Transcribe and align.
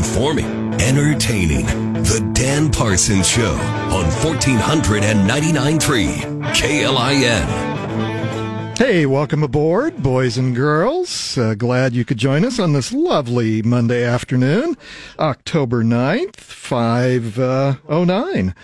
informing, 0.00 0.72
entertaining. 0.80 1.66
The 2.04 2.26
Dan 2.32 2.72
Parsons 2.72 3.28
Show 3.28 3.52
on 3.92 4.06
1499.3 4.06 6.54
KLIN. 6.54 8.78
Hey, 8.78 9.04
welcome 9.04 9.42
aboard, 9.42 10.02
boys 10.02 10.38
and 10.38 10.56
girls. 10.56 11.36
Uh, 11.36 11.52
glad 11.52 11.92
you 11.92 12.06
could 12.06 12.16
join 12.16 12.46
us 12.46 12.58
on 12.58 12.72
this 12.72 12.94
lovely 12.94 13.60
Monday 13.60 14.02
afternoon, 14.02 14.78
October 15.18 15.84
9th, 15.84 16.36
5.09 16.36 18.54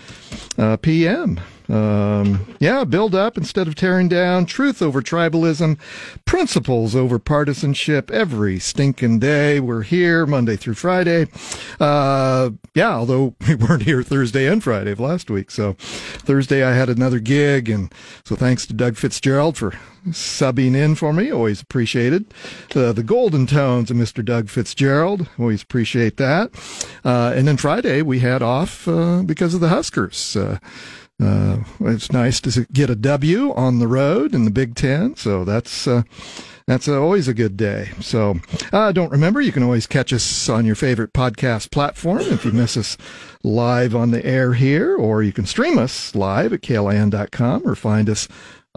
uh, 0.57 0.77
p.m. 0.77 1.39
Um, 1.69 2.55
yeah, 2.59 2.83
build 2.83 3.13
up 3.13 3.37
instead 3.37 3.67
of 3.67 3.75
tearing 3.75 4.07
down, 4.07 4.45
truth 4.45 4.81
over 4.81 5.01
tribalism, 5.01 5.77
principles 6.25 6.95
over 6.95 7.19
partisanship 7.19 8.09
every 8.11 8.59
stinking 8.59 9.19
day. 9.19 9.59
We're 9.59 9.83
here 9.83 10.25
Monday 10.25 10.55
through 10.55 10.75
Friday. 10.75 11.27
Uh, 11.79 12.51
yeah, 12.73 12.93
although 12.93 13.35
we 13.47 13.55
weren't 13.55 13.83
here 13.83 14.03
Thursday 14.03 14.47
and 14.47 14.63
Friday 14.63 14.91
of 14.91 14.99
last 14.99 15.29
week. 15.29 15.51
So 15.51 15.73
Thursday 15.77 16.63
I 16.63 16.73
had 16.73 16.89
another 16.89 17.19
gig. 17.19 17.69
And 17.69 17.93
so 18.23 18.35
thanks 18.35 18.65
to 18.67 18.73
Doug 18.73 18.95
Fitzgerald 18.95 19.57
for 19.57 19.73
subbing 20.07 20.75
in 20.75 20.95
for 20.95 21.11
me. 21.11 21.31
Always 21.31 21.61
appreciated. 21.61 22.33
Uh, 22.73 22.93
the 22.93 23.03
golden 23.03 23.45
tones 23.45 23.91
of 23.91 23.97
Mr. 23.97 24.23
Doug 24.23 24.49
Fitzgerald. 24.49 25.27
Always 25.37 25.63
appreciate 25.63 26.17
that. 26.17 26.51
Uh, 27.03 27.33
and 27.35 27.47
then 27.47 27.57
Friday 27.57 28.01
we 28.01 28.19
had 28.19 28.41
off, 28.41 28.87
uh, 28.87 29.21
because 29.23 29.53
of 29.53 29.59
the 29.59 29.69
Huskers. 29.69 30.37
Uh, 31.21 31.63
it's 31.81 32.11
nice 32.11 32.39
to 32.41 32.67
get 32.71 32.89
a 32.89 32.95
W 32.95 33.51
on 33.53 33.79
the 33.79 33.87
road 33.87 34.35
in 34.35 34.45
the 34.45 34.51
Big 34.51 34.75
Ten, 34.75 35.15
so 35.15 35.43
that's 35.43 35.87
uh, 35.87 36.03
that's 36.67 36.87
always 36.87 37.27
a 37.27 37.33
good 37.33 37.55
day. 37.55 37.91
So, 38.01 38.39
uh, 38.73 38.91
don't 38.91 39.11
remember, 39.11 39.39
you 39.39 39.51
can 39.53 39.63
always 39.63 39.87
catch 39.87 40.11
us 40.11 40.49
on 40.49 40.65
your 40.65 40.75
favorite 40.75 41.13
podcast 41.13 41.71
platform 41.71 42.21
if 42.21 42.43
you 42.43 42.51
miss 42.51 42.75
us 42.75 42.97
live 43.41 43.95
on 43.95 44.11
the 44.11 44.23
air 44.25 44.53
here, 44.53 44.95
or 44.95 45.23
you 45.23 45.31
can 45.31 45.45
stream 45.45 45.79
us 45.79 46.13
live 46.13 46.51
at 46.53 46.61
klin.com 46.61 47.65
or 47.65 47.73
find 47.73 48.09
us 48.09 48.27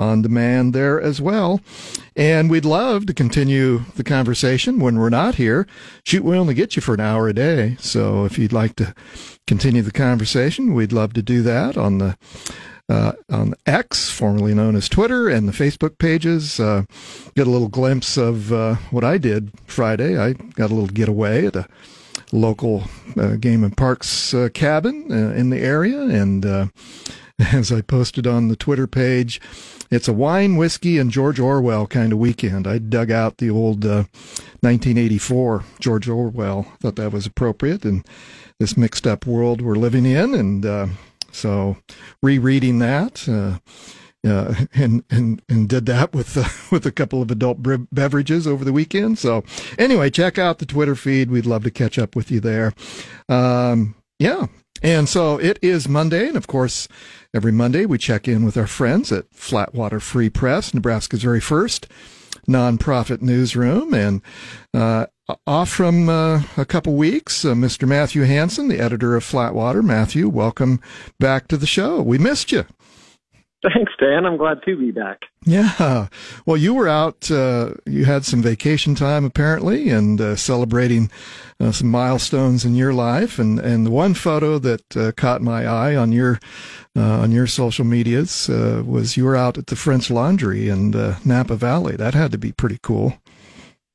on 0.01 0.23
demand 0.23 0.73
there 0.73 1.01
as 1.01 1.21
well. 1.21 1.61
And 2.17 2.51
we'd 2.51 2.65
love 2.65 3.07
to 3.07 3.15
continue 3.15 3.81
the 3.97 4.03
conversation 4.03 4.81
when 4.81 4.99
we're 4.99 5.11
not 5.11 5.35
here. 5.37 5.67
Shoot, 6.05 6.25
we 6.25 6.37
only 6.37 6.55
get 6.55 6.75
you 6.75 6.83
for 6.83 6.95
an 6.95 7.01
hour 7.01 7.29
a 7.29 7.35
day. 7.35 7.77
So 7.79 8.25
if 8.25 8.39
you'd 8.39 8.53
like 8.53 8.77
to 8.77 8.95
continue 9.47 9.83
the 9.83 9.93
conversation, 9.93 10.75
we'd 10.75 10.93
love 10.93 11.13
to 11.13 11.23
do 11.23 11.43
that 11.43 11.77
on 11.77 11.99
the 11.99 12.17
uh, 12.89 13.13
on 13.31 13.55
X, 13.67 14.11
formerly 14.11 14.53
known 14.53 14.75
as 14.75 14.89
Twitter, 14.89 15.29
and 15.29 15.49
the 15.49 15.53
Facebook 15.53 15.97
pages. 15.99 16.59
Uh, 16.59 16.83
get 17.37 17.47
a 17.47 17.51
little 17.51 17.69
glimpse 17.69 18.17
of 18.17 18.53
uh, 18.53 18.75
what 18.91 19.05
I 19.05 19.17
did 19.17 19.53
Friday. 19.67 20.19
I 20.19 20.33
got 20.33 20.73
a 20.73 20.75
little 20.75 20.89
getaway 20.89 21.47
at 21.47 21.55
a 21.55 21.69
local 22.33 22.83
uh, 23.17 23.37
game 23.37 23.63
and 23.63 23.77
parks 23.77 24.35
uh, 24.35 24.49
cabin 24.53 25.07
uh, 25.11 25.35
in 25.37 25.51
the 25.51 25.61
area, 25.61 26.03
and 26.03 26.45
as 27.53 27.73
I 27.73 27.81
posted 27.81 28.27
on 28.27 28.49
the 28.49 28.57
Twitter 28.57 28.87
page, 28.87 29.41
it's 29.91 30.09
a 30.09 30.13
wine, 30.13 30.57
whiskey, 30.57 30.99
and 30.99 31.11
George 31.11 31.41
Orwell 31.41 31.87
kind 31.87 32.13
of 32.13 32.19
weekend. 32.19 32.67
I 32.67 32.79
dug 32.79 33.11
out 33.11 33.39
the 33.39 33.51
old 33.51 33.85
1984 33.85 35.65
George 35.81 36.09
Orwell. 36.09 36.65
Thought 36.81 36.97
that 36.97 37.13
was 37.13 37.27
appropriate, 37.27 37.85
and 37.85 38.07
this 38.59 38.77
mixed 38.77 39.07
up 39.07 39.27
world 39.27 39.61
we're 39.63 39.75
living 39.75 40.07
in. 40.07 40.35
And 40.35 40.65
uh, 40.67 40.87
so 41.33 41.77
rereading 42.23 42.79
that. 42.81 43.29
Uh, 43.29 43.59
uh, 44.27 44.55
and 44.75 45.03
and 45.11 45.43
and 45.49 45.69
did 45.69 45.87
that 45.87 46.13
with 46.15 46.37
uh, 46.37 46.49
with 46.71 46.87
a 46.87 46.93
couple 46.93 47.23
of 47.23 47.31
adult 47.31 47.59
beverages 47.91 48.47
over 48.47 48.65
the 48.65 48.73
weekend. 48.73 49.19
So 49.19 49.45
anyway, 49.79 50.11
check 50.11 50.39
out 50.39 50.59
the 50.59 50.67
Twitter 50.67 50.95
feed. 50.95 51.31
We'd 51.31 51.47
love 51.47 51.65
to 51.65 51.71
catch 51.71 51.99
up 51.99 52.15
with 52.15 52.31
you 52.31 52.41
there. 52.41 52.75
Um, 53.29 53.95
yeah, 54.19 54.47
and 54.83 55.09
so 55.09 55.39
it 55.39 55.59
is 55.63 55.89
Monday, 55.89 56.29
and 56.29 56.37
of 56.37 56.47
course, 56.47 56.89
every 57.35 57.53
Monday 57.53 57.87
we 57.87 57.99
check 57.99 58.27
in 58.27 58.45
with 58.45 58.57
our 58.57 58.67
friends 58.67 59.13
at 59.13 59.31
Flatwater 59.31 60.01
Free 60.01 60.29
Press, 60.29 60.75
Nebraska's 60.75 61.23
very 61.23 61.41
first 61.41 61.87
nonprofit 62.49 63.23
newsroom, 63.23 63.95
and 63.95 64.23
uh, 64.75 65.07
off 65.47 65.69
from 65.69 66.09
uh, 66.09 66.43
a 66.57 66.65
couple 66.65 66.95
weeks, 66.97 67.45
uh, 67.45 67.55
Mr. 67.55 67.87
Matthew 67.87 68.23
Hansen, 68.23 68.69
the 68.69 68.81
editor 68.81 69.15
of 69.17 69.25
Flatwater. 69.25 69.85
Matthew, 69.85 70.29
welcome 70.29 70.81
back 71.19 71.47
to 71.49 71.57
the 71.57 71.67
show. 71.67 72.03
We 72.03 72.19
missed 72.19 72.51
you. 72.51 72.65
Thanks, 73.63 73.93
Dan. 74.01 74.25
I'm 74.25 74.39
glad 74.39 74.63
to 74.65 74.77
be 74.77 74.91
back. 74.91 75.27
Yeah. 75.45 76.09
Well, 76.47 76.57
you 76.57 76.73
were 76.73 76.89
out, 76.89 77.31
uh, 77.31 77.75
you 77.85 78.07
had 78.07 78.25
some 78.25 78.43
vacation 78.43 78.95
time 78.95 79.25
apparently 79.25 79.91
and 79.91 80.19
uh, 80.19 80.37
celebrating 80.37 81.11
uh, 81.61 81.71
some 81.71 81.89
milestones 81.89 82.65
in 82.65 82.75
your 82.75 82.95
life. 82.95 83.39
And, 83.39 83.59
and 83.59 83.85
the 83.85 83.91
one 83.91 84.15
photo 84.15 84.59
that 84.61 84.97
uh, 84.97 85.13
caught 85.13 85.43
my 85.43 85.67
eye 85.67 85.95
on 85.95 86.11
your, 86.11 86.41
uh, 86.97 87.21
on 87.21 87.33
your 87.33 87.47
social 87.47 87.85
medias 87.85 88.49
uh, 88.49 88.83
was 88.87 89.19
you 89.19 89.25
were 89.27 89.37
out 89.37 89.59
at 89.59 89.67
the 89.67 89.77
French 89.77 90.11
Laundry 90.11 90.71
in 90.71 90.93
Napa 91.25 91.57
Valley. 91.57 91.97
That 91.97 92.15
had 92.15 92.33
to 92.33 92.39
be 92.39 92.53
pretty 92.53 92.79
cool. 92.83 93.19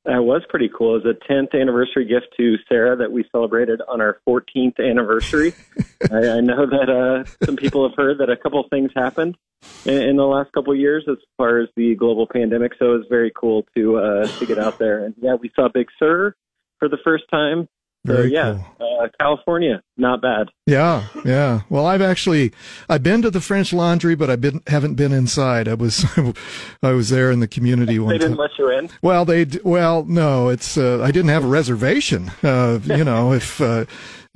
That 0.06 0.22
was 0.22 0.42
pretty 0.48 0.70
cool. 0.72 0.94
It 0.94 1.04
was 1.04 1.16
a 1.16 1.32
10th 1.32 1.60
anniversary 1.60 2.04
gift 2.04 2.28
to 2.36 2.54
Sarah 2.68 2.94
that 2.96 3.10
we 3.10 3.24
celebrated 3.32 3.82
on 3.88 4.00
our 4.00 4.20
14th 4.26 4.78
anniversary. 4.78 5.52
I, 6.12 6.16
I, 6.16 6.40
know 6.40 6.64
that 6.64 6.88
uh, 6.88 7.44
some 7.44 7.56
people 7.56 7.88
have 7.88 7.96
heard 7.96 8.18
that 8.18 8.30
a 8.30 8.36
couple 8.36 8.60
of 8.60 8.70
things 8.70 8.92
happened 8.94 9.36
in, 9.84 10.00
in 10.00 10.16
the 10.16 10.22
last 10.22 10.52
couple 10.52 10.72
of 10.72 10.78
years 10.78 11.04
as 11.10 11.16
far 11.36 11.58
as 11.58 11.68
the 11.74 11.96
global 11.96 12.28
pandemic. 12.32 12.74
So 12.78 12.94
it 12.94 12.98
was 12.98 13.06
very 13.10 13.32
cool 13.34 13.66
to 13.76 13.98
uh, 13.98 14.26
to 14.38 14.46
get 14.46 14.60
out 14.60 14.78
there. 14.78 15.04
And 15.04 15.14
yeah, 15.20 15.34
we 15.34 15.50
saw 15.56 15.68
Big 15.68 15.88
Sur 15.98 16.36
for 16.78 16.88
the 16.88 16.98
first 17.02 17.24
time. 17.28 17.68
Very 18.06 18.30
so, 18.30 18.34
yeah, 18.34 18.58
cool. 18.78 18.86
uh, 19.02 19.08
California, 19.20 19.82
not 19.96 20.22
bad. 20.22 20.48
Yeah, 20.66 21.04
yeah. 21.24 21.62
Well, 21.68 21.86
I've 21.86 22.02
actually 22.02 22.52
I've 22.88 23.02
been 23.02 23.22
to 23.22 23.30
the 23.30 23.40
French 23.40 23.72
Laundry, 23.72 24.14
but 24.14 24.30
I 24.30 24.36
been 24.36 24.62
haven't 24.66 24.94
been 24.94 25.12
inside. 25.12 25.68
I 25.68 25.74
was 25.74 26.04
I 26.82 26.92
was 26.92 27.10
there 27.10 27.30
in 27.30 27.40
the 27.40 27.48
community 27.48 27.98
one. 27.98 28.10
They 28.10 28.18
didn't 28.18 28.36
time. 28.36 28.48
let 28.48 28.58
you 28.58 28.70
in. 28.70 28.90
Well, 29.02 29.24
they 29.24 29.46
well 29.64 30.04
no, 30.04 30.48
it's 30.48 30.76
uh, 30.78 31.02
I 31.02 31.10
didn't 31.10 31.30
have 31.30 31.44
a 31.44 31.48
reservation. 31.48 32.30
Uh, 32.42 32.78
you 32.84 33.04
know, 33.04 33.32
if 33.32 33.60
uh, 33.60 33.84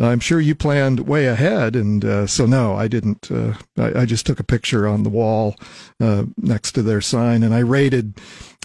I'm 0.01 0.21
sure 0.21 0.41
you 0.41 0.55
planned 0.55 1.01
way 1.01 1.27
ahead, 1.27 1.77
and 1.77 2.05
uh, 2.05 2.27
so 2.27 2.47
no, 2.47 2.75
I 2.75 2.89
didn't. 2.89 3.31
Uh, 3.31 3.55
I, 3.77 4.01
I, 4.01 4.05
just 4.07 4.25
took 4.25 4.41
a 4.41 4.45
picture 4.45 4.89
on 4.89 5.03
the 5.03 5.11
wall 5.11 5.57
uh, 6.01 6.25
next 6.39 6.73
to 6.73 6.83
their 6.83 7.01
sign, 7.03 7.43
and 7.43 7.55
I 7.55 7.59
raided. 7.59 8.15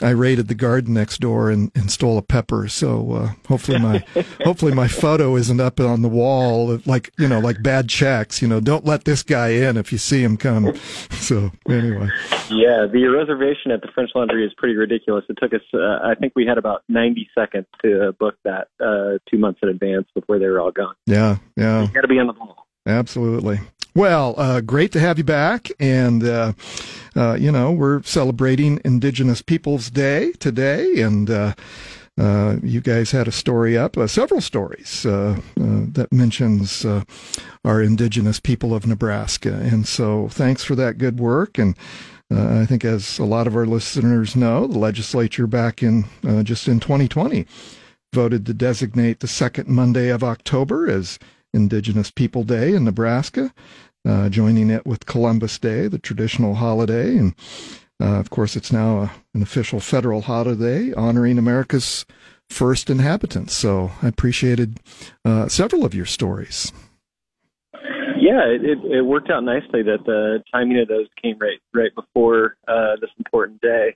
I 0.02 0.10
raided 0.10 0.50
the 0.50 0.56
garden 0.56 0.94
next 0.94 1.22
door 1.22 1.50
and, 1.50 1.72
and 1.74 1.90
stole 1.90 2.18
a 2.18 2.22
pepper. 2.22 2.68
So 2.68 3.14
uh, 3.14 3.30
hopefully 3.48 3.80
my 3.80 4.00
hopefully 4.44 4.74
my 4.74 4.90
photo 4.90 5.38
isn't 5.38 5.62
up 5.62 5.80
on 5.80 6.02
the 6.02 6.10
wall 6.10 6.82
like 6.86 7.14
you 7.18 7.30
know 7.30 7.40
like 7.40 7.64
bad 7.64 7.88
checks. 7.88 8.42
You 8.42 8.50
know, 8.50 8.60
don't 8.60 8.86
let 8.86 9.06
this 9.06 9.24
guy 9.24 9.50
in 9.50 9.78
if 9.78 9.94
you 9.94 9.98
see 9.98 10.24
him 10.24 10.38
come. 10.38 10.74
So 11.26 11.52
anyway. 11.68 12.10
Yeah, 12.52 12.86
the 12.86 13.08
reservation 13.08 13.72
at 13.72 13.82
the 13.82 13.88
French 13.96 14.12
Laundry 14.14 14.46
is 14.46 14.54
pretty 14.56 14.76
ridiculous. 14.76 15.26
It 15.28 15.38
took 15.42 15.54
us, 15.54 15.62
uh, 15.74 16.00
I 16.04 16.14
think 16.20 16.34
we 16.36 16.46
had 16.46 16.60
about 16.60 16.84
90 16.88 17.28
seconds 17.34 17.66
to 17.82 18.14
book 18.20 18.36
that 18.44 18.68
uh, 18.80 19.18
two 19.30 19.40
months 19.40 19.62
in 19.64 19.70
advance 19.70 20.06
before 20.14 20.38
they 20.38 20.46
were 20.46 20.60
all 20.60 20.72
gone. 20.72 20.94
Yeah, 21.08 21.25
yeah. 21.56 21.82
You 21.84 21.88
got 21.88 22.02
to 22.02 22.08
be 22.08 22.20
on 22.20 22.28
the 22.28 22.34
ball. 22.34 22.68
Absolutely. 22.86 23.60
Well, 23.96 24.36
uh, 24.38 24.62
great 24.62 24.92
to 24.92 25.00
have 25.00 25.18
you 25.18 25.24
back. 25.24 25.70
And, 25.80 26.24
uh, 26.24 26.54
uh, 27.16 27.36
you 27.40 27.52
know, 27.52 27.72
we're 27.72 28.04
celebrating 28.04 28.82
Indigenous 28.84 29.42
Peoples 29.42 29.90
Day 29.90 30.34
today. 30.34 31.02
And, 31.02 31.30
uh, 31.30 31.54
uh, 32.18 32.58
you 32.64 32.80
guys 32.80 33.12
had 33.12 33.28
a 33.28 33.32
story 33.32 33.78
up, 33.78 33.98
uh, 33.98 34.08
several 34.08 34.40
stories 34.40 35.06
uh, 35.06 35.38
uh 35.60 35.86
that 35.92 36.08
mentions 36.14 36.86
uh, 36.86 37.04
our 37.66 37.82
indigenous 37.82 38.40
people 38.40 38.74
of 38.74 38.88
Nebraska, 38.88 39.54
and 39.54 39.86
so 39.86 40.30
thanks 40.30 40.64
for 40.64 40.76
that 40.76 40.98
good 40.98 41.20
work. 41.20 41.58
And 41.58 41.76
uh, 42.34 42.62
I 42.62 42.66
think, 42.66 42.86
as 42.86 43.20
a 43.20 43.26
lot 43.26 43.48
of 43.48 43.56
our 43.56 43.66
listeners 43.66 44.34
know, 44.34 44.66
the 44.66 44.80
legislature 44.80 45.46
back 45.46 45.84
in 45.84 46.06
just 46.44 46.70
in 46.70 46.80
2020 46.80 47.46
voted 48.16 48.46
to 48.46 48.54
designate 48.54 49.20
the 49.20 49.28
second 49.28 49.68
Monday 49.68 50.10
of 50.10 50.24
October 50.24 50.90
as 50.90 51.20
Indigenous 51.54 52.10
People 52.10 52.44
Day 52.44 52.74
in 52.74 52.86
Nebraska, 52.86 53.54
joining 54.30 54.70
it 54.70 54.86
with 54.86 55.06
Columbus 55.06 55.60
Day, 55.60 55.88
the 55.88 56.00
traditional 56.00 56.56
holiday, 56.56 57.18
and 57.18 57.36
uh, 58.02 58.20
of 58.20 58.30
course, 58.30 58.56
it's 58.56 58.72
now 58.72 59.00
a, 59.00 59.12
an 59.34 59.42
official 59.42 59.80
federal 59.80 60.22
holiday 60.22 60.94
honoring 60.94 61.38
America's 61.38 62.06
first 62.50 62.90
inhabitants. 62.90 63.54
So 63.54 63.92
I 64.02 64.08
appreciated 64.08 64.80
uh, 65.24 65.48
several 65.48 65.86
of 65.86 65.94
your 65.94 66.06
stories. 66.06 66.72
Yeah, 68.18 68.44
it, 68.46 68.80
it, 68.84 69.06
worked 69.06 69.30
out 69.30 69.44
nicely 69.44 69.84
that 69.84 70.00
the 70.06 70.44
timing 70.52 70.80
of 70.80 70.88
those 70.88 71.06
came 71.22 71.38
right 71.40 71.60
right 71.74 71.94
before 71.94 72.58
uh, 72.68 72.96
this 73.00 73.12
important 73.18 73.62
day. 73.62 73.96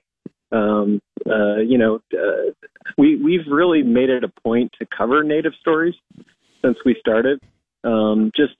Um, 0.52 1.00
uh, 1.26 1.56
you 1.56 1.78
know, 1.78 2.00
uh, 2.12 2.52
we 2.98 3.16
we've 3.16 3.46
really 3.50 3.82
made 3.82 4.10
it 4.10 4.24
a 4.24 4.28
point 4.42 4.72
to 4.78 4.86
cover 4.86 5.22
Native 5.22 5.52
stories 5.60 5.94
since 6.62 6.76
we 6.84 6.96
started. 6.98 7.40
Um, 7.82 8.30
just, 8.36 8.54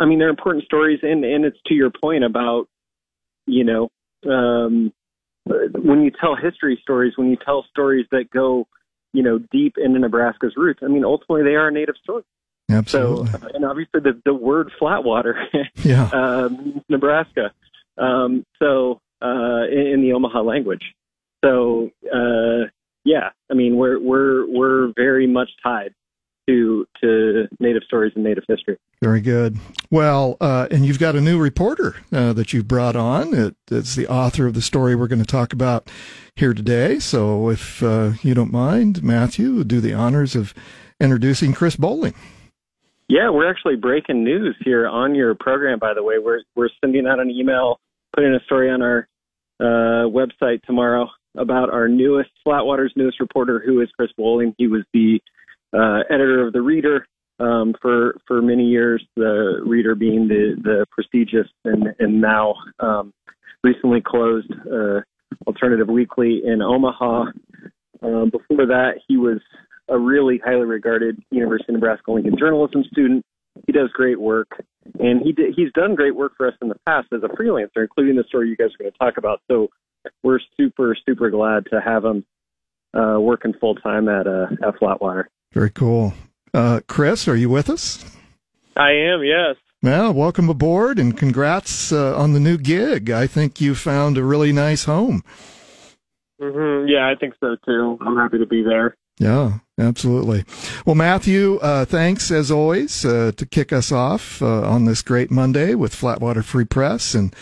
I 0.00 0.06
mean, 0.06 0.18
they're 0.18 0.30
important 0.30 0.64
stories, 0.64 1.00
and 1.02 1.24
and 1.24 1.44
it's 1.44 1.58
to 1.66 1.74
your 1.74 1.90
point 1.90 2.24
about, 2.24 2.68
you 3.46 3.64
know, 3.64 3.90
um, 4.30 4.92
when 5.44 6.02
you 6.02 6.10
tell 6.10 6.36
history 6.36 6.78
stories, 6.82 7.14
when 7.16 7.28
you 7.28 7.36
tell 7.36 7.64
stories 7.70 8.06
that 8.12 8.30
go, 8.30 8.66
you 9.12 9.22
know, 9.22 9.38
deep 9.50 9.74
into 9.76 9.98
Nebraska's 9.98 10.54
roots, 10.56 10.80
I 10.82 10.88
mean, 10.88 11.04
ultimately 11.04 11.42
they 11.42 11.56
are 11.56 11.68
a 11.68 11.72
native 11.72 11.96
story. 12.02 12.22
Absolutely. 12.70 13.30
So, 13.30 13.48
and 13.54 13.64
obviously 13.64 14.00
the, 14.00 14.20
the 14.24 14.34
word 14.34 14.70
Flatwater 14.80 15.34
yeah. 15.82 16.08
uh, 16.12 16.48
Nebraska. 16.88 17.52
Um, 17.98 18.46
so, 18.58 19.00
uh, 19.20 19.66
in, 19.70 19.86
in, 19.86 20.02
the 20.02 20.12
Omaha 20.14 20.40
language. 20.40 20.94
So, 21.44 21.90
uh, 22.12 22.68
yeah, 23.04 23.30
I 23.50 23.54
mean, 23.54 23.76
we're, 23.76 24.00
we're, 24.00 24.46
we're 24.48 24.92
very 24.96 25.26
much 25.26 25.50
tied 25.62 25.92
to, 26.48 26.86
to 27.00 27.48
native 27.60 27.82
stories 27.84 28.12
and 28.14 28.24
native 28.24 28.44
history. 28.48 28.76
Very 29.02 29.20
good. 29.20 29.58
Well, 29.90 30.36
uh, 30.40 30.68
and 30.70 30.86
you've 30.86 30.98
got 30.98 31.16
a 31.16 31.20
new 31.20 31.38
reporter 31.38 31.96
uh, 32.12 32.32
that 32.34 32.52
you've 32.52 32.68
brought 32.68 32.96
on. 32.96 33.34
It, 33.34 33.56
it's 33.70 33.94
the 33.96 34.06
author 34.06 34.46
of 34.46 34.54
the 34.54 34.62
story 34.62 34.94
we're 34.94 35.08
going 35.08 35.18
to 35.18 35.26
talk 35.26 35.52
about 35.52 35.90
here 36.36 36.54
today. 36.54 36.98
So, 36.98 37.48
if 37.48 37.82
uh, 37.82 38.12
you 38.22 38.34
don't 38.34 38.52
mind, 38.52 39.02
Matthew, 39.02 39.64
do 39.64 39.80
the 39.80 39.94
honors 39.94 40.36
of 40.36 40.54
introducing 41.00 41.52
Chris 41.52 41.76
Bowling. 41.76 42.14
Yeah, 43.08 43.30
we're 43.30 43.50
actually 43.50 43.76
breaking 43.76 44.24
news 44.24 44.56
here 44.64 44.86
on 44.86 45.14
your 45.14 45.34
program. 45.34 45.78
By 45.78 45.92
the 45.94 46.02
way, 46.02 46.18
we're 46.18 46.42
we're 46.54 46.70
sending 46.80 47.06
out 47.06 47.18
an 47.20 47.28
email, 47.30 47.78
putting 48.14 48.32
a 48.32 48.40
story 48.44 48.70
on 48.70 48.80
our 48.80 49.08
uh, 49.60 50.08
website 50.08 50.62
tomorrow 50.62 51.10
about 51.36 51.70
our 51.70 51.88
newest 51.88 52.30
Flatwater's 52.46 52.92
newest 52.96 53.20
reporter, 53.20 53.62
who 53.64 53.80
is 53.80 53.88
Chris 53.96 54.10
Bowling. 54.16 54.54
He 54.58 54.66
was 54.66 54.82
the 54.92 55.20
uh, 55.72 56.00
editor 56.10 56.46
of 56.46 56.52
the 56.52 56.60
Reader 56.60 57.06
um, 57.40 57.74
for 57.80 58.16
for 58.26 58.42
many 58.42 58.64
years. 58.64 59.04
The 59.16 59.62
Reader 59.64 59.94
being 59.94 60.28
the 60.28 60.56
the 60.62 60.86
prestigious 60.90 61.48
and 61.64 61.94
and 61.98 62.20
now 62.20 62.54
um, 62.80 63.12
recently 63.64 64.02
closed 64.04 64.52
uh, 64.70 65.00
alternative 65.46 65.88
weekly 65.88 66.42
in 66.44 66.62
Omaha. 66.62 67.26
Um, 68.02 68.30
before 68.30 68.66
that, 68.66 68.94
he 69.06 69.16
was 69.16 69.40
a 69.88 69.98
really 69.98 70.40
highly 70.44 70.64
regarded 70.64 71.22
University 71.30 71.72
of 71.72 71.74
Nebraska 71.74 72.10
Lincoln 72.10 72.36
journalism 72.38 72.84
student. 72.90 73.24
He 73.66 73.72
does 73.72 73.90
great 73.92 74.18
work, 74.18 74.48
and 74.98 75.20
he 75.22 75.32
did, 75.32 75.54
he's 75.54 75.72
done 75.74 75.94
great 75.94 76.16
work 76.16 76.32
for 76.36 76.48
us 76.48 76.54
in 76.62 76.68
the 76.68 76.76
past 76.86 77.08
as 77.12 77.20
a 77.22 77.28
freelancer, 77.28 77.82
including 77.82 78.16
the 78.16 78.24
story 78.28 78.48
you 78.48 78.56
guys 78.56 78.68
are 78.68 78.82
going 78.82 78.90
to 78.90 78.98
talk 78.98 79.18
about. 79.18 79.40
So 79.50 79.68
we're 80.22 80.40
super 80.56 80.96
super 81.06 81.30
glad 81.30 81.66
to 81.66 81.80
have 81.80 82.04
him 82.04 82.24
uh, 82.94 83.18
working 83.18 83.54
full 83.60 83.74
time 83.76 84.08
at 84.08 84.26
uh, 84.26 84.46
at 84.66 84.76
Flatwater. 84.76 85.24
Very 85.52 85.70
cool. 85.70 86.14
Uh, 86.54 86.80
Chris, 86.86 87.28
are 87.28 87.36
you 87.36 87.48
with 87.48 87.70
us? 87.70 88.04
I 88.76 88.90
am. 88.90 89.22
Yes. 89.22 89.56
Well, 89.82 90.12
welcome 90.14 90.48
aboard 90.48 90.98
and 90.98 91.16
congrats 91.16 91.92
uh, 91.92 92.16
on 92.16 92.32
the 92.32 92.40
new 92.40 92.56
gig. 92.56 93.10
I 93.10 93.26
think 93.26 93.60
you 93.60 93.74
found 93.74 94.16
a 94.16 94.22
really 94.22 94.52
nice 94.52 94.84
home. 94.84 95.22
Mm-hmm. 96.40 96.88
Yeah, 96.88 97.08
I 97.08 97.14
think 97.18 97.34
so 97.40 97.56
too. 97.64 97.98
I'm 98.00 98.16
happy 98.16 98.38
to 98.38 98.46
be 98.46 98.62
there. 98.62 98.96
Yeah, 99.18 99.58
absolutely. 99.78 100.44
Well, 100.84 100.94
Matthew, 100.94 101.58
uh, 101.62 101.84
thanks 101.84 102.30
as 102.30 102.50
always 102.50 103.04
uh, 103.04 103.32
to 103.36 103.46
kick 103.46 103.72
us 103.72 103.92
off 103.92 104.42
uh, 104.42 104.62
on 104.62 104.84
this 104.84 105.02
great 105.02 105.30
Monday 105.30 105.74
with 105.74 105.94
Flatwater 105.94 106.42
Free 106.42 106.64
Press. 106.64 107.14
And 107.14 107.34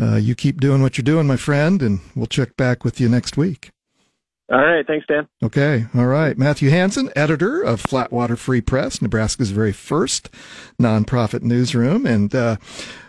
uh, 0.00 0.16
you 0.16 0.34
keep 0.34 0.60
doing 0.60 0.82
what 0.82 0.96
you're 0.96 1.02
doing, 1.02 1.26
my 1.26 1.36
friend, 1.36 1.82
and 1.82 2.00
we'll 2.14 2.26
check 2.26 2.56
back 2.56 2.84
with 2.84 3.00
you 3.00 3.08
next 3.08 3.36
week. 3.36 3.70
All 4.50 4.64
right. 4.64 4.86
Thanks, 4.86 5.06
Dan. 5.08 5.26
Okay. 5.42 5.86
All 5.94 6.06
right. 6.06 6.38
Matthew 6.38 6.70
Hansen, 6.70 7.10
editor 7.16 7.60
of 7.60 7.82
Flatwater 7.82 8.38
Free 8.38 8.60
Press, 8.60 9.02
Nebraska's 9.02 9.50
very 9.50 9.72
first 9.72 10.30
nonprofit 10.80 11.42
newsroom. 11.42 12.06
And, 12.06 12.32
uh, 12.32 12.56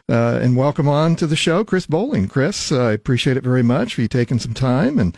uh, 0.10 0.40
and 0.42 0.58
welcome 0.58 0.88
on 0.88 1.16
to 1.18 1.28
the 1.28 1.36
show, 1.36 1.64
Chris 1.64 1.86
Bowling. 1.86 2.28
Chris, 2.28 2.72
I 2.72 2.94
appreciate 2.94 3.38
it 3.38 3.44
very 3.44 3.62
much 3.62 3.94
for 3.94 4.02
you 4.02 4.08
taking 4.08 4.40
some 4.40 4.56
time 4.56 4.98
and 4.98 5.16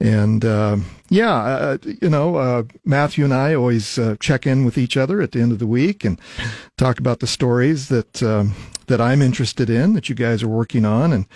and 0.00 0.44
uh, 0.44 0.76
yeah, 1.08 1.34
uh, 1.34 1.78
you 2.02 2.10
know, 2.10 2.36
uh, 2.36 2.64
Matthew 2.84 3.24
and 3.24 3.32
I 3.32 3.54
always 3.54 3.98
uh, 3.98 4.16
check 4.20 4.46
in 4.46 4.64
with 4.64 4.76
each 4.76 4.96
other 4.96 5.22
at 5.22 5.32
the 5.32 5.40
end 5.40 5.52
of 5.52 5.58
the 5.58 5.66
week 5.66 6.04
and 6.04 6.20
talk 6.76 6.98
about 6.98 7.20
the 7.20 7.26
stories 7.26 7.88
that 7.88 8.22
um, 8.22 8.54
that 8.88 9.00
I'm 9.00 9.22
interested 9.22 9.70
in 9.70 9.94
that 9.94 10.08
you 10.08 10.14
guys 10.14 10.42
are 10.42 10.48
working 10.48 10.84
on. 10.84 11.12
And 11.12 11.26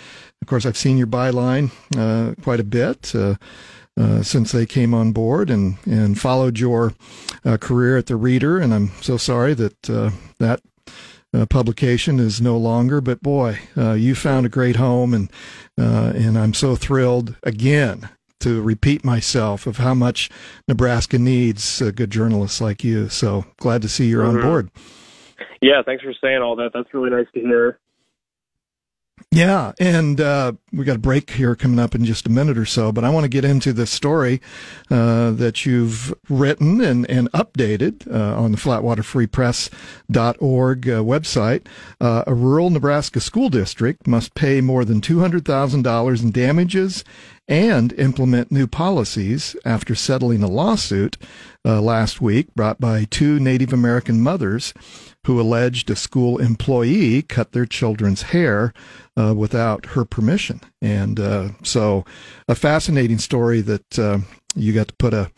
of 0.41 0.47
course, 0.47 0.65
I've 0.65 0.77
seen 0.77 0.97
your 0.97 1.07
byline 1.07 1.71
uh, 1.97 2.35
quite 2.41 2.59
a 2.59 2.65
bit. 2.65 3.13
Uh, 3.15 3.35
since 4.23 4.51
they 4.51 4.65
came 4.65 4.95
on 4.95 5.11
board 5.11 5.51
and, 5.51 5.77
and 5.85 6.19
followed 6.19 6.57
your 6.57 6.93
career 7.59 7.97
at 7.97 8.07
the 8.07 8.15
Reader, 8.15 8.57
and 8.57 8.73
I'm 8.73 8.89
so 9.01 9.17
sorry 9.17 9.53
that 9.53 9.81
that 10.39 10.61
uh, 11.33 11.45
publication 11.45 12.19
is 12.19 12.41
no 12.41 12.57
longer. 12.57 12.99
But 12.99 13.21
boy, 13.21 13.59
uh, 13.77 13.93
you 13.93 14.15
found 14.15 14.45
a 14.45 14.49
great 14.49 14.77
home, 14.77 15.13
and 15.13 15.31
uh, 15.77 16.13
and 16.15 16.37
I'm 16.37 16.53
so 16.53 16.75
thrilled 16.75 17.35
again 17.43 18.09
to 18.41 18.61
repeat 18.61 19.03
myself 19.03 19.67
of 19.67 19.77
how 19.77 19.93
much 19.93 20.29
Nebraska 20.67 21.17
needs 21.17 21.81
uh, 21.81 21.91
good 21.91 22.11
journalists 22.11 22.61
like 22.61 22.83
you. 22.83 23.09
So 23.09 23.45
glad 23.57 23.81
to 23.81 23.89
see 23.89 24.07
you're 24.07 24.23
mm-hmm. 24.23 24.37
on 24.37 24.43
board. 24.43 24.71
Yeah, 25.61 25.81
thanks 25.85 26.03
for 26.03 26.13
saying 26.21 26.41
all 26.41 26.55
that. 26.57 26.71
That's 26.73 26.93
really 26.93 27.09
nice 27.09 27.27
to 27.33 27.39
hear. 27.39 27.79
Yeah, 29.33 29.71
and 29.79 30.19
uh, 30.19 30.51
we 30.73 30.83
got 30.83 30.97
a 30.97 30.99
break 30.99 31.29
here 31.29 31.55
coming 31.55 31.79
up 31.79 31.95
in 31.95 32.03
just 32.03 32.27
a 32.27 32.29
minute 32.29 32.57
or 32.57 32.65
so, 32.65 32.91
but 32.91 33.05
I 33.05 33.09
want 33.09 33.23
to 33.23 33.29
get 33.29 33.45
into 33.45 33.71
the 33.71 33.87
story 33.87 34.41
uh, 34.89 35.31
that 35.31 35.65
you've 35.65 36.13
written 36.27 36.81
and, 36.81 37.09
and 37.09 37.31
updated 37.31 38.13
uh, 38.13 38.37
on 38.37 38.51
the 38.51 38.57
flatwaterfreepress.org 38.57 40.89
uh, 40.89 40.99
website. 40.99 41.65
Uh, 42.01 42.25
a 42.27 42.33
rural 42.33 42.71
Nebraska 42.71 43.21
school 43.21 43.47
district 43.47 44.05
must 44.05 44.35
pay 44.35 44.59
more 44.59 44.83
than 44.83 44.99
$200,000 44.99 46.21
in 46.21 46.31
damages 46.31 47.05
and 47.47 47.93
implement 47.93 48.51
new 48.51 48.67
policies 48.67 49.55
after 49.63 49.95
settling 49.95 50.43
a 50.43 50.47
lawsuit 50.47 51.15
uh, 51.65 51.81
last 51.81 52.21
week 52.21 52.53
brought 52.53 52.81
by 52.81 53.05
two 53.05 53.39
Native 53.39 53.71
American 53.71 54.19
mothers 54.19 54.73
who 55.25 55.39
alleged 55.39 55.89
a 55.89 55.95
school 55.95 56.37
employee 56.37 57.21
cut 57.21 57.51
their 57.51 57.65
children's 57.65 58.23
hair 58.23 58.73
uh, 59.21 59.33
without 59.33 59.87
her 59.87 60.05
permission. 60.05 60.61
And 60.81 61.19
uh, 61.19 61.49
so, 61.63 62.05
a 62.47 62.55
fascinating 62.55 63.19
story 63.19 63.61
that 63.61 63.99
uh, 63.99 64.19
you 64.55 64.73
got 64.73 64.87
to 64.89 64.95
put 64.95 65.13
a, 65.13 65.31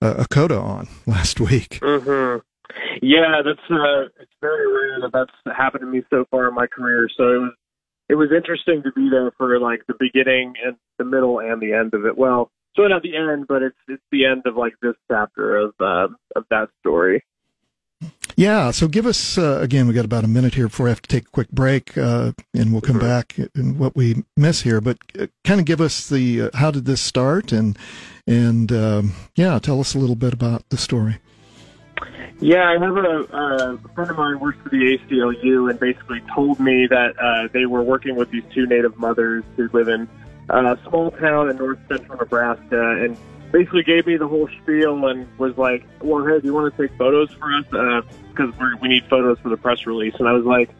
a, 0.00 0.26
coda 0.28 0.58
on 0.58 0.88
last 1.06 1.40
week. 1.40 1.80
Mm-hmm. 1.80 2.40
Yeah, 3.02 3.42
that's 3.44 3.70
uh, 3.70 4.08
it's 4.20 4.32
very 4.40 4.66
rare 4.66 5.00
that 5.02 5.10
that's 5.12 5.56
happened 5.56 5.82
to 5.82 5.86
me 5.86 6.02
so 6.10 6.24
far 6.30 6.48
in 6.48 6.54
my 6.54 6.66
career. 6.66 7.08
So 7.16 7.22
it 7.24 7.38
was 7.38 7.52
it 8.08 8.14
was 8.14 8.28
interesting 8.34 8.82
to 8.84 8.92
be 8.92 9.08
there 9.10 9.32
for 9.36 9.58
like 9.58 9.82
the 9.86 9.94
beginning 9.98 10.54
and 10.64 10.76
the 10.98 11.04
middle 11.04 11.40
and 11.40 11.60
the 11.60 11.72
end 11.72 11.94
of 11.94 12.06
it. 12.06 12.16
Well, 12.16 12.50
so 12.76 12.82
not 12.82 13.02
the 13.02 13.16
end, 13.16 13.46
but 13.48 13.62
it's 13.62 13.76
it's 13.88 14.02
the 14.12 14.26
end 14.26 14.42
of 14.46 14.56
like 14.56 14.74
this 14.80 14.94
chapter 15.10 15.56
of 15.56 15.74
uh, 15.80 16.08
of 16.34 16.44
that 16.50 16.68
story. 16.80 17.24
Yeah, 18.36 18.70
so 18.70 18.86
give 18.86 19.06
us 19.06 19.38
uh, 19.38 19.60
again. 19.62 19.88
We 19.88 19.94
got 19.94 20.04
about 20.04 20.22
a 20.22 20.28
minute 20.28 20.54
here 20.54 20.68
before 20.68 20.86
I 20.86 20.90
have 20.90 21.00
to 21.00 21.08
take 21.08 21.26
a 21.26 21.30
quick 21.30 21.50
break, 21.50 21.96
uh, 21.96 22.32
and 22.52 22.70
we'll 22.70 22.82
come 22.82 22.98
mm-hmm. 22.98 23.06
back 23.06 23.34
and 23.54 23.78
what 23.78 23.96
we 23.96 24.24
miss 24.36 24.60
here. 24.60 24.82
But 24.82 24.98
uh, 25.18 25.28
kind 25.42 25.58
of 25.58 25.64
give 25.64 25.80
us 25.80 26.06
the 26.06 26.42
uh, 26.42 26.50
how 26.52 26.70
did 26.70 26.84
this 26.84 27.00
start, 27.00 27.50
and 27.50 27.78
and 28.26 28.70
um, 28.72 29.14
yeah, 29.36 29.58
tell 29.58 29.80
us 29.80 29.94
a 29.94 29.98
little 29.98 30.16
bit 30.16 30.34
about 30.34 30.68
the 30.68 30.76
story. 30.76 31.16
Yeah, 32.38 32.68
I 32.68 32.72
have 32.72 32.82
a, 32.82 33.78
a 33.82 33.88
friend 33.94 34.10
of 34.10 34.18
mine 34.18 34.38
works 34.38 34.58
for 34.62 34.68
the 34.68 34.98
ACLU, 34.98 35.70
and 35.70 35.80
basically 35.80 36.22
told 36.34 36.60
me 36.60 36.86
that 36.88 37.18
uh, 37.18 37.48
they 37.54 37.64
were 37.64 37.82
working 37.82 38.16
with 38.16 38.30
these 38.30 38.44
two 38.52 38.66
Native 38.66 38.98
mothers 38.98 39.44
who 39.56 39.70
live 39.72 39.88
in 39.88 40.06
a 40.50 40.78
small 40.86 41.10
town 41.12 41.48
in 41.48 41.56
north 41.56 41.78
central 41.88 42.18
Nebraska, 42.18 43.02
and 43.02 43.16
basically 43.56 43.82
gave 43.82 44.06
me 44.06 44.16
the 44.16 44.28
whole 44.28 44.48
spiel 44.62 45.06
and 45.06 45.26
was 45.38 45.56
like, 45.56 45.84
"Well, 46.02 46.26
hey, 46.26 46.40
do 46.40 46.46
you 46.46 46.54
want 46.54 46.74
to 46.74 46.82
take 46.82 46.96
photos 46.98 47.30
for 47.32 47.52
us? 47.54 47.64
Because 48.30 48.52
uh, 48.60 48.76
we 48.82 48.88
need 48.88 49.04
photos 49.08 49.38
for 49.40 49.48
the 49.48 49.56
press 49.56 49.86
release." 49.86 50.14
And 50.18 50.28
I 50.28 50.32
was 50.32 50.44
like, 50.44 50.70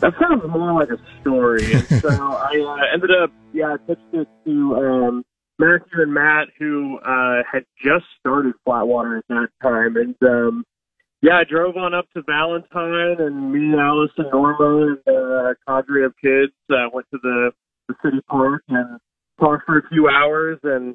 "That 0.00 0.12
sounds 0.20 0.42
more 0.48 0.72
like 0.74 0.90
a 0.90 0.98
story." 1.20 1.72
And 1.72 1.86
so 2.02 2.08
I 2.10 2.60
uh, 2.60 2.92
ended 2.92 3.10
up, 3.10 3.32
yeah, 3.52 3.74
I 3.74 3.76
pitched 3.78 4.12
it 4.12 4.28
to 4.44 4.76
um, 4.76 5.24
Matthew 5.58 6.02
and 6.02 6.12
Matt, 6.12 6.48
who 6.58 6.98
uh, 6.98 7.42
had 7.50 7.64
just 7.82 8.04
started 8.20 8.54
Flatwater 8.66 9.18
at 9.18 9.28
that 9.28 9.48
time, 9.62 9.96
and 9.96 10.16
um, 10.22 10.64
yeah, 11.22 11.38
I 11.38 11.44
drove 11.44 11.76
on 11.76 11.94
up 11.94 12.06
to 12.14 12.22
Valentine, 12.22 13.20
and 13.20 13.52
me, 13.52 13.78
Alice, 13.78 14.10
and 14.18 14.28
Norma, 14.30 14.86
and 14.86 14.98
uh, 15.08 15.52
a 15.52 15.54
cadre 15.66 16.04
of 16.04 16.14
kids 16.22 16.52
uh, 16.70 16.88
went 16.92 17.06
to 17.12 17.18
the 17.22 17.52
the 17.88 17.94
city 18.04 18.20
park 18.28 18.62
and 18.68 19.00
talked 19.40 19.64
for 19.66 19.78
a 19.78 19.88
few 19.88 20.08
hours 20.08 20.58
and 20.62 20.94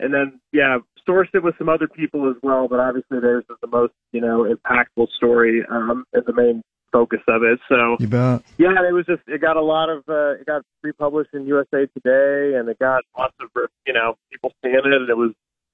and 0.00 0.12
then 0.12 0.40
yeah, 0.52 0.78
sourced 1.08 1.34
it 1.34 1.42
with 1.42 1.54
some 1.58 1.68
other 1.68 1.88
people 1.88 2.28
as 2.30 2.36
well. 2.42 2.68
But 2.68 2.80
obviously, 2.80 3.20
theirs 3.20 3.44
is 3.50 3.56
the 3.60 3.68
most 3.68 3.92
you 4.12 4.20
know 4.20 4.44
impactful 4.44 5.08
story 5.16 5.64
um, 5.70 6.04
and 6.12 6.24
the 6.26 6.32
main 6.32 6.62
focus 6.92 7.20
of 7.28 7.42
it. 7.42 7.58
So 7.68 7.96
you 7.98 8.06
bet. 8.06 8.42
Yeah, 8.58 8.74
it 8.88 8.92
was 8.92 9.06
just 9.06 9.22
it 9.26 9.40
got 9.40 9.56
a 9.56 9.62
lot 9.62 9.90
of 9.90 10.04
uh, 10.08 10.40
it 10.40 10.46
got 10.46 10.62
republished 10.82 11.34
in 11.34 11.46
USA 11.46 11.86
Today, 11.86 12.56
and 12.58 12.68
it 12.68 12.78
got 12.78 13.02
lots 13.18 13.34
of 13.40 13.48
you 13.86 13.92
know 13.92 14.14
people 14.30 14.52
seeing 14.62 14.74
it. 14.74 14.84
And 14.84 15.08
it 15.08 15.16
was 15.16 15.32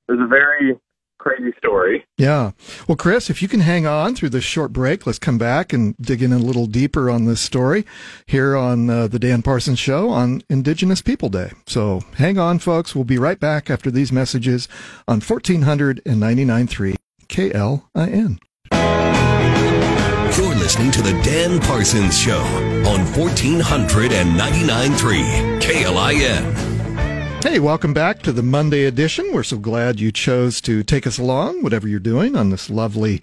it 0.09 0.13
was 0.13 0.21
a 0.21 0.29
very 0.29 0.79
crazy 1.21 1.53
story. 1.59 2.05
Yeah. 2.17 2.53
Well, 2.89 2.97
Chris, 2.97 3.31
if 3.31 3.43
you 3.43 3.49
can 3.49 3.61
hang 3.61 3.87
on 3.87 4.15
through 4.15 4.31
this 4.31 4.45
short 4.45 4.73
break, 4.73 5.07
let's 5.07 5.19
come 5.19 5.37
back 5.39 5.73
and 5.73 5.97
dig 5.99 6.23
in 6.23 6.33
a 6.33 6.39
little 6.39 6.67
deeper 6.67 7.11
on 7.11 7.27
this 7.27 7.41
story 7.41 7.85
here 8.27 8.57
on 8.57 8.91
uh, 8.91 9.07
the 9.07 9.19
Dan 9.19 9.43
Parsons 9.43 9.79
Show 9.79 10.11
on 10.11 10.43
Indigenous 10.49 11.03
People 11.03 11.29
Day. 11.29 11.53
So 11.67 12.01
hang 12.17 12.39
on, 12.39 12.59
folks. 12.59 12.95
We'll 12.95 13.05
be 13.05 13.19
right 13.19 13.39
back 13.39 13.71
after 13.71 13.91
these 13.91 14.11
messages 14.11 14.67
on 15.07 15.21
1499.3 15.21 16.97
KLIN. 17.29 18.39
You're 20.39 20.55
listening 20.55 20.93
to 20.93 21.03
The 21.03 21.13
Dan 21.23 21.61
Parsons 21.61 22.19
Show 22.19 22.41
on 22.41 23.05
1499.3 23.07 25.61
KLIN. 25.61 26.70
Hey, 27.43 27.59
welcome 27.59 27.95
back 27.95 28.21
to 28.23 28.33
the 28.33 28.43
Monday 28.43 28.85
edition. 28.85 29.33
We're 29.33 29.45
so 29.45 29.57
glad 29.57 29.99
you 29.99 30.13
chose 30.13 30.61
to 30.61 30.83
take 30.83 31.07
us 31.07 31.19
along, 31.19 31.63
whatever 31.63 31.89
you're 31.89 31.99
doing 31.99 32.37
on 32.37 32.51
this 32.51 32.69
lovely 32.69 33.23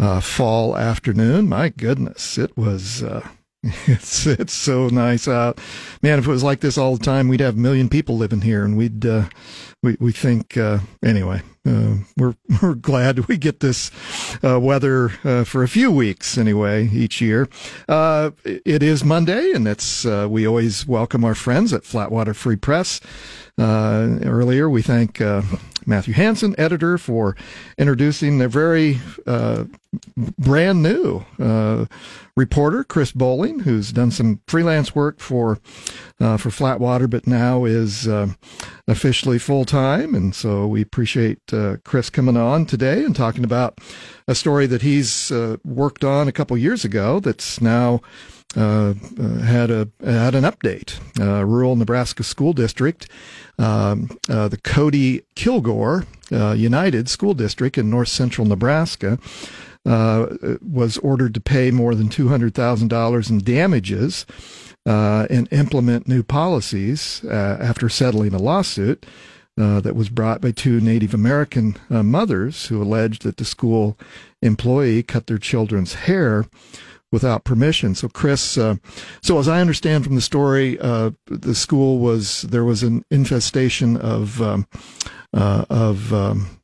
uh, 0.00 0.22
fall 0.22 0.74
afternoon. 0.74 1.50
My 1.50 1.68
goodness, 1.68 2.38
it 2.38 2.56
was. 2.56 3.02
Uh, 3.02 3.28
it's 3.86 4.26
it's 4.26 4.52
so 4.52 4.88
nice 4.88 5.28
out, 5.28 5.60
man. 6.02 6.18
If 6.18 6.26
it 6.26 6.30
was 6.30 6.42
like 6.42 6.60
this 6.60 6.76
all 6.76 6.96
the 6.96 7.04
time, 7.04 7.28
we'd 7.28 7.38
have 7.38 7.54
a 7.54 7.60
million 7.60 7.88
people 7.88 8.16
living 8.16 8.40
here, 8.40 8.64
and 8.64 8.76
we'd 8.76 9.06
uh, 9.06 9.28
we 9.84 9.96
we 10.00 10.10
think 10.10 10.56
uh, 10.56 10.80
anyway. 11.04 11.42
Uh, 11.64 11.98
we're 12.16 12.34
we're 12.62 12.74
glad 12.74 13.28
we 13.28 13.36
get 13.36 13.60
this 13.60 13.92
uh, 14.42 14.58
weather 14.58 15.12
uh, 15.22 15.44
for 15.44 15.62
a 15.62 15.68
few 15.68 15.92
weeks 15.92 16.36
anyway 16.36 16.88
each 16.88 17.20
year. 17.20 17.48
Uh, 17.88 18.32
it 18.44 18.82
is 18.82 19.04
Monday, 19.04 19.52
and 19.52 19.68
it's 19.68 20.04
uh, 20.04 20.26
we 20.28 20.44
always 20.44 20.84
welcome 20.84 21.24
our 21.24 21.36
friends 21.36 21.72
at 21.72 21.82
Flatwater 21.82 22.34
Free 22.34 22.56
Press. 22.56 23.00
Uh, 23.56 24.18
earlier, 24.24 24.68
we 24.68 24.82
thank 24.82 25.20
Matthew 25.86 26.14
Hansen, 26.14 26.54
editor, 26.58 26.98
for 26.98 27.36
introducing 27.78 28.38
their 28.38 28.48
very 28.48 28.98
brand 30.38 30.82
new 30.82 31.24
reporter, 32.36 32.84
Chris 32.84 33.12
Bowling, 33.12 33.60
who's 33.60 33.92
done 33.92 34.10
some 34.10 34.40
freelance 34.46 34.94
work 34.94 35.20
for 35.20 35.58
for 36.18 36.50
Flatwater, 36.50 37.08
but 37.08 37.26
now 37.26 37.64
is 37.64 38.08
officially 38.88 39.38
full 39.38 39.64
time, 39.64 40.14
and 40.14 40.34
so 40.34 40.66
we 40.66 40.80
appreciate 40.80 41.38
uh, 41.52 41.76
Chris 41.84 42.10
coming 42.10 42.36
on 42.36 42.66
today 42.66 43.04
and 43.04 43.14
talking 43.14 43.44
about 43.44 43.78
a 44.26 44.34
story 44.34 44.66
that 44.66 44.82
he's 44.82 45.30
uh, 45.30 45.56
worked 45.64 46.04
on 46.04 46.28
a 46.28 46.32
couple 46.32 46.56
years 46.56 46.84
ago. 46.84 47.20
That's 47.20 47.60
now 47.60 48.00
uh, 48.56 48.94
had 49.42 49.70
a 49.70 49.88
had 50.04 50.34
an 50.34 50.44
update. 50.44 50.98
Uh, 51.18 51.44
rural 51.44 51.76
Nebraska 51.76 52.22
School 52.22 52.52
District, 52.52 53.08
um, 53.58 54.10
uh, 54.28 54.48
the 54.48 54.58
Cody 54.58 55.22
Kilgore 55.34 56.04
United 56.30 57.08
School 57.08 57.34
District 57.34 57.76
in 57.78 57.90
north 57.90 58.08
central 58.08 58.46
Nebraska. 58.46 59.18
was 59.84 60.98
ordered 60.98 61.34
to 61.34 61.40
pay 61.40 61.70
more 61.70 61.94
than 61.94 62.08
$200,000 62.08 63.30
in 63.30 63.38
damages 63.38 64.26
and 64.86 65.48
implement 65.52 66.08
new 66.08 66.22
policies 66.22 67.24
after 67.24 67.88
settling 67.88 68.34
a 68.34 68.38
lawsuit 68.38 69.04
uh, 69.60 69.80
that 69.80 69.94
was 69.94 70.08
brought 70.08 70.40
by 70.40 70.50
two 70.50 70.80
Native 70.80 71.12
American 71.12 71.76
uh, 71.90 72.02
mothers 72.02 72.66
who 72.66 72.82
alleged 72.82 73.22
that 73.22 73.36
the 73.36 73.44
school 73.44 73.98
employee 74.40 75.02
cut 75.02 75.26
their 75.26 75.38
children's 75.38 75.94
hair 75.94 76.46
without 77.12 77.44
permission. 77.44 77.94
So, 77.94 78.08
Chris, 78.08 78.58
uh, 78.58 78.76
so 79.22 79.38
as 79.38 79.46
I 79.46 79.60
understand 79.60 80.04
from 80.04 80.16
the 80.16 80.20
story, 80.20 80.78
uh, 80.80 81.12
the 81.26 81.54
school 81.54 81.98
was 81.98 82.42
there 82.42 82.64
was 82.64 82.82
an 82.82 83.04
infestation 83.10 83.96
of 83.96 84.42
um, 84.42 84.66
of 85.32 86.12
um, 86.12 86.58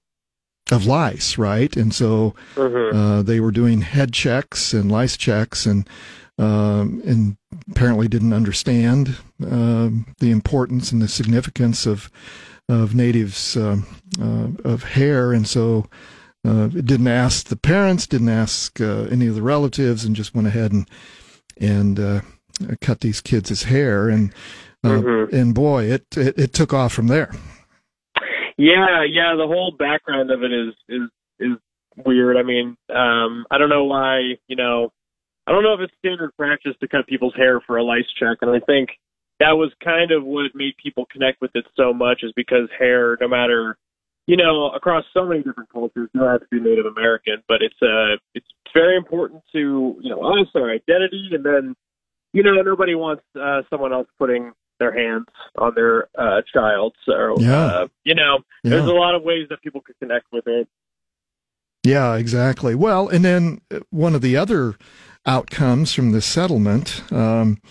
of 0.73 0.87
lice, 0.87 1.39
right? 1.39 1.77
And 1.77 1.95
so 1.95 2.35
mm-hmm. 2.57 3.23
they 3.23 3.39
were 3.39 3.53
doing 3.53 3.83
head 3.83 4.13
checks 4.13 4.75
and 4.75 4.91
lice 4.91 5.17
checks 5.17 5.67
and 5.67 5.89
um, 6.39 7.03
and 7.05 7.37
apparently 7.71 8.09
didn't 8.09 8.33
understand 8.33 9.17
uh, 9.43 9.91
the 10.19 10.31
importance 10.31 10.93
and 10.93 11.03
the 11.03 11.09
significance 11.09 11.87
of 11.87 12.11
of 12.69 12.95
natives 12.95 13.57
uh, 13.57 13.79
uh, 14.21 14.49
of 14.65 14.85
hair, 14.85 15.33
and 15.33 15.49
so 15.49 15.87
uh, 16.47 16.69
didn't 16.69 17.09
ask 17.09 17.49
the 17.49 17.57
parents, 17.57 18.07
didn't 18.07 18.29
ask 18.29 18.81
uh, 18.81 19.07
any 19.11 19.27
of 19.27 19.35
the 19.35 19.43
relatives, 19.43 20.05
and 20.05 20.17
just 20.17 20.35
went 20.35 20.47
ahead 20.47 20.73
and 20.73 20.89
and 21.61 21.99
uh, 21.99 22.21
cut 22.81 23.01
these 23.01 23.21
kids' 23.21 23.65
hair, 23.65 24.09
and 24.09 24.33
mm-hmm. 24.85 25.35
and 25.35 25.55
boy, 25.55 25.85
it, 25.85 26.07
it 26.17 26.39
it 26.39 26.53
took 26.53 26.73
off 26.73 26.93
from 26.93 27.09
there. 27.09 27.33
Yeah, 28.57 29.05
yeah, 29.09 29.35
the 29.37 29.47
whole 29.47 29.75
background 29.79 30.31
of 30.31 30.43
it 30.43 30.53
is 30.53 30.75
is 30.89 31.11
is 31.39 31.59
weird. 32.05 32.37
I 32.37 32.43
mean, 32.43 32.77
um, 32.89 33.47
I 33.51 33.59
don't 33.59 33.69
know 33.69 33.85
why 33.85 34.35
you 34.47 34.57
know 34.57 34.93
I 35.47 35.53
don't 35.53 35.63
know 35.63 35.75
if 35.75 35.81
it's 35.81 35.95
standard 35.99 36.37
practice 36.37 36.75
to 36.81 36.89
cut 36.89 37.07
people's 37.07 37.35
hair 37.35 37.61
for 37.67 37.77
a 37.77 37.85
lice 37.85 38.11
check, 38.19 38.39
and 38.43 38.51
I 38.51 38.61
think 38.61 38.91
that 39.41 39.53
was 39.53 39.73
kind 39.83 40.11
of 40.11 40.25
what 40.25 40.55
made 40.55 40.75
people 40.83 41.07
connect 41.11 41.41
with 41.41 41.53
it 41.55 41.65
so 41.77 41.93
much, 41.93 42.21
is 42.23 42.33
because 42.35 42.69
hair, 42.79 43.17
no 43.21 43.29
matter 43.29 43.77
you 44.29 44.37
know, 44.37 44.71
across 44.73 45.05
so 45.15 45.25
many 45.25 45.43
different 45.43 45.73
cultures, 45.73 46.11
you 46.13 46.21
don't 46.21 46.29
have 46.29 46.41
to 46.41 46.47
be 46.51 46.61
Native 46.61 46.85
American, 46.85 47.43
but 47.49 47.63
it's 47.63 47.81
uh 47.81 48.21
it's 48.35 48.47
very 48.75 48.95
important 48.95 49.43
to 49.53 49.97
you 50.01 50.11
know 50.11 50.21
us 50.21 50.49
our 50.55 50.71
identity, 50.71 51.31
and 51.33 51.45
then 51.45 51.75
you 52.35 52.43
know 52.43 52.53
nobody 52.63 52.95
wants 52.95 53.23
uh, 53.41 53.63
someone 53.71 53.95
else 53.95 54.07
putting 54.19 54.53
their 54.79 54.93
hands 54.93 55.25
on 55.57 55.75
their 55.75 56.09
uh, 56.17 56.43
child. 56.53 56.95
So 57.07 57.37
yeah. 57.41 57.65
uh, 57.65 57.89
you 58.05 58.15
know, 58.15 58.41
yeah. 58.63 58.71
there's 58.71 58.89
a 58.89 58.93
lot 58.93 59.15
of 59.15 59.23
ways 59.23 59.47
that 59.49 59.63
people 59.63 59.81
could 59.81 59.99
connect 59.99 60.27
with 60.31 60.47
it. 60.47 60.69
Yeah, 61.83 62.17
exactly. 62.17 62.75
Well, 62.75 63.09
and 63.09 63.25
then 63.25 63.63
one 63.89 64.15
of 64.15 64.21
the 64.21 64.37
other 64.37 64.77
outcomes 65.25 65.95
from 65.95 66.13
the 66.13 66.21
settlement. 66.21 67.03
Um, 67.11 67.63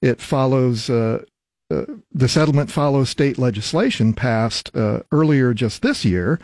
it 0.00 0.20
follows 0.20 0.88
uh, 0.88 1.24
uh, 1.70 1.84
the 2.12 2.28
settlement 2.28 2.70
follows 2.70 3.10
state 3.10 3.38
legislation 3.38 4.12
passed 4.12 4.74
uh, 4.76 5.00
earlier 5.10 5.54
just 5.54 5.82
this 5.82 6.04
year 6.04 6.38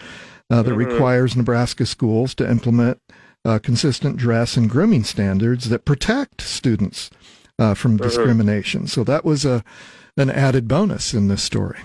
uh, 0.51 0.63
that 0.63 0.71
mm-hmm. 0.71 0.91
requires 0.91 1.37
Nebraska 1.37 1.87
schools 1.87 2.35
to 2.35 2.49
implement 2.49 3.01
uh, 3.45 3.59
consistent 3.59 4.17
dress 4.17 4.57
and 4.57 4.69
grooming 4.69 5.05
standards 5.05 5.69
that 5.69 5.85
protect 5.85 6.41
students 6.41 7.11
uh, 7.59 7.75
from 7.75 7.93
mm-hmm. 7.93 8.05
discrimination. 8.05 8.87
So 8.87 9.05
that 9.05 9.25
was 9.25 9.45
a 9.45 9.65
an 10.17 10.31
added 10.31 10.69
bonus 10.69 11.15
in 11.15 11.29
this 11.29 11.43
story. 11.43 11.79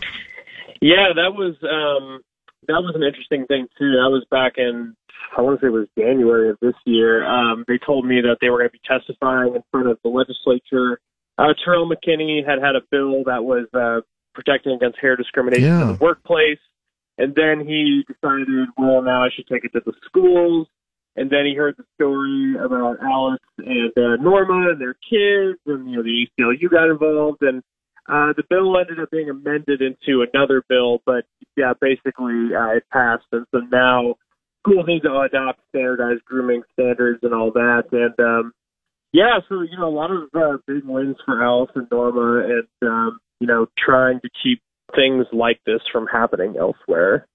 Yeah, 0.81 1.13
that 1.15 1.33
was 1.33 1.55
um, 1.63 2.21
that 2.67 2.81
was 2.81 2.93
an 2.95 3.03
interesting 3.03 3.45
thing 3.45 3.67
too. 3.77 3.91
That 3.91 4.09
was 4.09 4.25
back 4.29 4.53
in 4.57 4.95
I 5.37 5.41
want 5.41 5.59
to 5.59 5.65
say 5.65 5.67
it 5.67 5.71
was 5.71 5.87
January 5.97 6.49
of 6.49 6.57
this 6.61 6.75
year. 6.85 7.25
Um, 7.25 7.65
they 7.67 7.77
told 7.77 8.05
me 8.05 8.21
that 8.21 8.37
they 8.39 8.49
were 8.49 8.59
going 8.59 8.69
to 8.69 8.73
be 8.73 8.81
testifying 8.87 9.55
in 9.55 9.63
front 9.71 9.87
of 9.87 9.99
the 10.03 10.09
legislature. 10.09 10.99
Uh, 11.37 11.53
Terrell 11.63 11.89
McKinney 11.89 12.45
had 12.45 12.59
had 12.59 12.75
a 12.75 12.81
bill 12.91 13.23
that 13.25 13.43
was 13.43 13.67
uh, 13.73 14.01
protecting 14.33 14.73
against 14.73 14.99
hair 14.99 15.15
discrimination 15.15 15.65
yeah. 15.65 15.81
in 15.81 15.87
the 15.87 15.97
workplace, 15.99 16.59
and 17.17 17.35
then 17.35 17.65
he 17.65 18.03
decided, 18.07 18.69
well, 18.77 19.01
now 19.01 19.23
I 19.23 19.29
should 19.35 19.47
take 19.47 19.65
it 19.65 19.73
to 19.73 19.81
the 19.85 19.93
schools. 20.05 20.67
And 21.17 21.29
then 21.29 21.45
he 21.45 21.55
heard 21.55 21.75
the 21.77 21.85
story 21.95 22.55
about 22.59 22.97
Alice 23.01 23.39
and 23.59 23.91
uh, 23.95 24.21
Norma 24.21 24.71
and 24.71 24.81
their 24.81 24.95
kids, 24.95 25.59
and 25.65 25.89
you 25.89 25.97
know 25.97 26.03
the 26.03 26.27
ACLU 26.37 26.69
got 26.69 26.89
involved, 26.89 27.41
and 27.41 27.63
uh, 28.09 28.33
the 28.35 28.43
bill 28.49 28.77
ended 28.77 28.99
up 28.99 29.11
being 29.11 29.29
amended 29.29 29.81
into 29.81 30.25
another 30.33 30.61
bill. 30.67 30.99
But 31.05 31.23
yeah, 31.55 31.71
basically 31.79 32.53
uh, 32.53 32.75
it 32.75 32.83
passed, 32.91 33.23
and 33.31 33.45
so 33.51 33.59
now 33.71 34.15
schools 34.59 34.85
need 34.87 35.03
to 35.03 35.21
adopt 35.21 35.61
standardized 35.69 36.25
grooming 36.25 36.63
standards 36.73 37.19
and 37.23 37.33
all 37.33 37.51
that. 37.51 37.85
And 37.93 38.19
um, 38.19 38.53
yeah, 39.15 39.39
so 39.47 39.61
you 39.61 39.77
know, 39.77 39.87
a 39.87 39.95
lot 39.95 40.11
of 40.11 40.23
uh, 40.35 40.57
big 40.67 40.83
wins 40.83 41.15
for 41.25 41.41
Alice 41.41 41.71
and 41.73 41.87
Norma, 41.89 42.43
and 42.43 42.89
um, 42.89 43.19
you 43.39 43.47
know, 43.47 43.67
trying 43.77 44.19
to 44.19 44.29
keep 44.43 44.61
things 44.93 45.25
like 45.31 45.61
this 45.65 45.79
from 45.91 46.05
happening 46.07 46.55
elsewhere. 46.59 47.25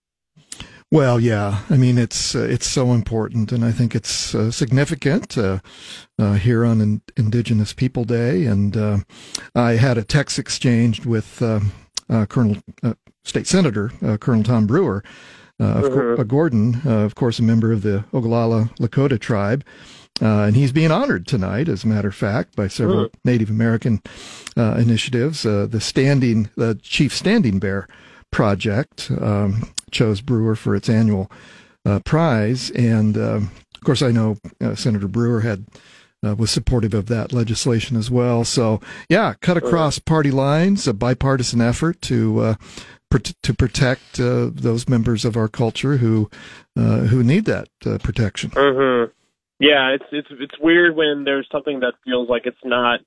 Well, 0.93 1.19
yeah. 1.19 1.61
I 1.71 1.79
mean, 1.79 1.97
it's 1.97 2.35
uh, 2.35 2.41
it's 2.41 2.67
so 2.67 2.93
important, 2.93 3.51
and 3.51 3.65
I 3.65 3.73
think 3.73 3.95
it's 3.95 4.35
uh, 4.35 4.51
significant 4.51 5.39
uh, 5.39 5.61
uh 6.19 6.35
here 6.35 6.67
on 6.67 6.83
In- 6.83 7.03
Indigenous 7.17 7.73
People 7.73 8.05
Day. 8.05 8.45
And 8.45 8.77
uh, 8.77 8.99
I 9.55 9.73
had 9.73 9.97
a 9.97 10.05
text 10.05 10.39
exchange 10.39 11.07
with 11.07 11.41
uh, 11.41 11.61
Colonel 12.27 12.57
State 13.25 13.47
Senator 13.47 13.91
Colonel 14.21 14.43
Tom 14.43 14.67
Brewer 14.67 15.03
uh, 15.61 15.83
mm-hmm. 15.83 16.23
Gordon, 16.23 16.81
uh, 16.87 17.01
of 17.01 17.15
course, 17.15 17.39
a 17.39 17.43
member 17.43 17.71
of 17.71 17.83
the 17.83 18.05
Oglala 18.13 18.75
Lakota 18.79 19.21
tribe. 19.21 19.65
Uh, 20.23 20.43
and 20.45 20.57
he's 20.57 20.73
being 20.73 20.91
honored 20.91 21.27
tonight, 21.27 21.69
as 21.69 21.85
a 21.85 21.89
matter 21.89 22.09
of 22.09 22.15
fact, 22.15 22.55
by 22.55 22.69
several 22.69 23.07
mm. 23.07 23.13
Native 23.25 23.51
American 23.51 24.03
uh, 24.57 24.75
initiatives. 24.75 25.47
Uh, 25.47 25.67
the 25.69 25.81
standing, 25.81 26.51
the 26.57 26.75
Chief 26.83 27.15
Standing 27.15 27.59
Bear 27.59 27.89
Project 28.31 29.11
um, 29.21 29.71
chose 29.91 30.21
Brewer 30.21 30.57
for 30.57 30.75
its 30.75 30.89
annual 30.89 31.31
uh, 31.87 32.01
prize, 32.01 32.71
and 32.71 33.17
um, 33.17 33.51
of 33.75 33.81
course, 33.83 34.03
I 34.03 34.11
know 34.11 34.37
Senator 34.75 35.09
Brewer 35.09 35.41
had 35.41 35.67
was 36.23 36.51
supportive 36.51 36.93
of 36.93 37.07
that 37.07 37.33
legislation 37.33 37.97
as 37.97 38.11
well. 38.11 38.45
So, 38.45 38.83
yeah, 39.09 39.33
cut 39.41 39.57
across 39.57 39.99
party 39.99 40.31
lines, 40.31 40.87
a 40.87 40.93
bipartisan 40.93 41.63
effort 41.63 42.03
to 42.03 42.57
to 43.43 43.55
protect 43.55 44.21
uh, 44.21 44.51
those 44.53 44.89
members 44.89 45.25
of 45.25 45.37
our 45.37 45.49
culture 45.49 45.97
who 45.97 46.31
uh, 46.77 47.01
who 47.01 47.23
need 47.23 47.45
that 47.47 47.69
uh, 47.85 47.99
protection. 47.99 48.51
Mm-hmm. 48.51 49.11
Yeah, 49.61 49.91
it's 49.91 50.05
it's 50.11 50.29
it's 50.31 50.59
weird 50.59 50.97
when 50.97 51.25
there's 51.25 51.47
something 51.53 51.81
that 51.81 51.93
feels 52.05 52.31
like 52.31 52.47
it's 52.47 52.65
not 52.65 53.01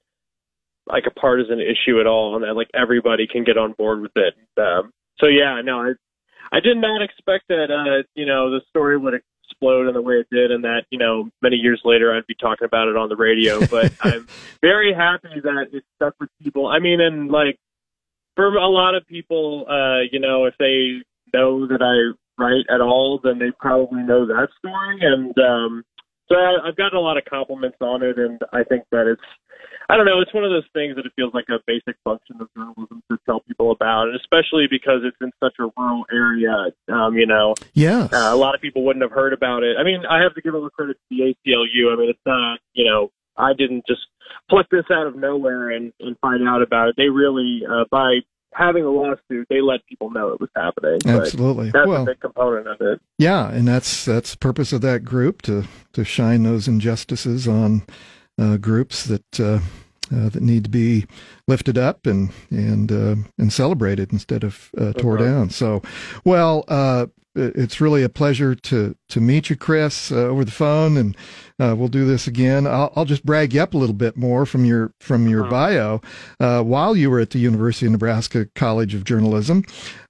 like 0.86 1.06
a 1.08 1.20
partisan 1.20 1.60
issue 1.60 2.00
at 2.00 2.06
all, 2.06 2.36
and 2.36 2.44
that 2.44 2.54
like 2.54 2.70
everybody 2.76 3.26
can 3.26 3.44
get 3.44 3.58
on 3.58 3.74
board 3.74 4.02
with 4.02 4.12
it. 4.16 4.36
Um, 4.58 4.94
so 5.20 5.26
yeah, 5.28 5.60
no, 5.64 5.82
I 5.82 5.94
I 6.56 6.60
did 6.60 6.78
not 6.78 7.02
expect 7.02 7.48
that. 7.50 7.72
Uh, 7.72 8.04
you 8.14 8.28
know, 8.28 8.52
the 8.52 8.62
story 8.70 8.98
would 8.98 9.16
explode 9.50 9.88
in 9.88 9.96
the 9.96 10.02
way 10.02 10.16
it 10.16 10.28
did, 10.32 10.52
and 10.52 10.64
that 10.64 10.84
you 10.92 11.00
know 11.00 11.28
many 11.42 11.56
years 11.56 11.82
later 11.84 12.16
I'd 12.16 12.28
be 12.28 12.36
talking 12.36 12.66
about 12.66 12.88
it 12.88 12.98
on 12.98 13.10
the 13.10 13.16
radio. 13.16 13.66
But 13.66 13.92
I'm 14.02 14.28
very 14.62 14.94
happy 14.94 15.40
that 15.42 15.70
it 15.74 15.84
stuck 15.96 16.14
with 16.20 16.30
people. 16.40 16.68
I 16.68 16.78
mean, 16.78 17.02
and 17.02 17.32
like 17.32 17.58
for 18.36 18.46
a 18.46 18.68
lot 18.68 18.94
of 18.94 19.08
people, 19.08 19.66
uh, 19.68 20.02
you 20.12 20.20
know, 20.20 20.46
if 20.46 20.54
they 20.60 21.02
know 21.34 21.66
that 21.66 21.82
I 21.82 22.14
write 22.40 22.66
at 22.70 22.82
all, 22.82 23.20
then 23.24 23.40
they 23.40 23.52
probably 23.60 24.04
know 24.04 24.28
that 24.28 24.50
story. 24.60 25.00
And 25.02 25.36
um, 25.40 25.84
so 26.30 26.36
I, 26.36 26.68
I've 26.68 26.76
gotten 26.76 26.98
a 26.98 27.02
lot 27.02 27.18
of 27.18 27.26
compliments 27.26 27.78
on 27.82 28.04
it, 28.04 28.18
and 28.18 28.40
I 28.52 28.64
think 28.64 28.84
that 28.92 29.08
it's, 29.08 29.22
I 29.90 29.98
don't 29.98 30.06
know, 30.06 30.22
it's 30.22 30.34
one 30.34 30.44
of 30.44 30.52
those 30.52 30.68
things 30.74 30.96
that 30.96 31.06
it 31.06 31.12
feels 31.16 31.34
like 31.34 31.46
a 31.50 31.60
basic 31.68 31.96
function 32.04 32.38
of 32.40 32.48
journalism 32.56 33.04
to 33.12 33.18
tell 33.26 33.42
people 33.42 33.72
about, 33.72 34.08
and 34.08 34.16
especially 34.16 34.68
because 34.70 35.02
it's 35.04 35.18
in 35.22 35.32
such 35.44 35.56
a 35.60 35.68
rural 35.78 36.06
area. 36.12 36.72
Um, 36.92 37.16
you 37.16 37.28
know, 37.28 37.56
yeah, 37.74 38.08
uh, 38.12 38.34
a 38.34 38.36
lot 38.36 38.56
of 38.56 38.62
people 38.62 38.86
wouldn't 38.86 39.04
have 39.04 39.12
heard 39.12 39.34
about 39.34 39.64
it. 39.64 39.76
I 39.80 39.84
mean, 39.84 40.04
I 40.10 40.22
have 40.22 40.34
to 40.36 40.42
give 40.42 40.54
a 40.54 40.58
little 40.58 40.70
credit 40.70 40.98
to 40.98 41.04
the 41.10 41.36
ACLU. 41.36 41.94
I 41.94 42.00
mean, 42.00 42.10
it's 42.10 42.26
not, 42.26 42.60
you 42.74 42.86
know, 42.86 43.12
I 43.38 43.54
didn't 43.58 43.86
just 43.88 44.02
pluck 44.50 44.68
this 44.72 44.86
out 44.92 45.08
of 45.08 45.16
nowhere 45.16 45.72
and, 45.72 45.92
and 46.00 46.18
find 46.20 46.48
out 46.48 46.62
about 46.62 46.90
it. 46.90 46.96
They 46.98 47.10
really, 47.10 47.64
uh, 47.70 47.86
by 47.92 48.20
having 48.56 48.84
a 48.84 48.90
lawsuit, 48.90 49.48
they 49.50 49.62
let 49.62 49.86
people 49.88 50.10
know 50.10 50.30
it 50.30 50.40
was 50.40 50.50
happening. 50.56 51.00
Absolutely. 51.06 51.72
that's 51.72 51.88
Well, 51.88 52.04
a 52.04 52.06
big 52.06 52.20
component 52.20 52.68
of 52.68 52.78
it. 52.82 53.00
Yeah, 53.18 53.50
and 53.52 53.68
that's 53.68 54.06
that's 54.06 54.32
the 54.32 54.38
purpose 54.38 54.74
of 54.74 54.82
that 54.82 55.04
group 55.04 55.42
to 55.44 55.64
to 55.94 56.04
shine 56.04 56.44
those 56.44 56.68
injustices 56.68 57.48
on 57.48 57.84
uh, 58.40 58.58
groups 58.58 59.06
that 59.06 59.40
uh, 59.40 59.60
uh, 60.14 60.30
that 60.30 60.42
need 60.42 60.64
to 60.66 60.70
be 60.70 61.06
lifted 61.48 61.78
up 61.78 62.06
and 62.06 62.32
and 62.50 62.92
uh, 62.92 63.16
and 63.38 63.52
celebrated 63.54 64.12
instead 64.12 64.44
of 64.44 64.70
uh, 64.78 64.94
tore 64.94 65.18
Uh-huh. 65.18 65.26
down. 65.26 65.50
So, 65.50 65.82
well, 66.26 66.66
uh, 66.68 67.08
it's 67.36 67.82
really 67.82 68.04
a 68.04 68.10
pleasure 68.10 68.56
to 68.56 68.96
to 69.10 69.22
meet 69.22 69.50
you, 69.50 69.56
Chris, 69.56 70.12
uh, 70.12 70.16
over 70.16 70.44
the 70.46 70.52
phone, 70.52 70.98
and 70.98 71.18
uh, 71.60 71.76
we'll 71.78 71.88
do 71.88 72.06
this 72.06 72.28
again. 72.28 72.66
I'll, 72.68 72.92
I'll 72.96 73.06
just 73.06 73.26
brag 73.26 73.54
you 73.54 73.62
up 73.62 73.74
a 73.74 73.78
little 73.78 73.96
bit 73.96 74.16
more 74.18 74.46
from 74.46 74.66
your 74.66 74.94
from 75.00 75.28
your 75.28 75.42
Uh-huh. 75.42 75.50
bio. 75.52 76.02
Uh, 76.40 76.62
while 76.64 76.96
you 76.96 77.10
were 77.10 77.20
at 77.20 77.32
the 77.32 77.40
University 77.40 77.86
of 77.86 77.92
Nebraska 77.92 78.48
College 78.56 78.94
of 78.96 79.04
Journalism, 79.04 79.64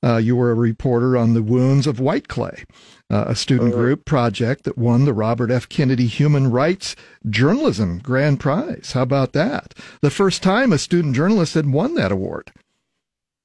uh, 0.03 0.18
you 0.18 0.36
were 0.36 0.51
a 0.51 0.56
reporter 0.56 1.15
on 1.18 1.34
the 1.34 1.44
wounds 1.44 1.88
of 1.88 2.00
white 2.00 2.27
clay 2.27 2.63
uh, 3.10 3.25
a 3.27 3.36
student 3.36 3.74
Uh-huh. 3.74 3.82
group 3.82 4.06
project 4.06 4.63
that 4.63 4.77
won 4.77 5.06
the 5.06 5.13
Robert 5.13 5.51
F. 5.51 5.68
Kennedy 5.70 6.08
Human 6.08 6.50
Rights 6.51 6.96
Journalism 7.30 8.00
Grand 8.00 8.39
Prize. 8.39 8.92
How 8.94 9.01
about 9.03 9.34
that? 9.34 9.74
The 10.01 10.10
first 10.10 10.44
time 10.44 10.72
a 10.74 10.77
student 10.77 11.15
journalist 11.15 11.53
had 11.53 11.72
won 11.72 11.96
that 11.96 12.12
award. 12.12 12.51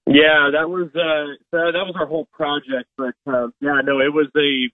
Yeah, 0.09 0.49
that 0.57 0.71
was 0.71 0.89
uh, 0.97 1.37
that, 1.53 1.77
that 1.77 1.85
was 1.85 1.95
our 2.01 2.07
whole 2.07 2.27
project. 2.33 2.89
But 2.97 3.13
um, 3.27 3.53
yeah, 3.61 3.81
no, 3.85 4.01
it 4.01 4.13
was 4.13 4.29
a 4.37 4.73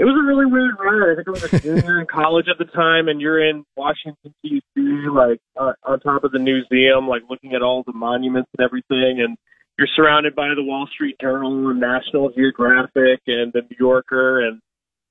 it 0.00 0.04
was 0.04 0.16
a 0.16 0.26
really 0.26 0.46
weird 0.46 0.74
ride. 0.80 1.12
I 1.12 1.16
think 1.16 1.28
I 1.28 1.30
was 1.32 1.52
a 1.52 1.60
junior 1.60 2.00
in 2.00 2.06
college 2.06 2.46
at 2.48 2.56
the 2.56 2.70
time, 2.72 3.08
and 3.08 3.20
you're 3.20 3.44
in 3.46 3.64
Washington 3.76 4.34
D.C., 4.42 4.80
like 5.12 5.38
uh, 5.60 5.74
on 5.84 6.00
top 6.00 6.24
of 6.24 6.32
the 6.32 6.38
museum, 6.38 7.06
like 7.06 7.22
looking 7.28 7.54
at 7.54 7.60
all 7.60 7.84
the 7.86 7.92
monuments 7.92 8.48
and 8.56 8.64
everything, 8.64 9.20
and 9.20 9.36
you're 9.78 9.88
surrounded 9.94 10.34
by 10.34 10.48
the 10.56 10.64
Wall 10.64 10.88
Street 10.92 11.16
Journal 11.20 11.68
and 11.68 11.78
National 11.78 12.30
Geographic 12.30 13.20
and 13.26 13.52
the 13.52 13.62
New 13.68 13.76
Yorker, 13.78 14.48
and 14.48 14.60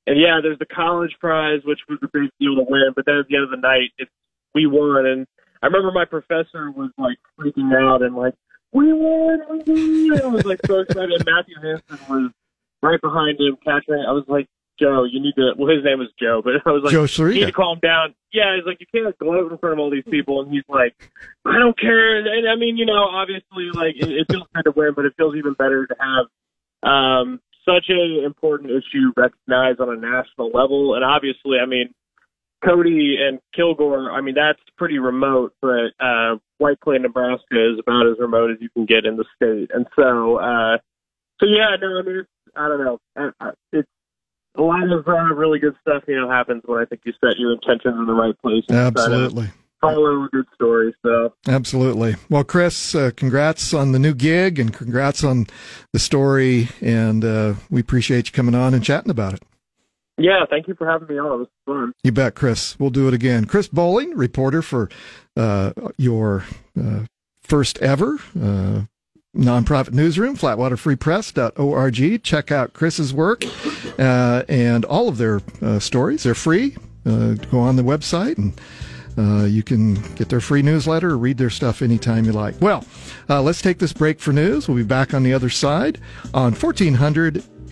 and 0.08 0.20
yeah, 0.20 0.40
there's 0.42 0.60
the 0.60 0.66
college 0.66 1.14
prize, 1.20 1.62
which 1.64 1.80
was 1.88 2.00
a 2.02 2.10
big 2.12 2.32
deal 2.40 2.56
to 2.56 2.66
win. 2.68 2.92
But 2.96 3.06
then 3.06 3.18
at 3.18 3.28
the 3.30 3.36
end 3.36 3.46
of 3.46 3.52
the 3.52 3.62
night, 3.62 3.94
it's 4.00 4.12
we 4.56 4.66
won, 4.66 5.06
and 5.06 5.28
I 5.62 5.68
remember 5.68 5.92
my 5.92 6.06
professor 6.06 6.72
was 6.72 6.90
like 6.98 7.18
freaking 7.40 7.72
out 7.72 8.02
and 8.02 8.16
like 8.16 8.34
we 8.74 8.92
won, 8.94 9.42
we 9.65 10.10
won. 10.12 10.22
I 10.22 10.27
was 10.27 10.46
like 10.46 10.60
so 10.65 10.80
excited. 10.80 11.12
And 11.12 11.25
Matthew 11.25 11.56
Hansen 11.62 12.00
was 12.10 12.32
right 12.82 13.00
behind 13.01 13.39
him, 13.39 13.58
catching 13.63 13.96
it. 13.96 14.06
I 14.08 14.12
was 14.12 14.25
like, 14.27 14.48
Joe, 14.80 15.03
you 15.03 15.22
need 15.22 15.36
to. 15.36 15.53
Well, 15.58 15.74
his 15.74 15.84
name 15.84 16.00
was 16.00 16.10
Joe, 16.20 16.42
but 16.44 16.53
I 16.65 16.72
was 16.72 16.84
like, 16.84 16.92
Joe 16.94 17.06
you 17.27 17.34
need 17.34 17.46
to 17.46 17.51
calm 17.51 17.80
down. 17.80 18.15
Yeah, 18.32 18.56
he's 18.56 18.65
like, 18.65 18.80
you 18.80 18.88
can't 18.94 19.18
gloat 19.20 19.51
in 19.51 19.58
front 19.60 19.74
of 19.74 19.80
all 19.80 19.92
these 19.92 20.03
people. 20.10 20.41
And 20.41 20.52
he's 20.52 20.63
like, 20.67 20.95
I 21.45 21.60
don't 21.60 21.78
care. 21.80 22.17
And 22.17 22.50
I 22.50 22.56
mean, 22.56 22.78
you 22.78 22.86
know, 22.86 23.04
obviously, 23.04 23.69
like, 23.74 23.95
it, 23.95 24.10
it 24.10 24.28
feels 24.30 24.48
good 24.54 24.63
to 24.65 24.71
win, 24.71 24.93
but 24.95 25.06
it 25.06 25.13
feels 25.15 25.36
even 25.36 25.54
better 25.54 25.86
to 25.86 25.95
have 26.00 26.89
um, 26.89 27.39
such 27.63 27.86
an 27.89 28.24
important 28.26 28.71
issue 28.71 29.13
recognized 29.15 29.80
on 29.80 29.89
a 29.89 29.95
national 29.95 30.50
level. 30.52 30.95
And 30.95 31.04
obviously, 31.04 31.60
I 31.62 31.67
mean, 31.67 31.93
Cody 32.65 33.17
and 33.21 33.39
Kilgore, 33.56 34.12
I 34.12 34.21
mean, 34.21 34.36
that's 34.36 34.60
pretty 34.78 34.98
remote, 34.98 35.54
but 35.62 35.93
uh, 36.00 36.38
White 36.63 36.80
Clay, 36.80 36.97
Nebraska 36.97 37.73
is 37.73 37.78
about 37.78 38.08
as 38.08 38.17
remote 38.19 38.52
as 38.52 38.58
you 38.62 38.69
can 38.69 38.86
get 38.86 39.06
in 39.06 39.17
the 39.17 39.26
state. 39.36 39.69
And 39.73 39.86
so, 39.97 40.38
uh, 40.38 40.78
so 41.39 41.45
yeah, 41.45 41.76
no, 41.82 41.99
I 41.99 42.02
mean, 42.04 42.19
it's, 42.19 42.30
I 42.56 42.69
don't 42.69 42.84
know. 42.86 42.99
Uh, 43.17 43.52
It's 43.73 43.89
a 44.56 44.62
lot 44.62 44.89
of 44.89 45.06
uh, 45.06 45.34
really 45.36 45.60
good 45.60 45.76
stuff, 45.82 46.04
you 46.08 46.15
know, 46.15 46.30
happens 46.30 46.62
when 46.65 46.82
I 46.82 46.86
think 46.86 47.02
you 47.06 47.12
set 47.19 47.38
your 47.38 47.52
intentions 47.52 47.95
in 47.99 48.06
the 48.06 48.13
right 48.13 48.39
place 48.41 48.63
and 48.69 48.95
try 48.95 49.08
to 49.08 49.13
Absolutely. 49.13 49.49
follow 49.82 50.23
a 50.23 50.30
good 50.32 50.45
story. 50.54 50.95
So, 51.04 51.34
Absolutely. 51.47 52.15
Well, 52.30 52.45
Chris, 52.45 52.95
uh, 52.95 53.12
congrats 53.17 53.73
on 53.73 53.91
the 53.91 53.99
new 53.99 54.13
gig 54.13 54.58
and 54.58 54.73
congrats 54.73 55.21
on 55.21 55.47
the 55.91 55.99
story. 55.99 56.69
And 56.80 57.26
uh, 57.26 57.56
we 57.69 57.82
appreciate 57.82 58.28
you 58.28 58.32
coming 58.32 58.56
on 58.56 58.73
and 58.73 58.82
chatting 58.82 59.12
about 59.12 59.34
it. 59.34 59.43
Yeah, 60.17 60.45
thank 60.49 60.67
you 60.67 60.76
for 60.76 60.88
having 60.88 61.08
me 61.08 61.19
on. 61.19 61.34
It 61.34 61.38
was 61.38 61.47
fun. 61.65 61.93
You 62.04 62.12
bet, 62.12 62.36
Chris. 62.36 62.80
We'll 62.80 62.89
do 62.89 63.08
it 63.08 63.13
again. 63.13 63.45
Chris 63.45 63.67
Bowling, 63.67 64.15
reporter 64.15 64.62
for 64.62 64.89
uh, 65.36 65.71
your 65.97 66.45
uh, 66.80 67.06
first 67.41 67.80
ever 67.80 68.19
uh, 68.39 68.82
nonprofit 69.36 69.93
newsroom, 69.93 70.38
flatwaterfreepress.org. 70.38 72.23
Check 72.23 72.52
out 72.52 72.73
Chris's 72.73 73.13
work 73.13 73.43
uh, 73.99 74.43
and 74.47 74.86
all 74.86 75.10
of 75.10 75.17
their 75.17 75.41
uh, 75.62 75.80
stories. 75.80 76.23
They're 76.23 76.36
free. 76.36 76.76
Uh, 77.06 77.34
go 77.34 77.60
on 77.60 77.76
the 77.76 77.84
website 77.84 78.38
and 78.38 78.60
uh, 79.17 79.45
you 79.45 79.62
can 79.62 79.95
get 80.15 80.30
their 80.30 80.39
free 80.39 80.62
newsletter 80.62 81.12
or 81.12 81.17
read 81.17 81.38
their 81.38 81.49
stuff 81.49 81.82
anytime 81.82 82.26
you 82.26 82.32
like. 82.32 82.56
Well, 82.62 82.86
uh, 83.30 83.41
let's 83.41 83.62
take 83.62 83.80
this 83.80 83.93
break 83.93 84.19
for 84.19 84.32
news. 84.32 84.67
We'll 84.67 84.78
be 84.78 84.84
back 84.84 85.13
on 85.13 85.23
the 85.23 85.34
other 85.34 85.49
side 85.49 85.99
on 86.34 86.54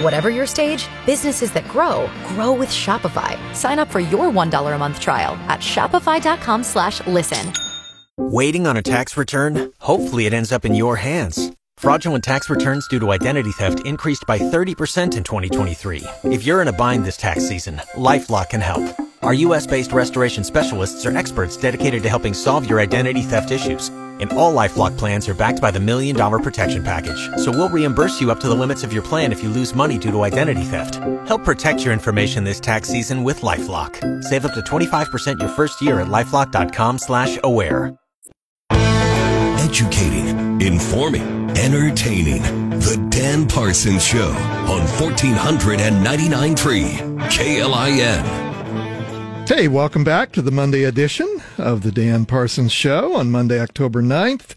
Whatever 0.00 0.30
your 0.30 0.46
stage, 0.46 0.88
businesses 1.04 1.52
that 1.52 1.68
grow, 1.68 2.08
grow 2.28 2.54
with 2.54 2.70
Shopify. 2.70 3.36
Sign 3.54 3.78
up 3.78 3.90
for 3.90 4.00
your 4.00 4.30
$1 4.30 4.74
a 4.74 4.78
month 4.78 4.98
trial 4.98 5.34
at 5.48 5.60
shopify.com 5.60 6.64
slash 6.64 7.06
listen. 7.06 7.52
Waiting 8.16 8.66
on 8.66 8.78
a 8.78 8.82
tax 8.82 9.18
return? 9.18 9.72
Hopefully 9.78 10.24
it 10.24 10.32
ends 10.32 10.52
up 10.52 10.64
in 10.64 10.74
your 10.74 10.96
hands. 10.96 11.52
Fraudulent 11.76 12.24
tax 12.24 12.48
returns 12.48 12.88
due 12.88 12.98
to 12.98 13.12
identity 13.12 13.52
theft 13.52 13.84
increased 13.84 14.24
by 14.26 14.38
30% 14.38 15.16
in 15.16 15.22
2023. 15.22 16.02
If 16.24 16.46
you're 16.46 16.62
in 16.62 16.68
a 16.68 16.72
bind 16.72 17.04
this 17.04 17.18
tax 17.18 17.46
season, 17.46 17.76
LifeLock 17.94 18.50
can 18.50 18.62
help. 18.62 18.82
Our 19.20 19.34
US-based 19.34 19.92
restoration 19.92 20.44
specialists 20.44 21.04
are 21.04 21.14
experts 21.14 21.58
dedicated 21.58 22.02
to 22.04 22.08
helping 22.08 22.32
solve 22.32 22.68
your 22.68 22.80
identity 22.80 23.20
theft 23.20 23.50
issues. 23.50 23.90
And 24.20 24.32
all 24.34 24.54
LifeLock 24.54 24.96
plans 24.98 25.28
are 25.28 25.34
backed 25.34 25.60
by 25.60 25.70
the 25.70 25.80
Million 25.80 26.14
Dollar 26.14 26.38
Protection 26.38 26.84
Package. 26.84 27.28
So 27.36 27.50
we'll 27.50 27.70
reimburse 27.70 28.20
you 28.20 28.30
up 28.30 28.38
to 28.40 28.48
the 28.48 28.54
limits 28.54 28.84
of 28.84 28.92
your 28.92 29.02
plan 29.02 29.32
if 29.32 29.42
you 29.42 29.48
lose 29.48 29.74
money 29.74 29.98
due 29.98 30.10
to 30.10 30.22
identity 30.22 30.62
theft. 30.62 30.96
Help 31.26 31.44
protect 31.44 31.84
your 31.84 31.92
information 31.92 32.44
this 32.44 32.60
tax 32.60 32.88
season 32.88 33.24
with 33.24 33.40
LifeLock. 33.40 34.22
Save 34.24 34.44
up 34.44 34.54
to 34.54 34.60
25% 34.60 35.40
your 35.40 35.48
first 35.48 35.80
year 35.80 36.00
at 36.00 36.08
LifeLock.com 36.08 36.98
slash 36.98 37.38
aware. 37.44 37.96
Educating, 39.60 40.60
informing, 40.60 41.48
entertaining. 41.56 42.42
The 42.80 42.96
Dan 43.10 43.46
Parsons 43.46 44.04
Show 44.04 44.30
on 44.66 44.80
1499.3 44.98 47.20
KLIN. 47.30 48.49
Hey, 49.50 49.66
welcome 49.66 50.04
back 50.04 50.30
to 50.32 50.42
the 50.42 50.52
Monday 50.52 50.84
edition 50.84 51.42
of 51.58 51.82
the 51.82 51.90
Dan 51.90 52.24
Parsons 52.24 52.70
Show 52.70 53.16
on 53.16 53.32
Monday, 53.32 53.60
October 53.60 54.00
9th, 54.00 54.54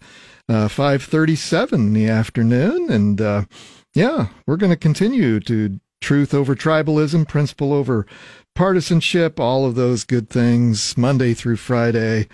uh, 0.48 0.68
537 0.68 1.88
in 1.88 1.92
the 1.94 2.06
afternoon. 2.06 2.88
And, 2.92 3.20
uh, 3.20 3.44
yeah, 3.92 4.28
we're 4.46 4.56
going 4.56 4.70
to 4.70 4.76
continue 4.76 5.40
to 5.40 5.80
truth 6.00 6.32
over 6.32 6.54
tribalism, 6.54 7.26
principle 7.26 7.72
over 7.72 8.06
partisanship, 8.54 9.40
all 9.40 9.66
of 9.66 9.74
those 9.74 10.04
good 10.04 10.30
things, 10.30 10.96
Monday 10.96 11.34
through 11.34 11.56
Friday. 11.56 12.28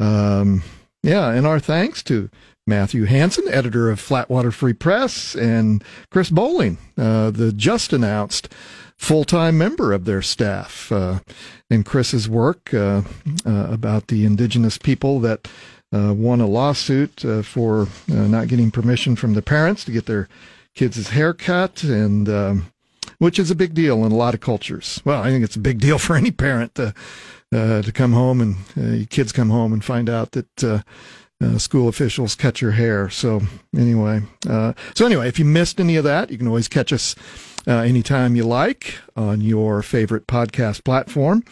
Um, 0.00 0.64
yeah, 1.04 1.30
and 1.30 1.46
our 1.46 1.60
thanks 1.60 2.02
to 2.02 2.28
Matthew 2.70 3.04
Hansen, 3.04 3.48
editor 3.48 3.90
of 3.90 4.00
Flatwater 4.00 4.52
Free 4.52 4.72
Press, 4.72 5.34
and 5.34 5.82
Chris 6.08 6.30
Bowling, 6.30 6.78
uh, 6.96 7.32
the 7.32 7.52
just 7.52 7.92
announced 7.92 8.48
full 8.96 9.24
time 9.24 9.58
member 9.58 9.92
of 9.92 10.04
their 10.04 10.22
staff. 10.22 10.92
Uh, 10.92 11.18
in 11.68 11.82
Chris's 11.82 12.28
work 12.28 12.72
uh, 12.72 13.02
uh, 13.44 13.66
about 13.70 14.06
the 14.06 14.24
indigenous 14.24 14.78
people 14.78 15.18
that 15.18 15.48
uh, 15.92 16.14
won 16.14 16.40
a 16.40 16.46
lawsuit 16.46 17.24
for 17.42 17.88
not 18.06 18.46
getting 18.46 18.70
permission 18.70 19.16
from 19.16 19.34
the 19.34 19.42
parents 19.42 19.84
to 19.84 19.90
get 19.90 20.06
their 20.06 20.28
kids' 20.76 21.08
hair 21.08 21.34
cut, 21.34 21.82
and 21.82 22.28
um, 22.28 22.72
which 23.18 23.40
is 23.40 23.50
a 23.50 23.56
big 23.56 23.74
deal 23.74 24.04
in 24.04 24.12
a 24.12 24.16
lot 24.16 24.34
of 24.34 24.40
cultures. 24.40 25.02
Well, 25.04 25.20
I 25.20 25.30
think 25.30 25.42
it's 25.42 25.56
a 25.56 25.60
big 25.60 25.80
deal 25.80 25.98
for 26.06 26.14
any 26.14 26.30
parent 26.30 26.76
to 26.76 26.94
to 27.52 27.90
come 27.92 28.12
home 28.12 28.40
and 28.40 28.56
your 28.76 29.06
kids 29.06 29.32
come 29.32 29.50
home 29.50 29.72
and 29.72 29.84
find 29.84 30.08
out 30.08 30.30
that. 30.32 30.62
Uh, 30.64 30.82
school 31.58 31.88
officials 31.88 32.34
cut 32.34 32.60
your 32.60 32.72
hair. 32.72 33.08
So 33.10 33.40
anyway, 33.76 34.22
uh, 34.48 34.72
so 34.94 35.06
anyway, 35.06 35.28
if 35.28 35.38
you 35.38 35.44
missed 35.44 35.80
any 35.80 35.96
of 35.96 36.04
that, 36.04 36.30
you 36.30 36.38
can 36.38 36.46
always 36.46 36.68
catch 36.68 36.92
us 36.92 37.14
uh, 37.66 37.78
anytime 37.78 38.36
you 38.36 38.44
like 38.44 38.94
on 39.16 39.40
your 39.40 39.82
favorite 39.82 40.26
podcast 40.26 40.84
platform. 40.84 41.42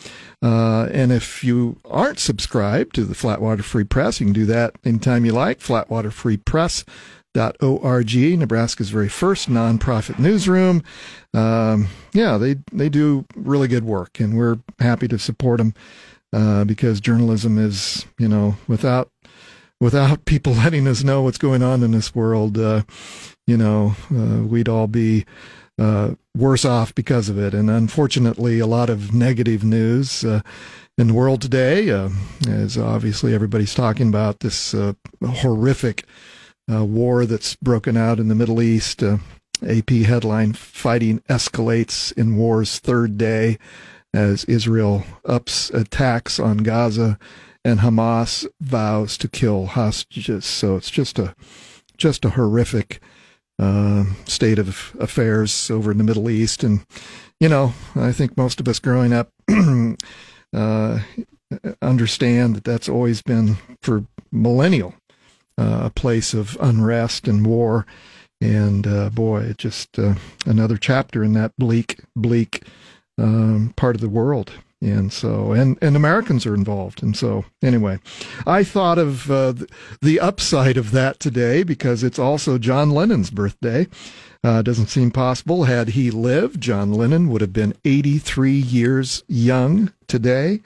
Uh, 0.43 0.89
and 0.93 1.11
if 1.13 1.43
you 1.45 1.79
aren't 1.85 2.19
subscribed 2.19 2.95
to 2.95 3.05
the 3.05 3.15
Flatwater 3.15 3.63
Free 3.63 3.85
Press, 3.85 4.21
you 4.21 4.27
can 4.27 4.33
do 4.33 4.47
that 4.47 4.75
anytime 4.85 5.25
you 5.25 5.33
like. 5.33 5.61
Flatwaterfreepress.org, 5.61 8.39
Nebraska's 8.39 8.91
very 8.91 9.09
first 9.09 9.51
nonprofit 9.51 10.19
newsroom. 10.19 10.83
Um, 11.35 11.89
yeah, 12.13 12.39
they 12.39 12.57
they 12.73 12.89
do 12.89 13.25
really 13.35 13.69
good 13.69 13.85
work, 13.85 14.19
and 14.21 14.37
we're 14.37 14.59
happy 14.79 15.09
to 15.09 15.19
support 15.19 15.59
them 15.59 15.75
uh, 16.33 16.65
because 16.65 17.01
journalism 17.01 17.59
is, 17.59 18.07
you 18.19 18.29
know, 18.29 18.57
without 18.67 19.11
without 19.81 20.25
people 20.25 20.53
letting 20.55 20.87
us 20.87 21.05
know 21.05 21.23
what's 21.23 21.39
going 21.39 21.63
on 21.63 21.83
in 21.83 21.93
this 21.93 22.15
world, 22.15 22.59
uh, 22.59 22.83
you 23.47 23.57
know, 23.57 23.95
uh, 24.15 24.43
we'd 24.43 24.69
all 24.69 24.87
be 24.87 25.25
uh, 25.79 26.15
worse 26.37 26.65
off 26.65 26.95
because 26.95 27.29
of 27.29 27.39
it. 27.39 27.55
And 27.55 27.71
unfortunately, 27.71 28.59
a 28.59 28.67
lot 28.67 28.91
of 28.91 29.15
negative 29.15 29.65
news 29.65 30.25
uh, 30.25 30.41
in 30.97 31.09
the 31.09 31.15
world 31.15 31.41
today, 31.41 31.91
uh, 31.91 32.11
as 32.49 32.77
obviously 32.77 33.35
everybody's 33.35 33.75
talking 33.75 34.09
about 34.09 34.41
this 34.41 34.75
uh, 34.75 34.95
horrific 35.25 36.05
war 36.69 37.25
that's 37.25 37.55
broken 37.57 37.97
out 37.97 38.19
in 38.19 38.29
the 38.29 38.35
Middle 38.35 38.61
East. 38.61 39.03
AP 39.67 39.91
headline 39.91 40.53
Fighting 40.53 41.19
escalates 41.29 42.13
in 42.13 42.37
war's 42.37 42.79
third 42.79 43.19
day 43.19 43.59
as 44.15 44.45
Israel 44.45 45.05
ups 45.25 45.71
attacks 45.71 46.39
on 46.39 46.59
Gaza 46.59 47.19
and 47.69 47.81
Hamas 47.81 48.47
vows 48.61 49.19
to 49.19 49.29
kill 49.29 49.67
hostages. 49.67 50.45
So 50.45 50.77
it's 50.77 50.91
just 50.91 51.19
a 51.19 51.35
just 51.97 52.25
a 52.25 52.31
horrific 52.31 53.01
uh, 53.59 54.05
state 54.25 54.59
of 54.59 54.97
affairs 55.01 55.71
over 55.71 55.91
in 55.91 55.99
the 55.99 56.05
Middle 56.05 56.31
East. 56.31 56.63
And, 56.63 56.87
you 57.41 57.49
know, 57.49 57.75
I 57.97 58.13
think 58.13 58.37
most 58.37 58.61
of 58.61 58.69
us 58.69 58.79
growing 58.79 59.13
up 59.13 59.33
uh, 60.53 61.01
understand 61.83 62.55
that 62.57 62.65
that's 62.65 62.89
always 62.89 63.21
been 63.21 63.57
for 63.83 64.05
millennial 64.31 64.95
uh, 65.59 65.81
a 65.85 65.91
place 65.91 66.35
of 66.35 66.57
unrest 66.61 67.27
and 67.27 67.45
war. 67.45 67.85
And 68.41 68.87
uh, 68.87 69.11
boy, 69.11 69.55
just 69.59 69.99
uh, 69.99 70.15
another 70.47 70.77
chapter 70.77 71.25
in 71.25 71.33
that 71.33 71.53
bleak, 71.59 72.01
bleak 72.15 72.63
um, 73.19 73.75
part 73.77 73.97
of 73.97 74.01
the 74.01 74.09
world 74.09 74.53
and 74.81 75.13
so 75.13 75.53
and 75.53 75.77
and 75.83 75.97
Americans 75.97 76.47
are 76.47 76.55
involved, 76.55 77.03
and 77.03 77.17
so 77.17 77.45
anyway, 77.63 77.99
I 78.47 78.65
thought 78.65 78.99
of 78.99 79.31
uh, 79.31 79.55
the 80.01 80.21
upside 80.21 80.77
of 80.77 80.93
that 80.93 81.19
today 81.19 81.63
because 81.63 82.03
it's 82.03 82.19
also 82.19 82.59
John 82.59 82.91
Lennon's 82.91 83.31
birthday. 83.31 83.87
Uh, 84.45 84.63
doesn't 84.63 84.87
seem 84.87 85.11
possible. 85.11 85.65
Had 85.65 85.91
he 85.91 86.13
lived, 86.13 86.61
John 86.61 86.93
Lennon 86.93 87.29
would 87.29 87.41
have 87.41 87.53
been 87.53 87.75
83 87.85 88.53
years 88.53 89.25
young 89.27 89.93
today. 90.07 90.61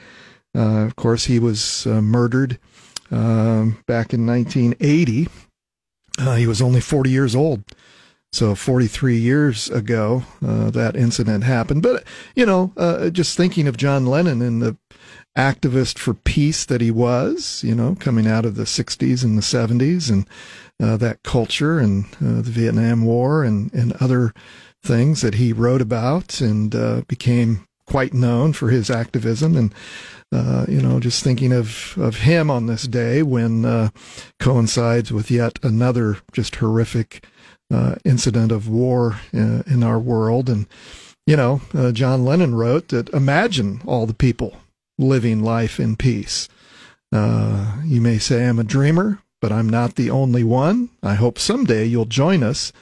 Uh, 0.55 0.85
of 0.85 0.95
course, 0.97 1.25
he 1.25 1.39
was 1.39 1.87
uh, 1.87 2.03
murdered 2.03 2.59
um, 3.11 3.83
back 3.87 4.13
in 4.13 4.27
1980. 4.27 5.29
Uh, 6.19 6.35
he 6.37 6.47
was 6.47 6.61
only 6.61 6.83
40 6.83 7.09
years 7.09 7.35
old. 7.35 7.65
So 8.33 8.55
43 8.55 9.19
years 9.19 9.69
ago, 9.69 10.25
uh, 10.45 10.71
that 10.71 10.97
incident 10.97 11.45
happened. 11.45 11.83
But, 11.83 12.05
you 12.35 12.47
know, 12.47 12.73
uh, 12.79 13.11
just 13.11 13.37
thinking 13.37 13.69
of 13.69 13.77
John 13.77 14.07
Lennon 14.07 14.41
and 14.41 14.63
the 14.63 14.79
activist 15.37 15.99
for 15.99 16.15
peace 16.15 16.65
that 16.65 16.81
he 16.81 16.91
was, 16.91 17.63
you 17.63 17.75
know, 17.75 17.95
coming 18.01 18.27
out 18.27 18.47
of 18.47 18.55
the 18.55 18.65
60s 18.65 19.23
and 19.23 19.37
the 19.37 19.43
70s 19.43 20.11
and 20.11 20.27
uh, 20.83 20.97
that 20.97 21.23
culture 21.23 21.79
and 21.79 22.07
uh, 22.17 22.41
the 22.41 22.51
Vietnam 22.51 23.05
War 23.05 23.45
and, 23.45 23.73
and 23.75 23.93
other 24.01 24.33
things 24.83 25.21
that 25.21 25.35
he 25.35 25.53
wrote 25.53 25.83
about 25.83 26.41
and 26.41 26.75
uh, 26.75 27.03
became 27.07 27.67
quite 27.87 28.15
known 28.15 28.55
for 28.55 28.71
his 28.71 28.91
activism. 28.91 29.57
And, 29.59 29.75
uh, 30.33 30.65
you 30.69 30.81
know, 30.81 31.01
just 31.01 31.23
thinking 31.23 31.53
of, 31.53 31.99
of 31.99 32.17
him 32.21 32.51
on 32.51 32.65
this 32.65 32.85
day 32.85 33.23
when 33.23 33.91
coincides 34.41 35.13
with 35.13 35.31
yet 35.31 35.59
another 35.63 36.17
just 36.33 36.57
horrific 36.57 37.27
uh, 37.73 37.95
incident 38.05 38.53
of 38.53 38.69
war 38.69 39.21
in, 39.33 39.61
uh, 39.61 39.63
in, 39.67 39.83
our 39.83 39.99
world. 39.99 40.51
And, 40.51 40.67
you 41.27 41.37
know, 41.37 41.63
uh, 41.75 41.93
John 41.93 42.25
Lennon 42.25 42.55
wrote 42.55 42.89
that 42.89 43.09
imagine 43.11 43.81
all 43.87 44.07
the 44.07 44.15
people 44.15 44.57
living 44.99 45.43
life 45.43 45.81
in 45.81 45.97
peace. 45.97 46.49
Uh, 47.11 47.77
you 47.85 48.01
may 48.01 48.19
say 48.19 48.47
I'm 48.47 48.59
a 48.59 48.65
dreamer, 48.65 49.21
but 49.41 49.53
I'm 49.53 49.69
not 49.69 49.95
the 49.95 50.11
only 50.11 50.45
one. 50.45 50.91
I 51.03 51.15
hope 51.15 51.39
someday 51.39 51.85
you'll 51.85 52.05
join 52.05 52.43
us 52.43 52.73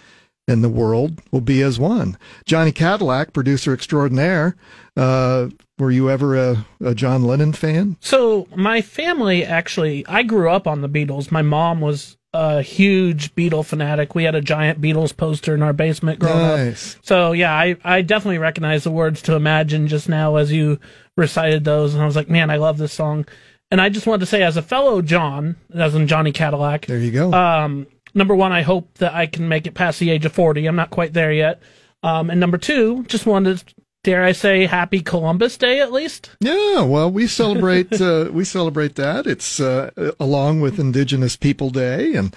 and 0.50 0.64
the 0.64 0.68
world 0.68 1.20
will 1.30 1.40
be 1.40 1.62
as 1.62 1.78
one. 1.78 2.18
Johnny 2.44 2.72
Cadillac, 2.72 3.32
producer 3.32 3.72
extraordinaire, 3.72 4.56
uh, 4.96 5.48
were 5.78 5.90
you 5.90 6.10
ever 6.10 6.36
a, 6.36 6.66
a, 6.80 6.94
John 6.94 7.22
Lennon 7.22 7.52
fan? 7.52 7.96
So 8.00 8.48
my 8.54 8.82
family 8.82 9.44
actually, 9.44 10.04
I 10.06 10.24
grew 10.24 10.50
up 10.50 10.66
on 10.66 10.80
the 10.80 10.88
Beatles. 10.88 11.30
My 11.30 11.42
mom 11.42 11.80
was 11.80 12.16
a 12.32 12.62
huge 12.62 13.34
Beatle 13.34 13.64
fanatic. 13.64 14.14
We 14.14 14.24
had 14.24 14.34
a 14.34 14.40
giant 14.40 14.80
Beatles 14.80 15.16
poster 15.16 15.54
in 15.54 15.62
our 15.62 15.72
basement 15.72 16.20
growing 16.20 16.38
nice. 16.38 16.96
up. 16.96 17.04
So 17.04 17.32
yeah, 17.32 17.52
I, 17.52 17.76
I 17.82 18.02
definitely 18.02 18.38
recognize 18.38 18.84
the 18.84 18.90
words 18.90 19.22
to 19.22 19.34
Imagine 19.34 19.88
just 19.88 20.08
now 20.08 20.36
as 20.36 20.52
you 20.52 20.78
recited 21.16 21.64
those, 21.64 21.92
and 21.92 22.02
I 22.02 22.06
was 22.06 22.16
like, 22.16 22.28
man, 22.28 22.50
I 22.50 22.56
love 22.56 22.78
this 22.78 22.92
song. 22.92 23.26
And 23.72 23.80
I 23.80 23.88
just 23.88 24.06
wanted 24.06 24.20
to 24.20 24.26
say, 24.26 24.42
as 24.42 24.56
a 24.56 24.62
fellow 24.62 25.02
John, 25.02 25.56
as 25.74 25.94
in 25.94 26.06
Johnny 26.06 26.32
Cadillac, 26.32 26.86
there 26.86 26.98
you 26.98 27.12
go. 27.12 27.32
Um, 27.32 27.86
number 28.14 28.34
one, 28.34 28.52
I 28.52 28.62
hope 28.62 28.94
that 28.98 29.14
I 29.14 29.26
can 29.26 29.48
make 29.48 29.66
it 29.66 29.74
past 29.74 30.00
the 30.00 30.10
age 30.10 30.24
of 30.24 30.32
forty. 30.32 30.66
I'm 30.66 30.76
not 30.76 30.90
quite 30.90 31.12
there 31.12 31.32
yet. 31.32 31.60
Um, 32.02 32.30
and 32.30 32.40
number 32.40 32.58
two, 32.58 33.04
just 33.04 33.26
wanted 33.26 33.58
to 33.58 33.74
dare 34.02 34.24
I 34.24 34.32
say, 34.32 34.66
Happy 34.66 35.00
Columbus 35.00 35.56
Day 35.56 35.80
at 35.80 35.92
least? 35.92 36.30
Yeah, 36.40 36.82
well, 36.82 37.10
we 37.10 37.26
celebrate 37.26 37.92
uh, 38.00 38.30
we 38.32 38.44
celebrate 38.44 38.96
that. 38.96 39.26
It's 39.26 39.60
uh, 39.60 39.90
along 40.18 40.60
with 40.60 40.78
Indigenous 40.78 41.36
People 41.36 41.70
Day, 41.70 42.14
and 42.14 42.34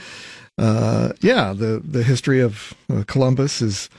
uh, 0.58 1.14
yeah, 1.22 1.54
the 1.54 1.82
the 1.84 2.04
history 2.04 2.42
of 2.42 2.74
uh, 2.92 3.04
Columbus 3.08 3.60
has 3.60 3.90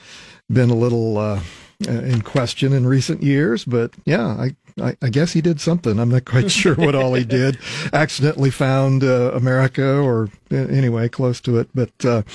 been 0.49 0.69
a 0.69 0.75
little 0.75 1.17
uh, 1.17 1.41
in 1.87 2.21
question 2.21 2.73
in 2.73 2.85
recent 2.85 3.23
years, 3.23 3.65
but 3.65 3.93
yeah, 4.05 4.27
I. 4.27 4.55
I, 4.77 4.97
I 5.01 5.07
guess 5.07 5.31
he 5.31 5.39
did 5.39 5.61
something. 5.61 5.97
I'm 5.97 6.09
not 6.09 6.25
quite 6.25 6.51
sure 6.61 6.75
what 6.75 6.95
all 6.95 7.13
he 7.13 7.23
did. 7.23 7.57
Accidentally 7.93 8.51
found 8.51 9.05
uh, 9.05 9.31
America, 9.33 9.99
or 9.99 10.27
anyway, 10.51 11.07
close 11.07 11.39
to 11.39 11.59
it. 11.59 11.69
But 11.73 12.25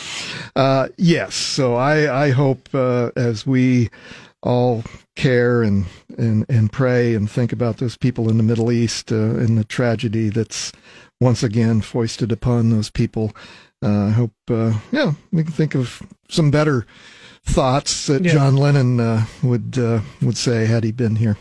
yes, 0.97 1.35
so 1.35 1.75
I, 1.75 2.29
I 2.29 2.31
hope 2.31 2.75
as 2.75 3.47
we 3.47 3.91
all 4.43 4.83
care 5.17 5.63
and, 5.63 5.87
and, 6.17 6.47
and 6.49 6.73
pray 6.73 7.15
and 7.15 7.31
think 7.31 7.53
about 7.53 7.79
those 7.79 7.97
people 7.97 8.31
in 8.31 8.37
the 8.37 8.43
Middle 8.43 8.73
East 8.73 9.13
uh, 9.13 9.17
and 9.17 9.59
the 9.59 9.65
tragedy 9.65 10.29
that's 10.29 10.73
once 11.21 11.43
again 11.43 11.81
foisted 11.81 12.33
upon 12.33 12.71
those 12.71 12.91
people. 12.91 13.33
Uh, 13.83 14.07
I 14.07 14.11
hope, 14.11 14.33
uh, 14.51 14.75
yeah, 14.93 15.13
we 15.33 15.45
can 15.45 15.53
think 15.53 15.75
of 15.75 16.03
some 16.29 16.51
better 16.51 16.87
thoughts 17.45 18.07
that 18.07 18.25
yeah. 18.25 18.33
John 18.33 18.57
Lennon 18.57 19.01
uh, 19.01 19.27
would 19.43 19.79
uh, 19.79 20.01
would 20.21 20.37
say 20.37 20.67
had 20.67 20.85
he 20.85 20.93
been 20.93 21.17
here. 21.17 21.37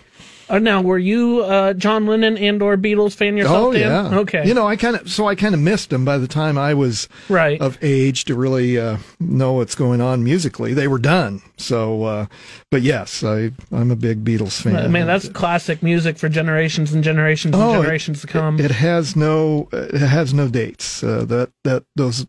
Uh, 0.49 0.57
now, 0.57 0.81
were 0.81 0.97
you 0.97 1.41
uh, 1.41 1.73
John 1.73 2.07
Lennon 2.07 2.37
and 2.37 2.61
or 2.61 2.75
Beatles 2.75 3.13
fan 3.13 3.37
yourself? 3.37 3.67
Oh 3.67 3.71
Dan? 3.71 3.81
yeah. 3.81 4.19
Okay. 4.19 4.47
You 4.47 4.55
know, 4.55 4.65
I 4.65 4.75
kind 4.75 4.95
of 4.95 5.09
so 5.09 5.27
I 5.27 5.35
kind 5.35 5.53
of 5.53 5.61
missed 5.61 5.91
them 5.91 6.03
by 6.03 6.17
the 6.17 6.27
time 6.27 6.57
I 6.57 6.73
was 6.73 7.07
right 7.29 7.61
of 7.61 7.77
age 7.83 8.25
to 8.25 8.35
really 8.35 8.79
uh, 8.79 8.97
know 9.19 9.53
what's 9.53 9.75
going 9.75 10.01
on 10.01 10.23
musically. 10.23 10.73
They 10.73 10.87
were 10.87 10.97
done. 10.97 11.41
So, 11.57 12.03
uh, 12.03 12.25
but 12.71 12.81
yes, 12.81 13.23
I 13.23 13.51
I'm 13.71 13.91
a 13.91 13.95
big 13.95 14.23
Beatles 14.25 14.59
fan. 14.59 14.91
Man, 14.91 15.05
that's 15.05 15.29
classic 15.29 15.83
music 15.83 16.17
for 16.17 16.29
generations 16.29 16.93
and 16.93 17.03
generations 17.03 17.53
and 17.53 17.63
oh, 17.63 17.73
generations 17.73 18.23
it, 18.23 18.27
to 18.27 18.33
come. 18.33 18.59
It 18.59 18.71
has 18.71 19.15
no 19.15 19.69
it 19.71 20.01
has 20.01 20.33
no 20.33 20.47
dates. 20.47 21.03
Uh, 21.03 21.25
that 21.25 21.51
that 21.63 21.83
those 21.95 22.25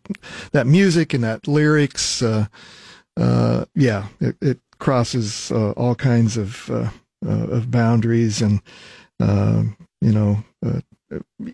that 0.51 0.67
music 0.67 1.13
and 1.13 1.23
that 1.23 1.47
lyrics. 1.47 2.21
Uh, 2.21 2.45
yeah, 3.75 4.07
it, 4.19 4.35
it 4.41 4.59
crosses 4.79 5.51
all 5.51 5.95
kinds 5.95 6.37
of 6.37 6.69
uh, 6.71 6.89
of 7.25 7.71
boundaries 7.71 8.41
and 8.41 8.61
uh, 9.19 9.63
you 10.01 10.11
know 10.11 10.43
uh, 10.65 10.81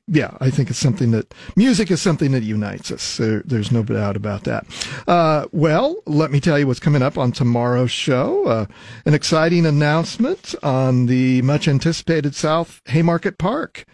yeah, 0.08 0.38
I 0.40 0.50
think 0.50 0.70
it's 0.70 0.80
something 0.80 1.12
that 1.12 1.34
music 1.56 1.90
is 1.90 2.02
something 2.02 2.32
that 2.32 2.44
unites 2.44 2.92
us. 2.92 3.18
There, 3.18 3.42
there's 3.46 3.72
no 3.72 3.84
doubt 3.84 4.16
about 4.16 4.44
that. 4.44 4.66
Uh, 5.08 5.48
well, 5.52 5.98
let 6.06 6.32
me 6.32 6.40
tell 6.40 6.60
you 6.60 6.68
what's 6.68 6.80
coming 6.80 7.02
up 7.02 7.18
on 7.18 7.32
tomorrow's 7.32 7.92
show. 7.92 8.46
Uh, 8.46 8.66
an 9.06 9.14
exciting 9.14 9.66
announcement 9.66 10.54
on 10.62 11.08
the 11.08 11.42
much 11.42 11.68
anticipated 11.68 12.36
South 12.36 12.82
Haymarket 12.86 13.38
Park. 13.38 13.86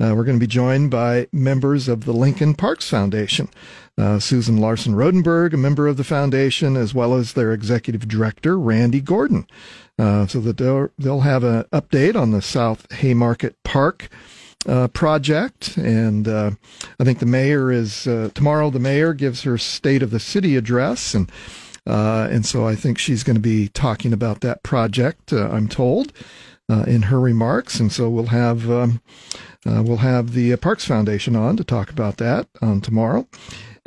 Uh, 0.00 0.14
we're 0.14 0.24
going 0.24 0.38
to 0.38 0.40
be 0.40 0.46
joined 0.46 0.92
by 0.92 1.26
members 1.32 1.88
of 1.88 2.04
the 2.04 2.12
Lincoln 2.12 2.54
Parks 2.54 2.88
Foundation. 2.88 3.48
Uh, 3.96 4.20
Susan 4.20 4.56
Larson 4.56 4.94
Rodenberg, 4.94 5.52
a 5.52 5.56
member 5.56 5.88
of 5.88 5.96
the 5.96 6.04
foundation, 6.04 6.76
as 6.76 6.94
well 6.94 7.14
as 7.14 7.32
their 7.32 7.52
executive 7.52 8.06
director, 8.06 8.56
Randy 8.56 9.00
Gordon. 9.00 9.44
Uh, 9.98 10.24
so 10.28 10.38
that 10.38 10.58
they'll, 10.58 10.88
they'll 10.98 11.22
have 11.22 11.42
an 11.42 11.64
update 11.72 12.14
on 12.14 12.30
the 12.30 12.40
South 12.40 12.90
Haymarket 12.92 13.56
Park 13.64 14.08
uh, 14.68 14.86
project. 14.86 15.76
And 15.76 16.28
uh, 16.28 16.52
I 17.00 17.04
think 17.04 17.18
the 17.18 17.26
mayor 17.26 17.72
is, 17.72 18.06
uh, 18.06 18.30
tomorrow, 18.34 18.70
the 18.70 18.78
mayor 18.78 19.14
gives 19.14 19.42
her 19.42 19.58
State 19.58 20.04
of 20.04 20.12
the 20.12 20.20
City 20.20 20.54
address. 20.56 21.12
And, 21.12 21.28
uh, 21.88 22.28
and 22.30 22.46
so 22.46 22.68
I 22.68 22.76
think 22.76 22.98
she's 22.98 23.24
going 23.24 23.34
to 23.34 23.40
be 23.40 23.66
talking 23.66 24.12
about 24.12 24.42
that 24.42 24.62
project, 24.62 25.32
I'm 25.32 25.66
told. 25.66 26.12
in 26.86 27.02
her 27.02 27.18
remarks, 27.18 27.80
and 27.80 27.90
so 27.90 28.10
we'll 28.10 28.26
have 28.26 28.70
um, 28.70 29.00
we'll 29.64 29.98
have 29.98 30.32
the 30.32 30.56
Parks 30.56 30.84
Foundation 30.84 31.36
on 31.36 31.56
to 31.56 31.64
talk 31.64 31.90
about 31.90 32.16
that 32.18 32.48
on 32.62 32.80
tomorrow, 32.80 33.26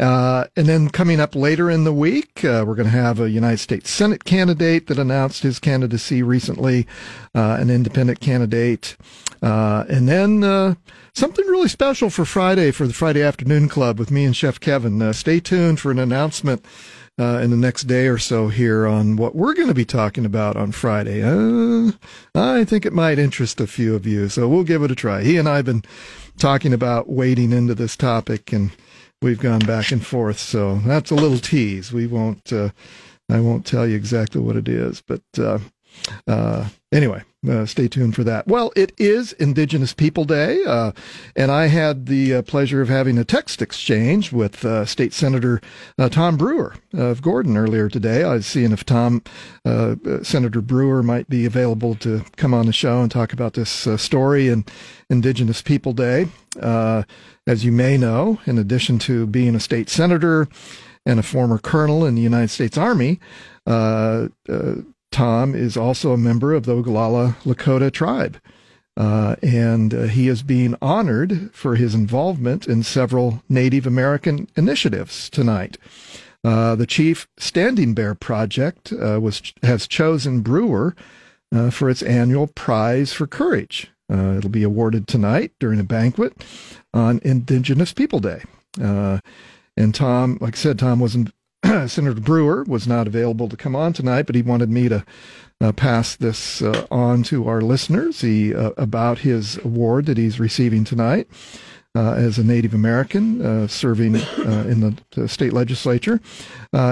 uh, 0.01 0.45
and 0.55 0.65
then 0.65 0.89
coming 0.89 1.19
up 1.19 1.35
later 1.35 1.69
in 1.69 1.83
the 1.83 1.93
week, 1.93 2.43
uh, 2.43 2.65
we're 2.65 2.75
going 2.75 2.89
to 2.89 2.89
have 2.89 3.19
a 3.19 3.29
United 3.29 3.59
States 3.59 3.87
Senate 3.91 4.23
candidate 4.23 4.87
that 4.87 4.97
announced 4.97 5.43
his 5.43 5.59
candidacy 5.59 6.23
recently, 6.23 6.87
uh, 7.35 7.57
an 7.59 7.69
independent 7.69 8.19
candidate. 8.19 8.97
Uh, 9.43 9.85
and 9.89 10.09
then 10.09 10.43
uh, 10.43 10.73
something 11.13 11.45
really 11.45 11.69
special 11.69 12.09
for 12.09 12.25
Friday 12.25 12.71
for 12.71 12.87
the 12.87 12.93
Friday 12.93 13.21
Afternoon 13.21 13.69
Club 13.69 13.99
with 13.99 14.09
me 14.09 14.25
and 14.25 14.35
Chef 14.35 14.59
Kevin. 14.59 14.99
Uh, 14.99 15.13
stay 15.13 15.39
tuned 15.39 15.79
for 15.79 15.91
an 15.91 15.99
announcement. 15.99 16.65
In 17.41 17.49
the 17.51 17.57
next 17.57 17.83
day 17.83 18.07
or 18.07 18.17
so, 18.17 18.47
here 18.47 18.87
on 18.87 19.15
what 19.15 19.35
we're 19.35 19.53
going 19.53 19.67
to 19.67 19.73
be 19.73 19.85
talking 19.85 20.25
about 20.25 20.55
on 20.55 20.71
Friday. 20.71 21.23
I 22.35 22.63
think 22.63 22.85
it 22.85 22.93
might 22.93 23.19
interest 23.19 23.59
a 23.61 23.67
few 23.67 23.95
of 23.95 24.05
you, 24.05 24.29
so 24.29 24.47
we'll 24.47 24.63
give 24.63 24.83
it 24.83 24.91
a 24.91 24.95
try. 24.95 25.23
He 25.23 25.37
and 25.37 25.47
I 25.47 25.57
have 25.57 25.65
been 25.65 25.83
talking 26.37 26.73
about 26.73 27.09
wading 27.09 27.51
into 27.51 27.75
this 27.75 27.95
topic, 27.95 28.51
and 28.51 28.71
we've 29.21 29.39
gone 29.39 29.59
back 29.59 29.91
and 29.91 30.05
forth. 30.05 30.39
So 30.39 30.75
that's 30.79 31.11
a 31.11 31.15
little 31.15 31.37
tease. 31.37 31.91
We 31.93 32.07
won't. 32.07 32.51
Uh, 32.51 32.69
I 33.29 33.39
won't 33.39 33.65
tell 33.65 33.87
you 33.87 33.95
exactly 33.95 34.41
what 34.41 34.57
it 34.57 34.67
is, 34.67 35.01
but 35.01 35.21
uh, 35.37 35.59
uh, 36.27 36.67
anyway, 36.91 37.23
uh, 37.47 37.65
stay 37.65 37.87
tuned 37.87 38.15
for 38.15 38.23
that. 38.23 38.47
Well, 38.47 38.71
it 38.75 38.91
is 38.97 39.33
Indigenous 39.33 39.93
People 39.93 40.25
Day, 40.25 40.63
uh, 40.65 40.91
and 41.35 41.51
I 41.51 41.67
had 41.67 42.05
the 42.05 42.35
uh, 42.35 42.41
pleasure 42.43 42.81
of 42.81 42.89
having 42.89 43.17
a 43.17 43.25
text 43.25 43.61
exchange 43.61 44.31
with 44.31 44.63
uh, 44.63 44.85
State 44.85 45.13
Senator 45.13 45.59
uh, 45.97 46.09
Tom 46.09 46.37
Brewer 46.37 46.75
of 46.93 47.21
Gordon 47.21 47.57
earlier 47.57 47.89
today. 47.89 48.23
I 48.23 48.33
was 48.33 48.45
seeing 48.45 48.71
if 48.71 48.85
Tom, 48.85 49.23
uh, 49.65 49.95
Senator 50.21 50.61
Brewer, 50.61 51.01
might 51.01 51.29
be 51.29 51.45
available 51.45 51.95
to 51.95 52.23
come 52.35 52.53
on 52.53 52.67
the 52.67 52.73
show 52.73 53.01
and 53.01 53.09
talk 53.09 53.33
about 53.33 53.53
this 53.53 53.87
story 54.01 54.47
and 54.47 54.69
Indigenous 55.09 55.61
People 55.61 55.93
Day. 55.93 56.27
As 57.47 57.65
you 57.65 57.71
may 57.71 57.97
know, 57.97 58.39
in 58.45 58.59
addition 58.59 58.99
to 58.99 59.25
being 59.25 59.55
a 59.55 59.59
state 59.59 59.89
senator 59.89 60.47
and 61.07 61.19
a 61.19 61.23
former 61.23 61.57
colonel 61.57 62.05
in 62.05 62.13
the 62.13 62.21
United 62.21 62.49
States 62.49 62.77
Army, 62.77 63.19
uh, 63.65 64.27
uh, 64.47 64.75
Tom 65.11 65.53
is 65.55 65.75
also 65.77 66.13
a 66.13 66.17
member 66.17 66.53
of 66.53 66.65
the 66.65 66.75
Oglala 66.75 67.35
Lakota 67.43 67.91
tribe. 67.91 68.39
Uh, 68.97 69.35
and 69.41 69.93
uh, 69.93 70.01
he 70.03 70.27
is 70.27 70.43
being 70.43 70.75
honored 70.81 71.49
for 71.53 71.75
his 71.75 71.95
involvement 71.95 72.67
in 72.67 72.83
several 72.83 73.41
Native 73.47 73.87
American 73.87 74.47
initiatives 74.55 75.29
tonight. 75.29 75.77
Uh, 76.43 76.75
the 76.75 76.87
Chief 76.87 77.27
Standing 77.37 77.93
Bear 77.93 78.15
Project 78.15 78.91
uh, 78.91 79.19
was 79.21 79.53
has 79.63 79.87
chosen 79.87 80.41
Brewer 80.41 80.95
for 81.69 81.89
its 81.89 82.01
annual 82.01 82.47
Prize 82.47 83.11
for 83.11 83.27
Courage. 83.27 83.91
it'll 84.09 84.49
be 84.49 84.63
awarded 84.63 85.07
tonight 85.07 85.51
during 85.59 85.79
a 85.79 85.83
banquet 85.83 86.33
on 86.93 87.19
Indigenous 87.23 87.93
People 87.93 88.19
Day. 88.19 88.41
Uh, 88.81 89.19
and 89.77 89.93
Tom, 89.95 90.37
like 90.41 90.55
I 90.55 90.57
said, 90.57 90.79
Tom 90.79 90.99
wasn't, 90.99 91.33
Senator 91.87 92.19
Brewer 92.19 92.63
was 92.67 92.87
not 92.87 93.07
available 93.07 93.47
to 93.47 93.55
come 93.55 93.75
on 93.75 93.93
tonight, 93.93 94.25
but 94.25 94.35
he 94.35 94.41
wanted 94.41 94.69
me 94.69 94.89
to 94.89 95.05
uh, 95.61 95.71
pass 95.71 96.15
this 96.15 96.61
uh, 96.61 96.85
on 96.91 97.23
to 97.23 97.47
our 97.47 97.61
listeners 97.61 98.21
he, 98.21 98.53
uh, 98.53 98.71
about 98.77 99.19
his 99.19 99.57
award 99.57 100.05
that 100.07 100.17
he's 100.17 100.39
receiving 100.39 100.83
tonight. 100.83 101.27
Uh, 101.93 102.13
as 102.13 102.37
a 102.37 102.43
Native 102.45 102.73
American 102.73 103.41
uh, 103.41 103.67
serving 103.67 104.15
in 104.15 104.79
the, 104.79 104.95
the, 105.11 105.27
state 105.27 105.51
legislature. 105.51 106.21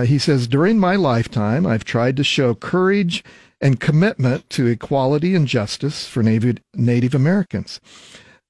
he 0.05 0.17
says, 0.17 0.45
During 0.45 0.77
my 0.77 0.97
lifetime, 0.97 1.65
I've 1.65 1.85
tried 1.85 2.17
to 2.17 2.23
show 2.25 2.53
courage 2.53 3.23
and 3.61 3.79
commitment 3.79 4.49
to 4.49 4.67
equality 4.67 5.35
and 5.35 5.47
justice 5.47 6.05
for 6.05 6.21
Native, 6.21 6.57
Native 6.75 7.15
Americans 7.15 7.79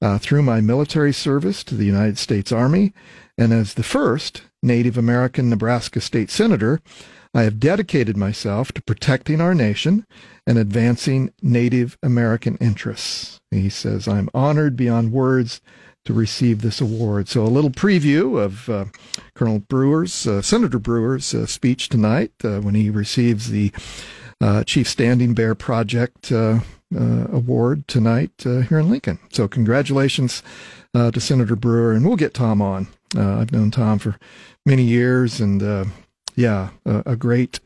uh, 0.01 0.17
through 0.17 0.43
my 0.43 0.61
military 0.61 1.13
service 1.13 1.63
to 1.63 1.75
the 1.75 1.85
United 1.85 2.17
States 2.17 2.51
Army, 2.51 2.93
and 3.37 3.53
as 3.53 3.73
the 3.73 3.83
first 3.83 4.43
Native 4.61 4.97
American 4.97 5.49
Nebraska 5.49 6.01
state 6.01 6.29
senator, 6.29 6.81
I 7.33 7.43
have 7.43 7.59
dedicated 7.59 8.17
myself 8.17 8.71
to 8.73 8.81
protecting 8.81 9.39
our 9.39 9.53
nation 9.53 10.05
and 10.47 10.57
advancing 10.57 11.31
Native 11.41 11.97
American 12.01 12.57
interests. 12.57 13.39
He 13.51 13.69
says, 13.69 14.07
I'm 14.07 14.29
honored 14.33 14.75
beyond 14.75 15.11
words 15.11 15.61
to 16.05 16.13
receive 16.13 16.61
this 16.61 16.81
award. 16.81 17.27
So, 17.27 17.43
a 17.43 17.47
little 17.47 17.69
preview 17.69 18.41
of 18.41 18.67
uh, 18.67 18.85
Colonel 19.35 19.59
Brewer's, 19.59 20.25
uh, 20.25 20.41
Senator 20.41 20.79
Brewer's 20.79 21.33
uh, 21.35 21.45
speech 21.45 21.89
tonight 21.89 22.31
uh, 22.43 22.61
when 22.61 22.73
he 22.73 22.89
receives 22.89 23.51
the 23.51 23.71
uh, 24.41 24.63
Chief 24.63 24.87
Standing 24.87 25.33
Bear 25.33 25.53
Project 25.53 26.31
uh, 26.95 27.27
award 27.31 27.87
tonight 27.87 28.31
uh, 28.45 28.61
here 28.61 28.79
in 28.79 28.89
Lincoln. 28.89 29.19
So 29.31 29.47
congratulations 29.47 30.43
uh, 30.93 31.11
to 31.11 31.19
Senator 31.19 31.55
Brewer, 31.55 31.93
and 31.93 32.05
we'll 32.05 32.17
get 32.17 32.33
Tom 32.33 32.61
on. 32.61 32.87
Uh, 33.15 33.39
I've 33.39 33.51
known 33.51 33.71
Tom 33.71 33.99
for 33.99 34.17
many 34.65 34.83
years, 34.83 35.39
and 35.39 35.61
uh, 35.61 35.85
yeah, 36.35 36.69
a, 36.85 37.03
a 37.05 37.15
great 37.15 37.59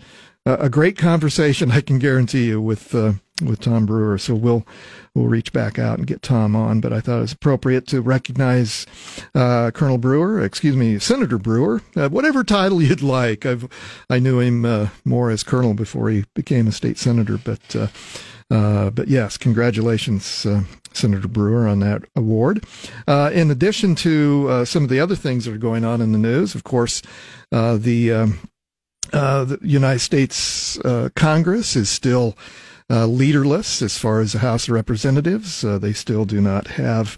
a 0.46 0.70
great 0.70 0.98
conversation. 0.98 1.72
I 1.72 1.82
can 1.82 2.00
guarantee 2.00 2.48
you 2.48 2.62
with 2.62 2.94
uh, 2.94 3.14
with 3.42 3.62
Tom 3.62 3.86
Brewer. 3.86 4.18
So 4.18 4.36
we'll 4.36 4.66
we'll 5.16 5.28
reach 5.28 5.54
back 5.54 5.80
out 5.80 5.98
and 5.98 6.08
get 6.08 6.22
Tom 6.22 6.56
on. 6.56 6.82
But 6.82 6.94
I 6.94 7.00
thought 7.00 7.20
it 7.20 7.22
was 7.22 7.32
appropriate 7.34 7.88
to 7.88 8.02
recognize 8.02 8.86
uh, 9.34 9.72
Colonel 9.72 9.98
Brewer, 9.98 10.44
excuse 10.44 10.76
me, 10.76 11.00
Senator 11.00 11.38
Brewer, 11.38 11.82
uh, 11.96 12.10
whatever 12.10 12.44
title 12.44 12.82
you'd 12.82 13.02
like. 13.02 13.46
I've 13.46 13.68
I 14.10 14.20
knew 14.20 14.40
him 14.40 14.66
uh, 14.66 14.90
more 15.06 15.32
as 15.32 15.44
Colonel 15.44 15.74
before 15.74 16.10
he 16.10 16.26
became 16.34 16.68
a 16.68 16.72
state 16.72 16.98
senator, 16.98 17.38
but 17.38 17.76
uh, 18.54 18.92
but 18.92 19.08
yes, 19.08 19.36
congratulations, 19.36 20.46
uh, 20.46 20.62
Senator 20.94 21.28
Brewer, 21.28 21.68
on 21.68 21.80
that 21.80 22.04
award. 22.16 22.64
Uh, 23.08 23.32
in 23.34 23.50
addition 23.50 23.96
to 23.96 24.46
uh, 24.48 24.66
some 24.66 24.84
of 24.84 24.90
the 24.90 25.00
other 25.00 25.16
things 25.16 25.46
that 25.46 25.56
are 25.56 25.58
going 25.58 25.84
on 25.84 26.02
in 26.02 26.12
the 26.12 26.20
news, 26.20 26.54
of 26.54 26.64
course, 26.64 27.02
uh, 27.52 27.78
the, 27.78 28.12
um, 28.12 28.40
the, 29.12 29.58
United 29.64 30.02
States 30.02 30.78
Congress 31.16 31.76
is 31.76 31.90
still 31.90 32.38
leaderless 32.90 33.82
as 33.82 33.98
far 33.98 34.22
as 34.22 34.34
the 34.34 34.40
House 34.40 34.68
of 34.68 34.76
Representatives. 34.76 35.62
they 35.62 35.94
still 35.94 36.26
do 36.26 36.40
not 36.40 36.68
have 36.68 37.18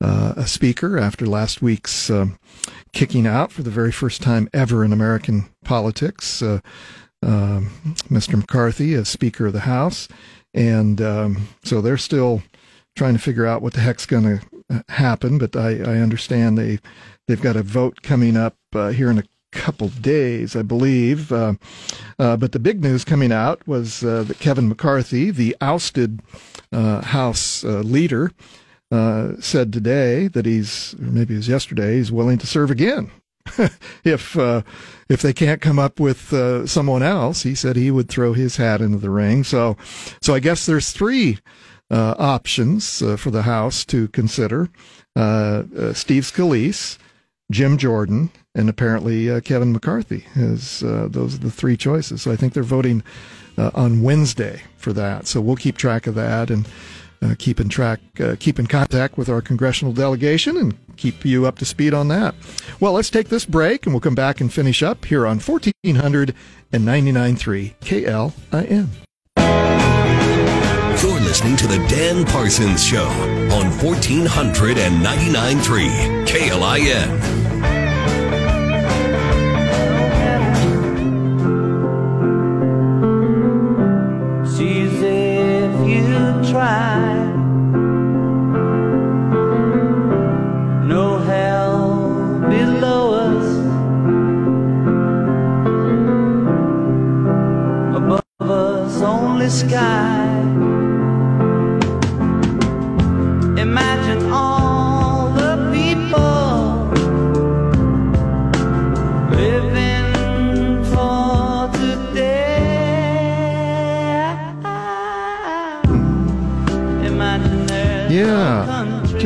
a 0.00 0.46
speaker 0.46 0.98
after 0.98 1.26
last 1.26 1.60
week's 1.60 2.10
kicking 2.94 3.26
out 3.26 3.52
for 3.52 3.62
the 3.62 3.70
very 3.70 3.92
first 3.92 4.22
time 4.22 4.48
ever 4.54 4.82
in 4.82 4.94
American 4.94 5.50
politics. 5.62 6.42
Mr. 6.42 6.62
Um, 7.22 7.70
McCarthy 8.40 8.94
as 8.94 9.10
Speaker 9.10 9.48
of 9.48 9.52
the 9.52 9.60
House 9.60 10.08
and 10.54 11.00
um, 11.00 11.48
so 11.64 11.80
they're 11.80 11.96
still 11.96 12.42
trying 12.96 13.14
to 13.14 13.20
figure 13.20 13.46
out 13.46 13.62
what 13.62 13.72
the 13.72 13.80
heck's 13.80 14.06
going 14.06 14.24
to 14.24 14.40
uh, 14.68 14.82
happen. 14.88 15.38
But 15.38 15.56
I, 15.56 15.78
I, 15.78 15.98
understand 15.98 16.58
they 16.58 16.78
they've 17.26 17.40
got 17.40 17.56
a 17.56 17.62
vote 17.62 18.02
coming 18.02 18.36
up 18.36 18.56
uh, 18.74 18.88
here 18.88 19.10
in 19.10 19.18
a 19.18 19.24
couple 19.52 19.88
days, 19.88 20.54
I 20.54 20.62
believe. 20.62 21.32
Uh, 21.32 21.54
uh, 22.18 22.36
but 22.36 22.52
the 22.52 22.58
big 22.58 22.82
news 22.82 23.04
coming 23.04 23.32
out 23.32 23.66
was 23.66 24.04
uh, 24.04 24.24
that 24.24 24.38
Kevin 24.38 24.68
McCarthy, 24.68 25.30
the 25.30 25.56
ousted 25.60 26.20
uh, 26.72 27.00
House 27.02 27.64
leader, 27.64 28.32
said 29.40 29.72
today 29.72 30.28
that 30.28 30.46
he's, 30.46 30.94
maybe 30.98 31.34
it 31.34 31.38
was 31.38 31.48
yesterday, 31.48 31.96
he's 31.96 32.12
willing 32.12 32.38
to 32.38 32.46
serve 32.46 32.70
again. 32.70 33.10
if 34.04 34.36
uh, 34.36 34.62
if 35.08 35.22
they 35.22 35.32
can't 35.32 35.60
come 35.60 35.78
up 35.78 35.98
with 35.98 36.32
uh, 36.32 36.66
someone 36.66 37.02
else, 37.02 37.42
he 37.42 37.54
said 37.54 37.76
he 37.76 37.90
would 37.90 38.08
throw 38.08 38.32
his 38.32 38.56
hat 38.56 38.80
into 38.80 38.98
the 38.98 39.10
ring. 39.10 39.44
So, 39.44 39.76
so 40.20 40.34
I 40.34 40.40
guess 40.40 40.66
there's 40.66 40.90
three 40.90 41.38
uh, 41.90 42.14
options 42.18 43.02
uh, 43.02 43.16
for 43.16 43.30
the 43.30 43.42
House 43.42 43.84
to 43.86 44.08
consider: 44.08 44.68
uh, 45.16 45.64
uh, 45.76 45.92
Steve 45.92 46.24
Scalise, 46.24 46.98
Jim 47.50 47.76
Jordan, 47.76 48.30
and 48.54 48.68
apparently 48.68 49.40
Kevin 49.42 49.72
McCarthy. 49.72 50.24
Is 50.34 50.80
those 50.80 51.34
are 51.34 51.38
the 51.38 51.50
three 51.50 51.76
choices? 51.76 52.22
So 52.22 52.30
I 52.30 52.36
think 52.36 52.52
they're 52.52 52.62
voting 52.62 53.02
on 53.58 54.02
Wednesday 54.02 54.62
for 54.76 54.92
that. 54.92 55.26
So 55.26 55.40
we'll 55.40 55.56
keep 55.56 55.76
track 55.76 56.06
of 56.06 56.14
that 56.14 56.50
and. 56.50 56.66
Uh, 57.22 57.34
keep 57.38 57.60
in 57.60 57.68
track, 57.68 58.00
uh, 58.20 58.34
keep 58.38 58.58
in 58.58 58.66
contact 58.66 59.18
with 59.18 59.28
our 59.28 59.42
congressional 59.42 59.92
delegation 59.92 60.56
and 60.56 60.78
keep 60.96 61.24
you 61.24 61.46
up 61.46 61.58
to 61.58 61.64
speed 61.64 61.94
on 61.94 62.08
that. 62.08 62.34
Well, 62.78 62.92
let's 62.92 63.10
take 63.10 63.28
this 63.28 63.44
break 63.44 63.86
and 63.86 63.94
we'll 63.94 64.00
come 64.00 64.14
back 64.14 64.40
and 64.40 64.52
finish 64.52 64.80
up 64.82 65.04
here 65.04 65.26
on 65.26 65.40
1499.3 65.40 67.74
KLIN. 67.80 68.88
You're 71.02 71.20
listening 71.20 71.56
to 71.56 71.66
the 71.66 71.78
Dan 71.88 72.26
Parsons 72.26 72.84
Show 72.84 73.06
on 73.06 73.70
1499.3 73.80 76.26
KLIN. 76.26 77.49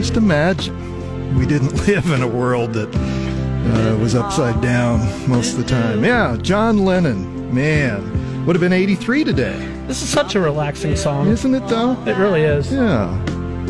Just 0.04 0.16
imagine. 0.16 1.38
We 1.38 1.46
didn't 1.46 1.74
live 1.88 2.10
in 2.10 2.22
a 2.22 2.28
world 2.28 2.74
that 2.74 2.94
uh, 2.94 3.96
was 3.98 4.14
upside 4.14 4.60
down 4.60 5.00
most 5.28 5.52
of 5.52 5.58
the 5.58 5.64
time. 5.64 6.04
Yeah, 6.04 6.36
John 6.40 6.84
Lennon, 6.84 7.54
man, 7.54 8.13
would 8.44 8.54
have 8.54 8.60
been 8.60 8.74
83 8.74 9.24
today. 9.24 9.56
This 9.86 10.02
is 10.02 10.08
such 10.08 10.34
a 10.34 10.40
relaxing 10.40 10.96
song. 10.96 11.28
Isn't 11.28 11.54
it, 11.54 11.66
though? 11.68 11.92
It 12.06 12.16
really 12.18 12.42
is. 12.42 12.70
Yeah. 12.70 13.08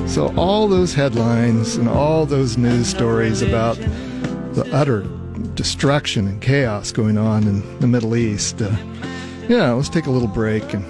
So, 0.06 0.34
all 0.36 0.66
those 0.66 0.92
headlines 0.92 1.76
and 1.76 1.88
all 1.88 2.26
those 2.26 2.58
news 2.58 2.88
stories 2.88 3.40
about 3.40 3.76
the 3.76 4.68
utter 4.72 5.02
destruction 5.54 6.26
and 6.26 6.42
chaos 6.42 6.90
going 6.90 7.16
on 7.16 7.44
in 7.44 7.78
the 7.78 7.86
Middle 7.86 8.16
East. 8.16 8.60
Uh, 8.60 8.76
yeah, 9.48 9.70
let's 9.72 9.88
take 9.88 10.06
a 10.06 10.10
little 10.10 10.28
break 10.28 10.74
and 10.74 10.84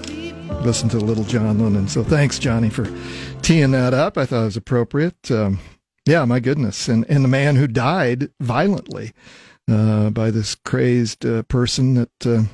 listen 0.65 0.89
to 0.89 0.97
little 0.97 1.23
John 1.23 1.59
Lennon. 1.59 1.87
So, 1.87 2.03
thanks, 2.03 2.39
Johnny, 2.39 2.71
for 2.71 2.87
teeing 3.43 3.69
that 3.71 3.93
up. 3.93 4.17
I 4.17 4.25
thought 4.25 4.41
it 4.41 4.45
was 4.45 4.57
appropriate. 4.57 5.29
Um, 5.29 5.59
yeah, 6.07 6.25
my 6.25 6.39
goodness. 6.39 6.87
And, 6.87 7.05
and 7.07 7.23
the 7.23 7.29
man 7.29 7.55
who 7.55 7.67
died 7.67 8.31
violently 8.39 9.13
uh, 9.69 10.09
by 10.09 10.31
this 10.31 10.55
crazed 10.55 11.23
uh, 11.23 11.43
person 11.43 11.93
that 11.93 12.47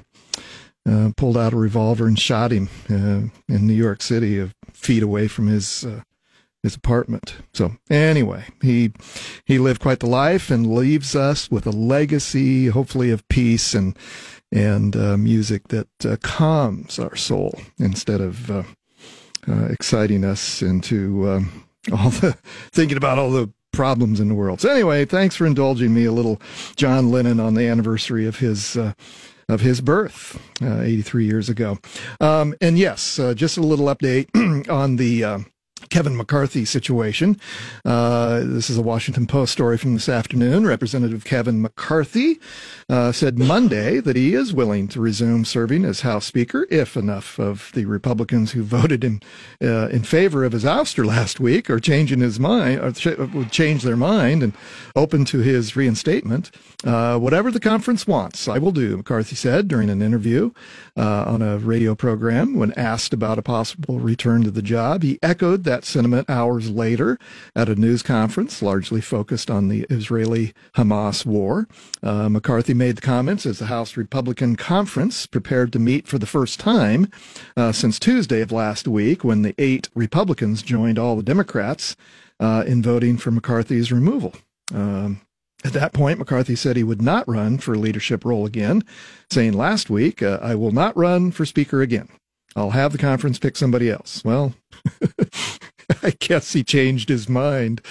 uh, 0.88 0.92
uh 0.92 1.12
pulled 1.16 1.38
out 1.38 1.54
a 1.54 1.58
revolver 1.58 2.08
and 2.08 2.20
shot 2.20 2.52
him 2.52 2.70
uh, 2.90 3.30
in 3.54 3.68
New 3.68 3.74
York 3.74 4.02
City, 4.02 4.40
a 4.40 4.52
feet 4.72 5.04
away 5.04 5.28
from 5.28 5.48
his 5.48 5.86
uh, 5.86 6.02
his 6.64 6.76
apartment. 6.76 7.36
So 7.54 7.74
anyway, 7.90 8.46
he 8.62 8.92
he 9.46 9.58
lived 9.58 9.82
quite 9.82 10.00
the 10.00 10.08
life 10.08 10.52
and 10.52 10.74
leaves 10.74 11.16
us 11.16 11.50
with 11.50 11.66
a 11.66 11.72
legacy, 11.72 12.68
hopefully 12.68 13.12
of 13.12 13.28
peace 13.30 13.74
and 13.74 13.98
and 14.52 14.96
music 15.18 15.70
that 15.70 15.88
calms 16.22 17.00
our 17.00 17.16
soul 17.16 17.58
instead 17.80 18.20
of 18.20 18.52
uh, 19.48 19.68
exciting 19.70 20.24
us 20.24 20.62
into 20.62 21.30
um, 21.30 21.66
all 21.92 22.10
the 22.10 22.34
thinking 22.72 22.98
about 22.98 23.18
all 23.18 23.32
the 23.32 23.52
problems 23.72 24.20
in 24.20 24.28
the 24.28 24.36
world. 24.36 24.62
So 24.62 24.70
anyway, 24.70 25.06
thanks 25.06 25.36
for 25.36 25.46
indulging 25.46 25.94
me 25.94 26.06
a 26.06 26.12
little 26.12 26.42
John 26.76 27.10
Lennon 27.10 27.40
on 27.40 27.56
the 27.56 27.68
anniversary 27.68 28.28
of 28.28 28.38
his 28.38 28.78
uh, 28.78 28.94
of 29.52 29.62
his 29.62 29.82
birth, 29.82 30.42
uh, 30.62 30.82
83 30.82 31.26
years 31.26 31.50
ago. 31.50 31.78
Um, 32.20 32.56
and 32.62 32.78
yes, 32.78 33.20
uh, 33.20 33.34
just 33.34 33.58
a 33.58 33.62
little 33.62 33.88
update 33.88 34.30
on 34.70 34.96
the 34.96 35.24
uh, 35.24 35.40
Kevin 35.90 36.16
McCarthy 36.16 36.66
situation. 36.66 37.40
Uh, 37.84 38.42
this 38.44 38.70
is 38.70 38.78
a 38.78 38.82
Washington 38.82 39.28
Post 39.28 39.52
story 39.52 39.78
from 39.78 39.94
this 39.94 40.10
afternoon. 40.10 40.66
Representative 40.66 41.24
Kevin 41.24 41.62
McCarthy 41.62 42.40
uh, 42.90 43.12
said 43.12 43.40
Monday 43.40 44.00
that 44.00 44.16
he 44.16 44.34
is 44.34 44.54
willing 44.54 44.88
to 44.90 45.02
resume 45.02 45.46
serving 45.46 45.86
as 45.86 46.02
House 46.02 46.26
Speaker 46.26 46.68
if 46.70 46.96
enough 46.98 47.40
of 47.40 47.72
the 47.74 47.86
Republicans 47.86 48.52
who 48.52 48.64
voted 48.64 49.04
him 49.04 49.22
uh, 49.64 49.88
in 49.88 50.04
favor 50.04 50.44
of 50.44 50.52
his 50.52 50.64
ouster 50.64 51.06
last 51.06 51.40
week 51.40 51.70
are 51.70 51.80
changing 51.80 52.20
his 52.20 52.40
mind, 52.40 52.80
or 52.80 52.92
ch- 52.92 53.18
would 53.18 53.52
change 53.52 53.84
their 53.84 53.98
mind 53.98 54.44
and 54.44 54.54
open 54.96 55.26
to 55.26 55.40
his 55.40 55.76
reinstatement. 55.76 56.52
Uh, 56.84 57.18
whatever 57.18 57.52
the 57.52 57.60
conference 57.60 58.06
wants, 58.06 58.48
I 58.48 58.58
will 58.58 58.72
do, 58.72 58.98
McCarthy 58.98 59.36
said 59.36 59.68
during 59.68 59.90
an 59.90 60.02
interview 60.02 60.52
uh, 60.98 61.24
on 61.28 61.42
a 61.42 61.58
radio 61.58 61.96
program 61.96 62.56
when 62.56 62.74
asked 62.74 63.14
about 63.14 63.40
a 63.40 63.42
possible 63.42 64.00
return 64.00 64.44
to 64.44 64.52
the 64.52 64.62
job. 64.62 65.04
He 65.04 65.20
echoed 65.22 65.64
that 65.64 65.71
sentiment 65.80 66.30
hours 66.30 66.70
later 66.70 67.18
at 67.56 67.70
a 67.70 67.76
news 67.76 68.04
conference 68.04 68.62
largely 68.62 69.02
focused 69.02 69.50
on 69.50 69.68
the 69.68 69.86
Israeli 69.90 70.54
Hamas 70.76 71.26
war. 71.26 71.68
Uh, 72.04 72.30
McCarthy 72.30 72.74
made 72.74 72.98
the 72.98 73.02
comments 73.02 73.46
as 73.46 73.60
the 73.60 73.66
House 73.68 73.96
Republican 73.98 74.56
Conference 74.56 75.26
prepared 75.26 75.72
to 75.74 75.80
meet 75.80 76.08
for 76.08 76.18
the 76.18 76.26
first 76.26 76.60
time 76.60 77.10
uh, 77.56 77.72
since 77.72 78.00
Tuesday 78.00 78.42
of 78.42 78.52
last 78.52 78.88
week 78.88 79.24
when 79.24 79.42
the 79.42 79.56
eight 79.58 79.90
Republicans 79.96 80.62
joined 80.62 81.00
all 81.00 81.16
the 81.16 81.24
Democrats 81.24 81.96
uh, 82.40 82.64
in 82.68 82.82
voting 82.82 83.18
for 83.18 83.32
McCarthy's 83.32 83.92
removal. 83.92 84.34
Um, 84.74 85.22
at 85.64 85.74
that 85.74 85.94
point, 85.94 86.18
McCarthy 86.18 86.56
said 86.56 86.76
he 86.76 86.84
would 86.84 87.02
not 87.02 87.28
run 87.28 87.60
for 87.60 87.74
a 87.74 87.80
leadership 87.80 88.26
role 88.26 88.46
again, 88.46 88.84
saying 89.30 89.54
last 89.54 89.90
week, 89.90 90.24
uh, 90.24 90.40
I 90.42 90.56
will 90.56 90.72
not 90.72 90.98
run 90.98 91.32
for 91.32 91.46
Speaker 91.46 91.82
again. 91.82 92.10
I'll 92.56 92.72
have 92.72 92.92
the 92.92 92.98
conference 92.98 93.40
pick 93.40 93.56
somebody 93.56 93.90
else. 93.90 94.24
Well, 94.26 94.54
I 96.04 96.12
guess 96.20 96.54
he 96.54 96.64
changed 96.64 97.10
his 97.10 97.30
mind. 97.30 97.82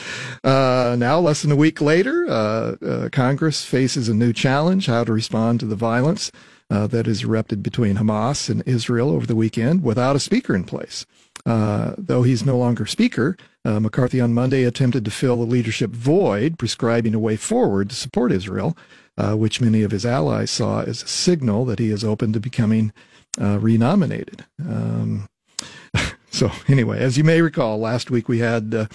Uh, 0.42 0.96
now, 0.99 1.18
less 1.18 1.42
than 1.42 1.53
a 1.53 1.57
week 1.57 1.81
later, 1.81 2.27
uh, 2.29 2.77
uh, 2.85 3.09
Congress 3.11 3.64
faces 3.64 4.09
a 4.09 4.14
new 4.14 4.33
challenge 4.33 4.87
how 4.87 5.05
to 5.05 5.12
respond 5.12 5.61
to 5.61 5.66
the 5.66 5.77
violence 5.77 6.31
uh, 6.70 6.87
that 6.87 7.07
has 7.07 7.23
erupted 7.23 7.62
between 7.62 7.96
Hamas 7.96 8.49
and 8.49 8.62
Israel 8.66 9.11
over 9.11 9.27
the 9.27 9.37
weekend 9.37 9.83
without 9.83 10.16
a 10.16 10.20
speaker 10.20 10.55
in 10.55 10.64
place. 10.64 11.05
Uh, 11.46 11.94
though 11.96 12.23
he's 12.23 12.44
no 12.44 12.57
longer 12.57 12.87
speaker, 12.87 13.37
uh, 13.64 13.81
McCarthy 13.81 14.20
on 14.20 14.35
Monday 14.35 14.64
attempted 14.64 15.05
to 15.05 15.11
fill 15.11 15.37
the 15.37 15.46
leadership 15.46 15.90
void, 15.90 16.59
prescribing 16.59 17.14
a 17.14 17.18
way 17.18 17.37
forward 17.37 17.88
to 17.90 17.96
support 17.96 18.31
Israel, 18.31 18.77
which 19.37 19.61
many 19.61 19.83
of 19.83 19.91
his 19.91 20.07
allies 20.07 20.51
saw 20.51 20.83
as 20.83 21.03
a 21.03 21.09
signal 21.09 21.65
that 21.65 21.79
he 21.79 21.91
is 21.91 22.05
open 22.05 22.33
to 22.33 22.41
becoming 22.41 22.93
renominated. 23.39 24.45
Um, 24.59 25.29
So 26.33 26.51
anyway, 26.69 27.01
as 27.01 27.19
you 27.19 27.25
may 27.25 27.43
recall, 27.43 27.79
last 27.79 28.11
week 28.11 28.29
we 28.29 28.39
had 28.39 28.73
uh, 28.73 28.87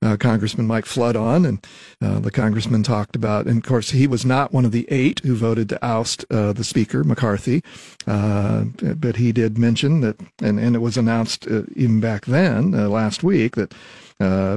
uh, 0.00 0.16
Congressman 0.16 0.66
Mike 0.66 0.86
Flood 0.86 1.16
on, 1.16 1.44
and 1.44 1.66
uh, 2.00 2.18
the 2.18 2.30
congressman 2.30 2.82
talked 2.82 3.14
about, 3.14 3.46
and 3.46 3.58
of 3.58 3.68
course 3.68 3.90
he 3.90 4.06
was 4.06 4.24
not 4.24 4.52
one 4.52 4.64
of 4.64 4.72
the 4.72 4.86
eight 4.90 5.20
who 5.20 5.36
voted 5.36 5.68
to 5.68 5.84
oust 5.84 6.24
uh, 6.30 6.52
the 6.52 6.64
Speaker 6.64 7.04
McCarthy, 7.04 7.62
uh, 8.06 8.64
but 8.96 9.16
he 9.16 9.32
did 9.32 9.58
mention 9.58 10.00
that, 10.00 10.18
and, 10.40 10.58
and 10.58 10.74
it 10.74 10.80
was 10.80 10.96
announced 10.96 11.46
uh, 11.46 11.62
even 11.76 12.00
back 12.00 12.24
then 12.24 12.72
last 12.72 13.22
week 13.22 13.54
that 13.56 13.74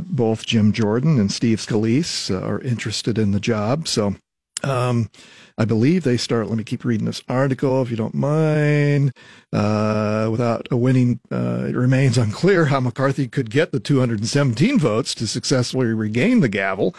both 0.08 0.46
Jim 0.46 0.72
Jordan 0.72 1.20
and 1.20 1.32
Steve 1.32 1.60
Scalise 1.60 2.32
are 2.32 2.62
interested 2.62 3.18
in 3.18 3.32
the 3.32 3.40
job. 3.40 3.88
So. 3.88 4.16
Um, 4.64 5.10
I 5.58 5.66
believe 5.66 6.04
they 6.04 6.18
start. 6.18 6.48
Let 6.48 6.58
me 6.58 6.64
keep 6.64 6.84
reading 6.84 7.06
this 7.06 7.22
article, 7.28 7.82
if 7.82 7.92
you 7.92 7.98
don't 7.98 8.16
mind. 8.16 9.14
Uh, 9.54 10.28
without 10.32 10.68
a 10.72 10.78
winning, 10.78 11.20
uh, 11.32 11.66
it 11.68 11.76
remains 11.76 12.18
unclear 12.18 12.66
how 12.66 12.80
McCarthy 12.80 13.28
could 13.28 13.50
get 13.50 13.72
the 13.72 13.80
217 13.80 14.80
votes 14.80 15.14
to 15.16 15.28
successfully 15.28 15.88
regain 15.88 16.40
the 16.40 16.50
gavel. 16.50 16.96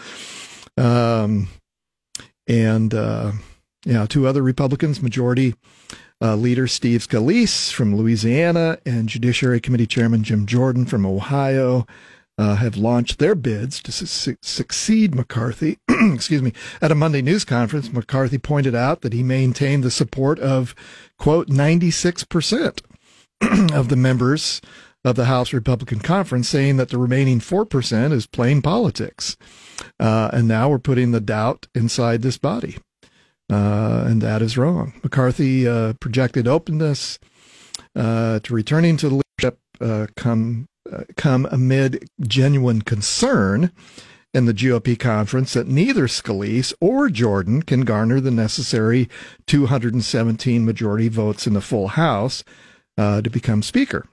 Um, 0.76 1.48
and 2.46 2.94
uh, 2.94 3.32
yeah, 3.84 4.06
two 4.06 4.26
other 4.26 4.42
Republicans, 4.42 5.02
Majority 5.02 5.54
uh, 6.20 6.36
Leader 6.36 6.68
Steve 6.68 7.00
Scalise 7.00 7.72
from 7.72 7.96
Louisiana 7.96 8.78
and 8.86 9.08
Judiciary 9.08 9.60
Committee 9.60 9.88
Chairman 9.88 10.22
Jim 10.22 10.46
Jordan 10.46 10.86
from 10.86 11.04
Ohio 11.04 11.86
uh, 12.38 12.56
have 12.56 12.76
launched 12.76 13.18
their 13.18 13.34
bids 13.34 13.82
to 13.82 13.92
su- 13.92 14.36
succeed 14.42 15.14
McCarthy. 15.14 15.78
Excuse 15.88 16.42
me. 16.42 16.52
At 16.80 16.92
a 16.92 16.96
Monday 16.96 17.22
news 17.22 17.44
conference, 17.44 17.92
McCarthy 17.92 18.38
pointed 18.38 18.74
out 18.74 19.02
that 19.02 19.12
he 19.12 19.22
maintained 19.22 19.84
the 19.84 19.90
support 19.90 20.38
of, 20.38 20.74
quote, 21.18 21.48
96% 21.48 22.80
of 23.72 23.88
the 23.88 23.96
members 23.96 24.60
of 25.04 25.16
the 25.16 25.24
House 25.26 25.52
Republican 25.52 25.98
Conference, 25.98 26.48
saying 26.48 26.76
that 26.76 26.88
the 26.90 26.98
remaining 26.98 27.40
4% 27.40 28.12
is 28.12 28.26
plain 28.26 28.62
politics. 28.62 29.36
Uh, 29.98 30.30
and 30.32 30.46
now 30.46 30.68
we're 30.68 30.78
putting 30.78 31.10
the 31.10 31.20
doubt 31.20 31.66
inside 31.74 32.22
this 32.22 32.38
body. 32.38 32.78
Uh, 33.50 34.04
and 34.06 34.22
that 34.22 34.40
is 34.40 34.56
wrong. 34.56 34.94
McCarthy 35.02 35.66
uh, 35.66 35.94
projected 35.94 36.46
openness 36.46 37.18
uh, 37.94 38.38
to 38.40 38.54
returning 38.54 38.96
to 38.96 39.08
the 39.08 39.22
leadership 39.40 39.58
uh, 39.80 40.06
come 40.16 40.68
come 41.16 41.46
amid 41.50 42.08
genuine 42.20 42.82
concern 42.82 43.72
in 44.34 44.46
the 44.46 44.54
GOP 44.54 44.98
conference 44.98 45.52
that 45.52 45.66
neither 45.66 46.06
Scalise 46.06 46.72
or 46.80 47.08
Jordan 47.10 47.62
can 47.62 47.82
garner 47.82 48.20
the 48.20 48.30
necessary 48.30 49.08
217 49.46 50.64
majority 50.64 51.08
votes 51.08 51.46
in 51.46 51.52
the 51.52 51.60
full 51.60 51.88
House 51.88 52.42
uh, 52.96 53.20
to 53.20 53.30
become 53.30 53.62
Speaker. 53.62 54.06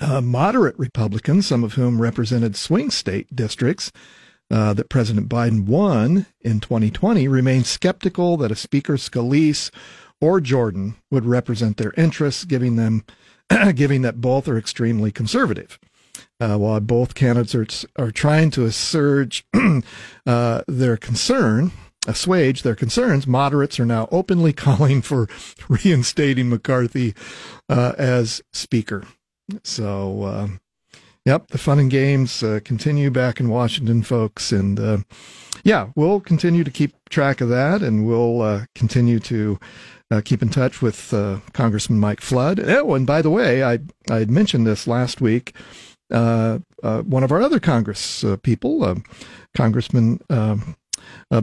Uh, 0.00 0.20
moderate 0.20 0.78
Republicans, 0.78 1.46
some 1.46 1.62
of 1.62 1.74
whom 1.74 2.02
represented 2.02 2.56
swing 2.56 2.90
state 2.90 3.34
districts 3.34 3.92
uh, 4.50 4.74
that 4.74 4.90
President 4.90 5.28
Biden 5.28 5.66
won 5.66 6.26
in 6.40 6.60
2020, 6.60 7.28
remain 7.28 7.64
skeptical 7.64 8.36
that 8.36 8.50
a 8.50 8.56
Speaker 8.56 8.94
Scalise 8.94 9.70
or 10.20 10.40
Jordan 10.40 10.96
would 11.10 11.24
represent 11.24 11.76
their 11.76 11.92
interests, 11.96 12.44
giving 12.44 12.76
them 12.76 13.04
giving 13.74 14.02
that 14.02 14.20
both 14.20 14.48
are 14.48 14.58
extremely 14.58 15.10
conservative. 15.10 15.78
Uh, 16.40 16.56
while 16.56 16.80
both 16.80 17.14
candidates 17.14 17.54
are, 17.96 18.04
are 18.04 18.10
trying 18.10 18.50
to 18.50 18.64
assuage 18.64 19.46
uh, 20.26 20.62
their 20.66 20.96
concern, 20.96 21.70
assuage 22.06 22.62
their 22.62 22.74
concerns, 22.74 23.26
moderates 23.26 23.78
are 23.78 23.86
now 23.86 24.08
openly 24.10 24.52
calling 24.66 25.00
for 25.00 25.28
reinstating 25.68 26.48
McCarthy 26.48 27.14
uh, 27.68 27.92
as 27.96 28.42
Speaker. 28.52 29.06
So, 29.62 30.24
um, 30.24 30.60
yep, 31.24 31.48
the 31.48 31.58
fun 31.58 31.78
and 31.78 31.90
games 31.90 32.42
uh, 32.42 32.60
continue 32.64 33.10
back 33.10 33.40
in 33.40 33.48
Washington, 33.48 34.02
folks. 34.02 34.52
And 34.52 34.80
uh, 34.80 34.98
yeah, 35.62 35.90
we'll 35.94 36.20
continue 36.20 36.64
to 36.64 36.70
keep 36.70 36.94
track 37.10 37.40
of 37.40 37.48
that 37.50 37.82
and 37.82 38.06
we'll 38.06 38.42
uh, 38.42 38.64
continue 38.74 39.20
to 39.20 39.58
uh, 40.14 40.20
keep 40.20 40.42
in 40.42 40.48
touch 40.48 40.80
with 40.80 41.12
uh, 41.12 41.40
Congressman 41.52 41.98
Mike 41.98 42.20
Flood. 42.20 42.60
Oh, 42.60 42.94
and 42.94 43.06
by 43.06 43.20
the 43.20 43.30
way, 43.30 43.64
I 43.64 43.80
I 44.08 44.18
had 44.18 44.30
mentioned 44.30 44.66
this 44.66 44.86
last 44.86 45.20
week. 45.20 45.54
Uh, 46.12 46.58
uh 46.82 47.02
one 47.02 47.24
of 47.24 47.32
our 47.32 47.42
other 47.42 47.58
Congress 47.58 48.22
uh, 48.22 48.36
people, 48.36 48.84
uh, 48.84 48.96
Congressman 49.54 50.20
um, 50.30 50.76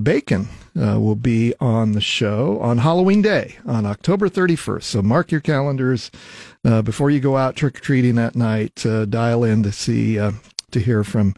Bacon, 0.02 0.48
will 0.74 1.16
be 1.16 1.54
on 1.60 1.92
the 1.92 2.02
show 2.02 2.60
on 2.62 2.78
Halloween 2.78 3.22
Day 3.22 3.58
on 3.66 3.86
October 3.86 4.30
31st. 4.30 4.84
So 4.84 5.02
mark 5.02 5.32
your 5.32 5.42
calendars 5.42 6.10
before 6.64 7.12
you 7.12 7.20
go 7.20 7.36
out 7.36 7.56
trick 7.56 7.78
or 7.78 7.82
treating 7.82 8.16
that 8.16 8.36
night. 8.36 8.76
dial 9.10 9.44
in 9.44 9.64
to 9.64 9.72
see 9.72 10.16
to 10.16 10.80
hear 10.80 11.04
from. 11.04 11.36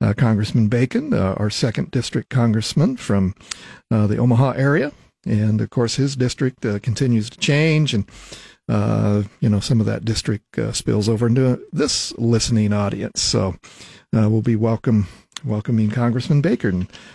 Uh, 0.00 0.12
Congressman 0.12 0.68
Bacon, 0.68 1.14
uh, 1.14 1.34
our 1.38 1.48
second 1.48 1.90
district 1.90 2.28
congressman 2.28 2.96
from 2.98 3.34
uh, 3.90 4.06
the 4.06 4.18
Omaha 4.18 4.50
area, 4.50 4.92
and 5.26 5.60
of 5.60 5.70
course, 5.70 5.96
his 5.96 6.16
district 6.16 6.64
uh, 6.64 6.78
continues 6.78 7.30
to 7.30 7.38
change, 7.38 7.94
and 7.94 8.08
uh, 8.68 9.22
you 9.40 9.48
know 9.48 9.60
some 9.60 9.80
of 9.80 9.86
that 9.86 10.04
district 10.04 10.58
uh, 10.58 10.72
spills 10.72 11.08
over 11.08 11.26
into 11.26 11.64
this 11.72 12.12
listening 12.18 12.72
audience. 12.72 13.22
So 13.22 13.56
uh, 14.16 14.28
we'll 14.28 14.42
be 14.42 14.56
welcome 14.56 15.06
welcoming 15.44 15.90
Congressman 15.90 16.40
Baker 16.40 16.72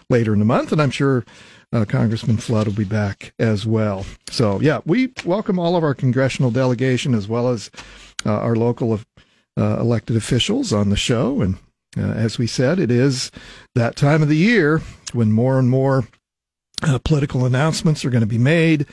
later 0.09 0.33
in 0.33 0.39
the 0.39 0.45
month, 0.45 0.71
and 0.71 0.81
I'm 0.81 0.91
sure 0.91 1.25
uh, 1.73 1.85
Congressman 1.85 2.37
Flood 2.37 2.67
will 2.67 2.75
be 2.75 2.83
back 2.83 3.33
as 3.39 3.65
well. 3.65 4.05
So 4.29 4.59
yeah, 4.59 4.81
we 4.85 5.13
welcome 5.25 5.59
all 5.59 5.75
of 5.75 5.83
our 5.83 5.95
congressional 5.95 6.51
delegation 6.51 7.13
as 7.13 7.27
well 7.27 7.49
as 7.49 7.71
uh, 8.25 8.33
our 8.33 8.55
local 8.55 8.99
elected 9.57 10.15
officials 10.15 10.71
on 10.71 10.89
the 10.89 10.95
show, 10.95 11.41
and 11.41 11.57
as 11.97 12.37
we 12.37 12.47
said, 12.47 12.79
it 12.79 12.91
is 12.91 13.29
that 13.75 13.95
time 13.95 14.21
of 14.21 14.29
the 14.29 14.37
year 14.37 14.81
when 15.11 15.31
more 15.31 15.59
and 15.59 15.69
more 15.69 16.07
uh, 16.83 16.99
political 17.03 17.45
announcements 17.45 18.05
are 18.05 18.09
going 18.09 18.21
to 18.21 18.27
be 18.27 18.37
made 18.37 18.85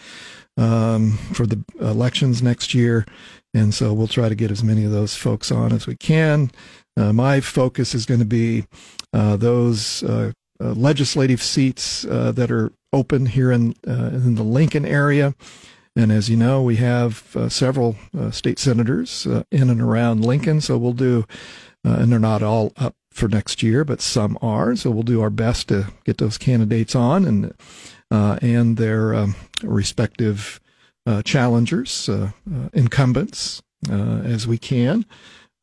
um, 0.57 1.13
for 1.33 1.47
the 1.47 1.63
elections 1.81 2.43
next 2.43 2.75
year. 2.75 3.07
And 3.55 3.75
so 3.75 3.93
we'll 3.93 4.09
try 4.09 4.29
to 4.29 4.35
get 4.35 4.51
as 4.51 4.63
many 4.63 4.85
of 4.85 4.93
those 4.93 5.15
folks 5.15 5.51
on 5.51 5.73
as 5.73 5.87
we 5.87 5.97
can. 5.97 6.51
Uh, 6.97 7.13
my 7.13 7.41
focus 7.41 7.95
is 7.95 8.07
going 8.07 8.21
to 8.21 8.27
be 8.27 8.67
uh, 9.13 9.37
those 9.37 10.03
uh, 10.03 10.33
uh, 10.61 10.73
legislative 10.73 11.43
seats 11.43 12.05
uh, 12.07 12.33
that 12.33 12.51
are 12.51 12.73
open 12.93 13.27
here 13.27 13.53
in, 13.53 13.75
in 13.85 14.35
the 14.35 14.43
Lincoln 14.43 14.87
area. 14.87 15.35
And 15.95 16.11
as 16.13 16.29
you 16.29 16.37
know, 16.37 16.63
we 16.63 16.77
have 16.77 17.37
several 17.49 17.97
state 18.31 18.59
senators 18.59 19.27
in 19.51 19.71
and 19.71 19.81
around 19.81 20.25
Lincoln. 20.25 20.61
So 20.61 20.77
we'll 20.77 20.93
do, 20.93 21.27
and 21.85 22.13
they're 22.13 22.19
not 22.19 22.43
all 22.43 22.73
up 22.77 22.95
for 23.17 23.29
next 23.29 23.63
year, 23.63 23.85
but 23.85 24.01
some 24.01 24.39
are. 24.43 24.77
So 24.77 24.91
we'll 24.91 25.03
do 25.03 25.23
our 25.23 25.31
best 25.31 25.69
to 25.69 25.89
get 26.05 26.19
those 26.19 26.39
candidates 26.39 26.95
on 26.95 27.25
and 27.25 27.55
uh, 28.11 28.39
and 28.41 28.77
their 28.77 29.15
um, 29.15 29.35
respective 29.63 30.61
uh, 31.07 31.23
challengers, 31.23 32.09
uh, 32.09 32.31
uh 32.53 32.69
incumbents, 32.73 33.63
uh, 33.91 34.21
as 34.25 34.47
we 34.47 34.59
can. 34.59 35.05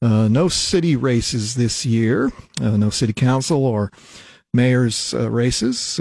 Uh, 0.02 0.28
no 0.28 0.50
city 0.50 0.96
races 0.96 1.56
this 1.56 1.86
year. 1.86 2.32
no 2.60 2.90
city 2.90 3.14
council 3.14 3.66
or 3.66 3.92
mayor's 4.54 5.14
races. 5.14 6.00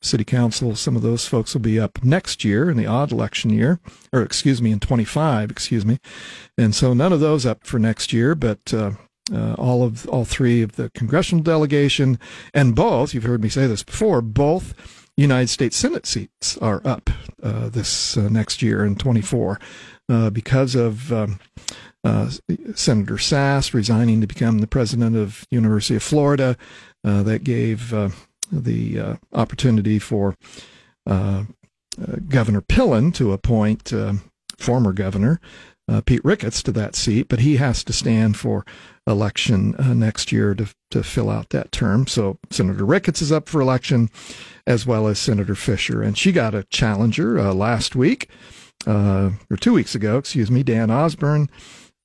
city 0.00 0.24
council, 0.24 0.74
some 0.74 0.96
of 0.96 1.02
those 1.02 1.26
folks 1.26 1.52
will 1.52 1.60
be 1.60 1.78
up 1.78 2.02
next 2.02 2.44
year 2.44 2.70
in 2.70 2.76
the 2.78 2.86
odd 2.86 3.12
election 3.12 3.50
year, 3.50 3.78
or 4.12 4.22
excuse 4.22 4.62
me, 4.62 4.72
in 4.72 4.80
25, 4.80 5.50
excuse 5.50 5.84
me. 5.84 5.98
And 6.56 6.74
so 6.74 6.94
none 6.94 7.12
of 7.12 7.20
those 7.20 7.44
up 7.44 7.66
for 7.66 7.78
next 7.78 8.12
year, 8.12 8.34
but 8.34 8.72
uh, 9.32 9.54
all 9.54 9.84
of 9.84 10.08
all 10.08 10.24
three 10.24 10.62
of 10.62 10.72
the 10.72 10.90
congressional 10.90 11.42
delegation 11.42 12.18
and 12.54 12.74
both 12.74 13.14
you've 13.14 13.24
heard 13.24 13.42
me 13.42 13.48
say 13.48 13.66
this 13.66 13.82
before 13.82 14.20
both 14.20 14.74
United 15.16 15.48
States 15.48 15.76
Senate 15.76 16.06
seats 16.06 16.56
are 16.58 16.80
up 16.84 17.10
uh, 17.42 17.68
this 17.68 18.16
uh, 18.16 18.28
next 18.28 18.62
year 18.62 18.84
in 18.84 18.96
24 18.96 19.60
uh, 20.08 20.30
because 20.30 20.74
of 20.74 21.12
um, 21.12 21.38
uh, 22.04 22.30
Senator 22.74 23.14
Sasse 23.14 23.74
resigning 23.74 24.20
to 24.20 24.26
become 24.26 24.58
the 24.58 24.66
president 24.66 25.16
of 25.16 25.46
University 25.50 25.96
of 25.96 26.02
Florida. 26.02 26.56
Uh, 27.04 27.22
that 27.24 27.42
gave 27.42 27.92
the 28.52 29.18
opportunity 29.32 29.98
for 29.98 30.36
Governor 31.04 32.60
Pillen 32.60 33.12
to 33.14 33.32
appoint 33.32 33.92
former 34.56 34.92
governor 34.92 35.40
uh, 35.88 36.00
Pete 36.00 36.24
Ricketts 36.24 36.62
to 36.62 36.72
that 36.72 36.94
seat, 36.94 37.28
but 37.28 37.40
he 37.40 37.56
has 37.56 37.84
to 37.84 37.92
stand 37.92 38.36
for 38.36 38.64
election 39.06 39.74
uh, 39.76 39.94
next 39.94 40.30
year 40.32 40.54
to, 40.54 40.68
to 40.90 41.02
fill 41.02 41.30
out 41.30 41.50
that 41.50 41.72
term. 41.72 42.06
So 42.06 42.38
Senator 42.50 42.84
Ricketts 42.84 43.22
is 43.22 43.32
up 43.32 43.48
for 43.48 43.60
election, 43.60 44.10
as 44.66 44.86
well 44.86 45.08
as 45.08 45.18
Senator 45.18 45.54
Fischer. 45.54 46.02
And 46.02 46.16
she 46.16 46.32
got 46.32 46.54
a 46.54 46.64
challenger 46.64 47.38
uh, 47.38 47.52
last 47.52 47.96
week, 47.96 48.28
uh, 48.86 49.30
or 49.50 49.56
two 49.56 49.72
weeks 49.72 49.94
ago, 49.94 50.18
excuse 50.18 50.50
me, 50.50 50.62
Dan 50.62 50.90
Osborn. 50.90 51.48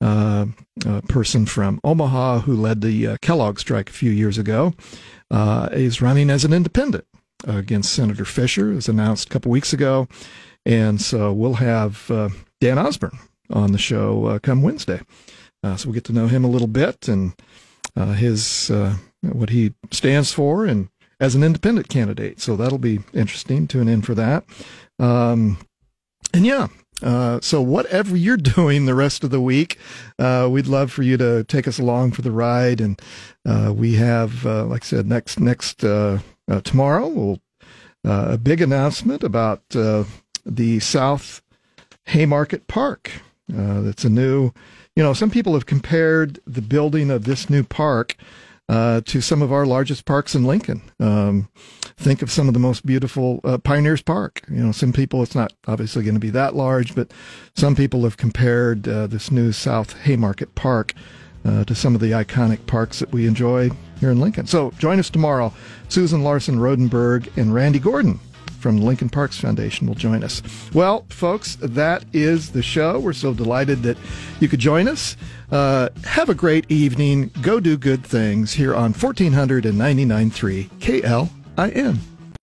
Uh, 0.00 0.46
a 0.86 1.02
person 1.02 1.44
from 1.44 1.80
Omaha 1.82 2.40
who 2.40 2.54
led 2.54 2.82
the 2.82 3.06
uh, 3.06 3.16
Kellogg 3.20 3.58
strike 3.58 3.90
a 3.90 3.92
few 3.92 4.12
years 4.12 4.38
ago 4.38 4.72
is 5.72 6.00
running 6.00 6.30
as 6.30 6.44
an 6.44 6.52
independent 6.52 7.04
against 7.44 7.92
Senator 7.92 8.24
Fischer, 8.24 8.72
as 8.72 8.88
announced 8.88 9.26
a 9.26 9.30
couple 9.30 9.50
weeks 9.50 9.72
ago. 9.72 10.06
And 10.64 11.00
so 11.00 11.32
we'll 11.32 11.54
have 11.54 12.08
Dan 12.60 12.78
Osborn 12.78 13.18
on 13.50 13.72
the 13.72 13.78
show 13.78 14.26
uh, 14.26 14.38
come 14.38 14.62
Wednesday. 14.62 15.00
Uh, 15.62 15.76
so 15.76 15.88
we'll 15.88 15.94
get 15.94 16.04
to 16.04 16.12
know 16.12 16.28
him 16.28 16.44
a 16.44 16.48
little 16.48 16.68
bit 16.68 17.08
and 17.08 17.34
uh, 17.96 18.12
his 18.12 18.70
uh, 18.70 18.96
what 19.22 19.50
he 19.50 19.74
stands 19.90 20.32
for 20.32 20.64
and 20.64 20.88
as 21.20 21.34
an 21.34 21.42
independent 21.42 21.88
candidate. 21.88 22.40
So 22.40 22.56
that'll 22.56 22.78
be 22.78 23.00
interesting. 23.12 23.66
Tune 23.66 23.88
in 23.88 24.02
for 24.02 24.14
that. 24.14 24.44
Um, 25.00 25.58
and 26.32 26.46
yeah, 26.46 26.68
uh, 27.02 27.40
so 27.42 27.60
whatever 27.60 28.16
you're 28.16 28.36
doing 28.56 28.86
the 28.86 28.94
rest 28.94 29.24
of 29.24 29.30
the 29.30 29.40
week, 29.40 29.78
uh, 30.18 30.48
we'd 30.50 30.68
love 30.68 30.92
for 30.92 31.02
you 31.02 31.16
to 31.16 31.42
take 31.44 31.66
us 31.66 31.78
along 31.78 32.12
for 32.12 32.22
the 32.22 32.30
ride. 32.30 32.80
And 32.80 33.00
uh, 33.44 33.72
we 33.74 33.94
have, 33.94 34.44
like 34.44 34.84
I 34.84 34.86
said, 34.86 35.06
next 35.06 35.40
next 35.40 35.78
tomorrow, 35.78 37.08
we'll 37.08 37.40
a 38.04 38.38
big 38.38 38.60
announcement 38.60 39.24
about 39.24 39.68
the 39.70 40.78
South 40.80 41.42
Haymarket 42.06 42.68
Park. 42.68 43.10
It's 43.48 44.04
a 44.04 44.10
new, 44.10 44.52
you 44.98 45.04
know, 45.04 45.12
some 45.12 45.30
people 45.30 45.54
have 45.54 45.64
compared 45.64 46.40
the 46.44 46.60
building 46.60 47.08
of 47.08 47.22
this 47.22 47.48
new 47.48 47.62
park 47.62 48.16
uh, 48.68 49.00
to 49.02 49.20
some 49.20 49.42
of 49.42 49.52
our 49.52 49.64
largest 49.64 50.04
parks 50.04 50.34
in 50.34 50.42
Lincoln. 50.42 50.82
Um, 50.98 51.48
think 51.96 52.20
of 52.20 52.32
some 52.32 52.48
of 52.48 52.52
the 52.52 52.58
most 52.58 52.84
beautiful 52.84 53.38
uh, 53.44 53.58
Pioneers 53.58 54.02
Park. 54.02 54.42
You 54.50 54.56
know, 54.56 54.72
some 54.72 54.92
people 54.92 55.22
it's 55.22 55.36
not 55.36 55.52
obviously 55.68 56.02
going 56.02 56.16
to 56.16 56.20
be 56.20 56.30
that 56.30 56.56
large, 56.56 56.96
but 56.96 57.12
some 57.54 57.76
people 57.76 58.02
have 58.02 58.16
compared 58.16 58.88
uh, 58.88 59.06
this 59.06 59.30
new 59.30 59.52
South 59.52 59.92
Haymarket 60.00 60.56
Park 60.56 60.94
uh, 61.44 61.62
to 61.62 61.76
some 61.76 61.94
of 61.94 62.00
the 62.00 62.10
iconic 62.10 62.66
parks 62.66 62.98
that 62.98 63.12
we 63.12 63.28
enjoy 63.28 63.70
here 64.00 64.10
in 64.10 64.18
Lincoln. 64.18 64.48
So 64.48 64.72
join 64.80 64.98
us 64.98 65.10
tomorrow. 65.10 65.54
Susan 65.88 66.24
Larson 66.24 66.58
Rodenberg 66.58 67.36
and 67.36 67.54
Randy 67.54 67.78
Gordon 67.78 68.18
from 68.58 68.78
the 68.78 68.84
Lincoln 68.84 69.08
Parks 69.08 69.38
Foundation 69.38 69.86
will 69.86 69.94
join 69.94 70.22
us. 70.24 70.42
Well, 70.74 71.06
folks, 71.08 71.56
that 71.60 72.04
is 72.12 72.50
the 72.50 72.62
show. 72.62 72.98
We're 72.98 73.12
so 73.12 73.32
delighted 73.32 73.82
that 73.84 73.96
you 74.40 74.48
could 74.48 74.60
join 74.60 74.88
us. 74.88 75.16
Uh, 75.50 75.88
have 76.04 76.28
a 76.28 76.34
great 76.34 76.70
evening. 76.70 77.30
Go 77.40 77.60
do 77.60 77.76
good 77.76 78.04
things 78.04 78.52
here 78.52 78.74
on 78.74 78.92
1499.3 78.92 80.68
KLIN. 80.80 81.98